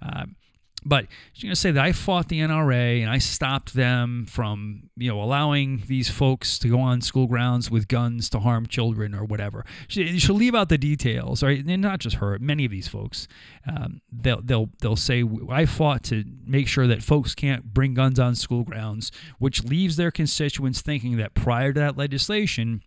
Uh, 0.03 0.27
but 0.85 1.07
she's 1.33 1.45
going 1.45 1.55
to 1.55 1.61
say 1.61 1.71
that 1.71 1.83
I 1.83 1.93
fought 1.93 2.29
the 2.29 2.41
NRA 2.41 3.01
and 3.01 3.11
I 3.11 3.19
stopped 3.19 3.75
them 3.75 4.27
from, 4.29 4.91
you 4.97 5.11
know, 5.11 5.23
allowing 5.23 5.83
these 5.87 6.11
folks 6.11 6.59
to 6.59 6.69
go 6.69 6.79
on 6.79 7.01
school 7.01 7.27
grounds 7.27 7.71
with 7.71 7.89
guns 7.89 8.29
to 8.31 8.41
harm 8.41 8.67
children 8.67 9.15
or 9.15 9.25
whatever. 9.25 9.65
She, 9.89 10.19
she'll 10.19 10.35
leave 10.35 10.55
out 10.55 10.69
the 10.69 10.77
details, 10.77 11.43
right? 11.43 11.65
And 11.65 11.83
not 11.83 12.01
just 12.01 12.17
her, 12.17 12.39
many 12.39 12.67
of 12.67 12.71
these 12.71 12.89
folks. 12.89 13.27
Um, 13.67 14.03
they'll 14.13 14.43
they'll 14.43 14.69
they'll 14.81 14.97
say 14.97 15.25
I 15.51 15.65
fought 15.65 16.03
to 16.05 16.25
make 16.45 16.69
sure 16.69 16.87
that 16.87 17.03
folks 17.03 17.35
can't 17.35 17.73
bring 17.73 17.95
guns 17.95 18.21
on 18.21 18.35
school 18.35 18.63
grounds, 18.63 19.11
which 19.39 19.65
leaves 19.65 19.97
their 19.97 20.11
constituents 20.11 20.83
thinking 20.83 21.17
that 21.17 21.33
prior 21.35 21.73
to 21.73 21.81
that 21.81 21.97
legislation 21.97 22.83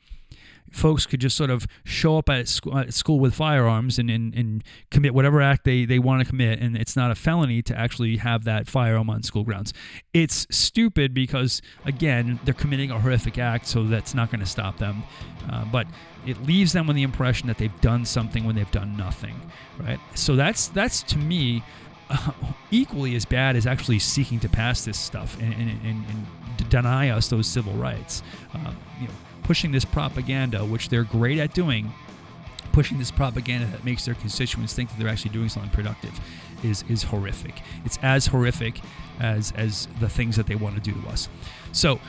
folks 0.71 1.05
could 1.05 1.21
just 1.21 1.35
sort 1.35 1.49
of 1.49 1.67
show 1.83 2.17
up 2.17 2.29
at 2.29 2.47
school, 2.47 2.77
at 2.77 2.93
school 2.93 3.19
with 3.19 3.33
firearms 3.33 3.97
and, 3.99 4.09
and, 4.09 4.33
and 4.35 4.63
commit 4.91 5.13
whatever 5.13 5.41
act 5.41 5.63
they, 5.63 5.85
they 5.85 5.99
want 5.99 6.21
to 6.21 6.29
commit. 6.29 6.59
And 6.59 6.77
it's 6.77 6.95
not 6.95 7.11
a 7.11 7.15
felony 7.15 7.61
to 7.63 7.77
actually 7.77 8.17
have 8.17 8.43
that 8.45 8.67
firearm 8.67 9.09
on 9.09 9.23
school 9.23 9.43
grounds. 9.43 9.73
It's 10.13 10.47
stupid 10.49 11.13
because, 11.13 11.61
again, 11.85 12.39
they're 12.43 12.53
committing 12.53 12.91
a 12.91 12.99
horrific 12.99 13.37
act, 13.37 13.67
so 13.67 13.83
that's 13.83 14.13
not 14.13 14.31
going 14.31 14.41
to 14.41 14.45
stop 14.45 14.77
them. 14.77 15.03
Uh, 15.49 15.65
but 15.65 15.87
it 16.25 16.43
leaves 16.43 16.73
them 16.73 16.87
with 16.87 16.95
the 16.95 17.03
impression 17.03 17.47
that 17.47 17.57
they've 17.57 17.81
done 17.81 18.05
something 18.05 18.43
when 18.43 18.55
they've 18.55 18.71
done 18.71 18.97
nothing, 18.97 19.39
right? 19.79 19.99
So 20.13 20.35
that's 20.35 20.67
that's 20.67 21.01
to 21.03 21.17
me 21.17 21.63
uh, 22.09 22.31
equally 22.71 23.15
as 23.15 23.25
bad 23.25 23.55
as 23.55 23.65
actually 23.65 23.99
seeking 23.99 24.39
to 24.41 24.49
pass 24.49 24.83
this 24.83 24.99
stuff 24.99 25.39
and, 25.39 25.53
and, 25.53 25.69
and, 25.83 26.05
and 26.05 26.69
deny 26.69 27.09
us 27.09 27.29
those 27.29 27.47
civil 27.47 27.73
rights. 27.73 28.23
Uh, 28.53 28.73
you 28.99 29.07
know, 29.07 29.13
pushing 29.47 29.71
this 29.71 29.85
propaganda, 29.85 30.65
which 30.65 30.89
they're 30.89 31.05
great 31.05 31.39
at 31.39 31.53
doing, 31.53 31.91
pushing 32.73 32.99
this 32.99 33.11
propaganda 33.11 33.65
that 33.67 33.83
makes 33.85 34.05
their 34.05 34.13
constituents 34.13 34.73
think 34.73 34.89
that 34.89 34.99
they're 34.99 35.07
actually 35.07 35.31
doing 35.31 35.49
something 35.49 35.71
productive 35.71 36.19
is 36.63 36.83
is 36.89 37.03
horrific. 37.03 37.61
It's 37.85 37.97
as 38.03 38.27
horrific 38.27 38.81
as 39.19 39.53
as 39.55 39.87
the 39.99 40.09
things 40.09 40.35
that 40.35 40.47
they 40.47 40.55
want 40.55 40.75
to 40.75 40.81
do 40.81 40.99
to 41.01 41.07
us. 41.07 41.29
So 41.71 41.99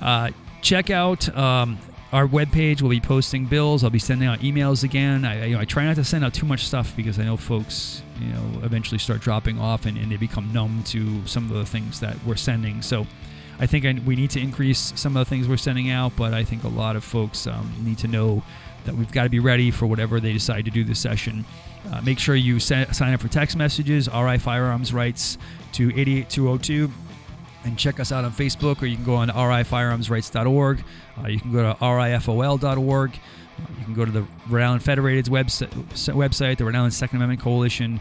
uh, 0.00 0.32
check 0.60 0.90
out 0.90 1.34
um, 1.36 1.78
our 2.12 2.26
webpage. 2.26 2.82
We'll 2.82 2.90
be 2.90 3.00
posting 3.00 3.44
bills. 3.46 3.84
I'll 3.84 3.90
be 3.90 4.00
sending 4.00 4.26
out 4.26 4.40
emails 4.40 4.82
again. 4.82 5.24
I, 5.24 5.46
you 5.46 5.54
know, 5.54 5.60
I 5.60 5.64
try 5.64 5.84
not 5.84 5.96
to 5.96 6.04
send 6.04 6.24
out 6.24 6.34
too 6.34 6.46
much 6.46 6.66
stuff 6.66 6.96
because 6.96 7.18
I 7.20 7.24
know 7.24 7.36
folks, 7.36 8.02
you 8.20 8.32
know, 8.32 8.60
eventually 8.64 8.98
start 8.98 9.20
dropping 9.20 9.60
off 9.60 9.86
and, 9.86 9.96
and 9.96 10.10
they 10.10 10.16
become 10.16 10.52
numb 10.52 10.82
to 10.86 11.24
some 11.26 11.44
of 11.44 11.56
the 11.56 11.66
things 11.66 12.00
that 12.00 12.16
we're 12.26 12.36
sending. 12.36 12.82
So 12.82 13.06
I 13.58 13.66
think 13.66 13.84
I, 13.84 14.00
we 14.04 14.16
need 14.16 14.30
to 14.30 14.40
increase 14.40 14.92
some 14.96 15.16
of 15.16 15.26
the 15.26 15.28
things 15.28 15.48
we're 15.48 15.56
sending 15.56 15.90
out, 15.90 16.12
but 16.16 16.32
I 16.34 16.44
think 16.44 16.64
a 16.64 16.68
lot 16.68 16.96
of 16.96 17.04
folks 17.04 17.46
um, 17.46 17.72
need 17.80 17.98
to 17.98 18.08
know 18.08 18.42
that 18.84 18.94
we've 18.94 19.10
got 19.10 19.24
to 19.24 19.28
be 19.28 19.40
ready 19.40 19.70
for 19.70 19.86
whatever 19.86 20.20
they 20.20 20.32
decide 20.32 20.64
to 20.64 20.70
do 20.70 20.84
this 20.84 20.98
session. 20.98 21.44
Uh, 21.92 22.00
make 22.02 22.18
sure 22.18 22.34
you 22.34 22.60
sign 22.60 23.14
up 23.14 23.20
for 23.20 23.28
text 23.28 23.56
messages, 23.56 24.08
RI 24.08 24.38
Firearms 24.38 24.92
Rights 24.92 25.38
to 25.72 25.88
88202 25.90 26.90
and 27.64 27.78
check 27.78 28.00
us 28.00 28.12
out 28.12 28.24
on 28.24 28.32
Facebook, 28.32 28.82
or 28.82 28.86
you 28.86 28.96
can 28.96 29.04
go 29.04 29.14
on 29.14 29.28
rifirearmsrights.org. 29.28 30.84
Uh, 31.22 31.28
you 31.28 31.40
can 31.40 31.52
go 31.52 31.62
to 31.62 31.78
rifol.org. 31.78 33.10
Uh, 33.10 33.62
you 33.78 33.84
can 33.84 33.94
go 33.94 34.04
to 34.04 34.10
the 34.10 34.26
Rhode 34.48 34.62
Island 34.62 34.82
Federated's 34.82 35.28
website, 35.28 35.68
website, 36.14 36.58
the 36.58 36.64
Rhode 36.64 36.76
Island 36.76 36.94
Second 36.94 37.16
Amendment 37.16 37.40
Coalition. 37.40 38.00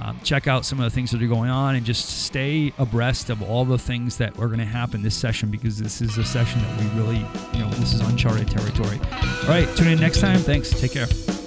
Um, 0.00 0.20
check 0.22 0.46
out 0.46 0.64
some 0.64 0.78
of 0.78 0.84
the 0.84 0.90
things 0.90 1.10
that 1.10 1.22
are 1.22 1.26
going 1.26 1.50
on 1.50 1.74
and 1.74 1.84
just 1.84 2.24
stay 2.24 2.72
abreast 2.78 3.30
of 3.30 3.42
all 3.42 3.64
the 3.64 3.78
things 3.78 4.16
that 4.18 4.38
are 4.38 4.46
going 4.46 4.60
to 4.60 4.64
happen 4.64 5.02
this 5.02 5.16
session 5.16 5.50
because 5.50 5.78
this 5.78 6.00
is 6.00 6.16
a 6.18 6.24
session 6.24 6.60
that 6.62 6.80
we 6.80 7.00
really, 7.00 7.26
you 7.52 7.64
know, 7.64 7.70
this 7.70 7.92
is 7.92 8.00
uncharted 8.00 8.48
territory. 8.48 9.00
All 9.42 9.48
right, 9.48 9.68
tune 9.76 9.88
in 9.88 9.98
next 9.98 10.20
time. 10.20 10.38
Thanks. 10.38 10.70
Take 10.70 10.92
care. 10.92 11.37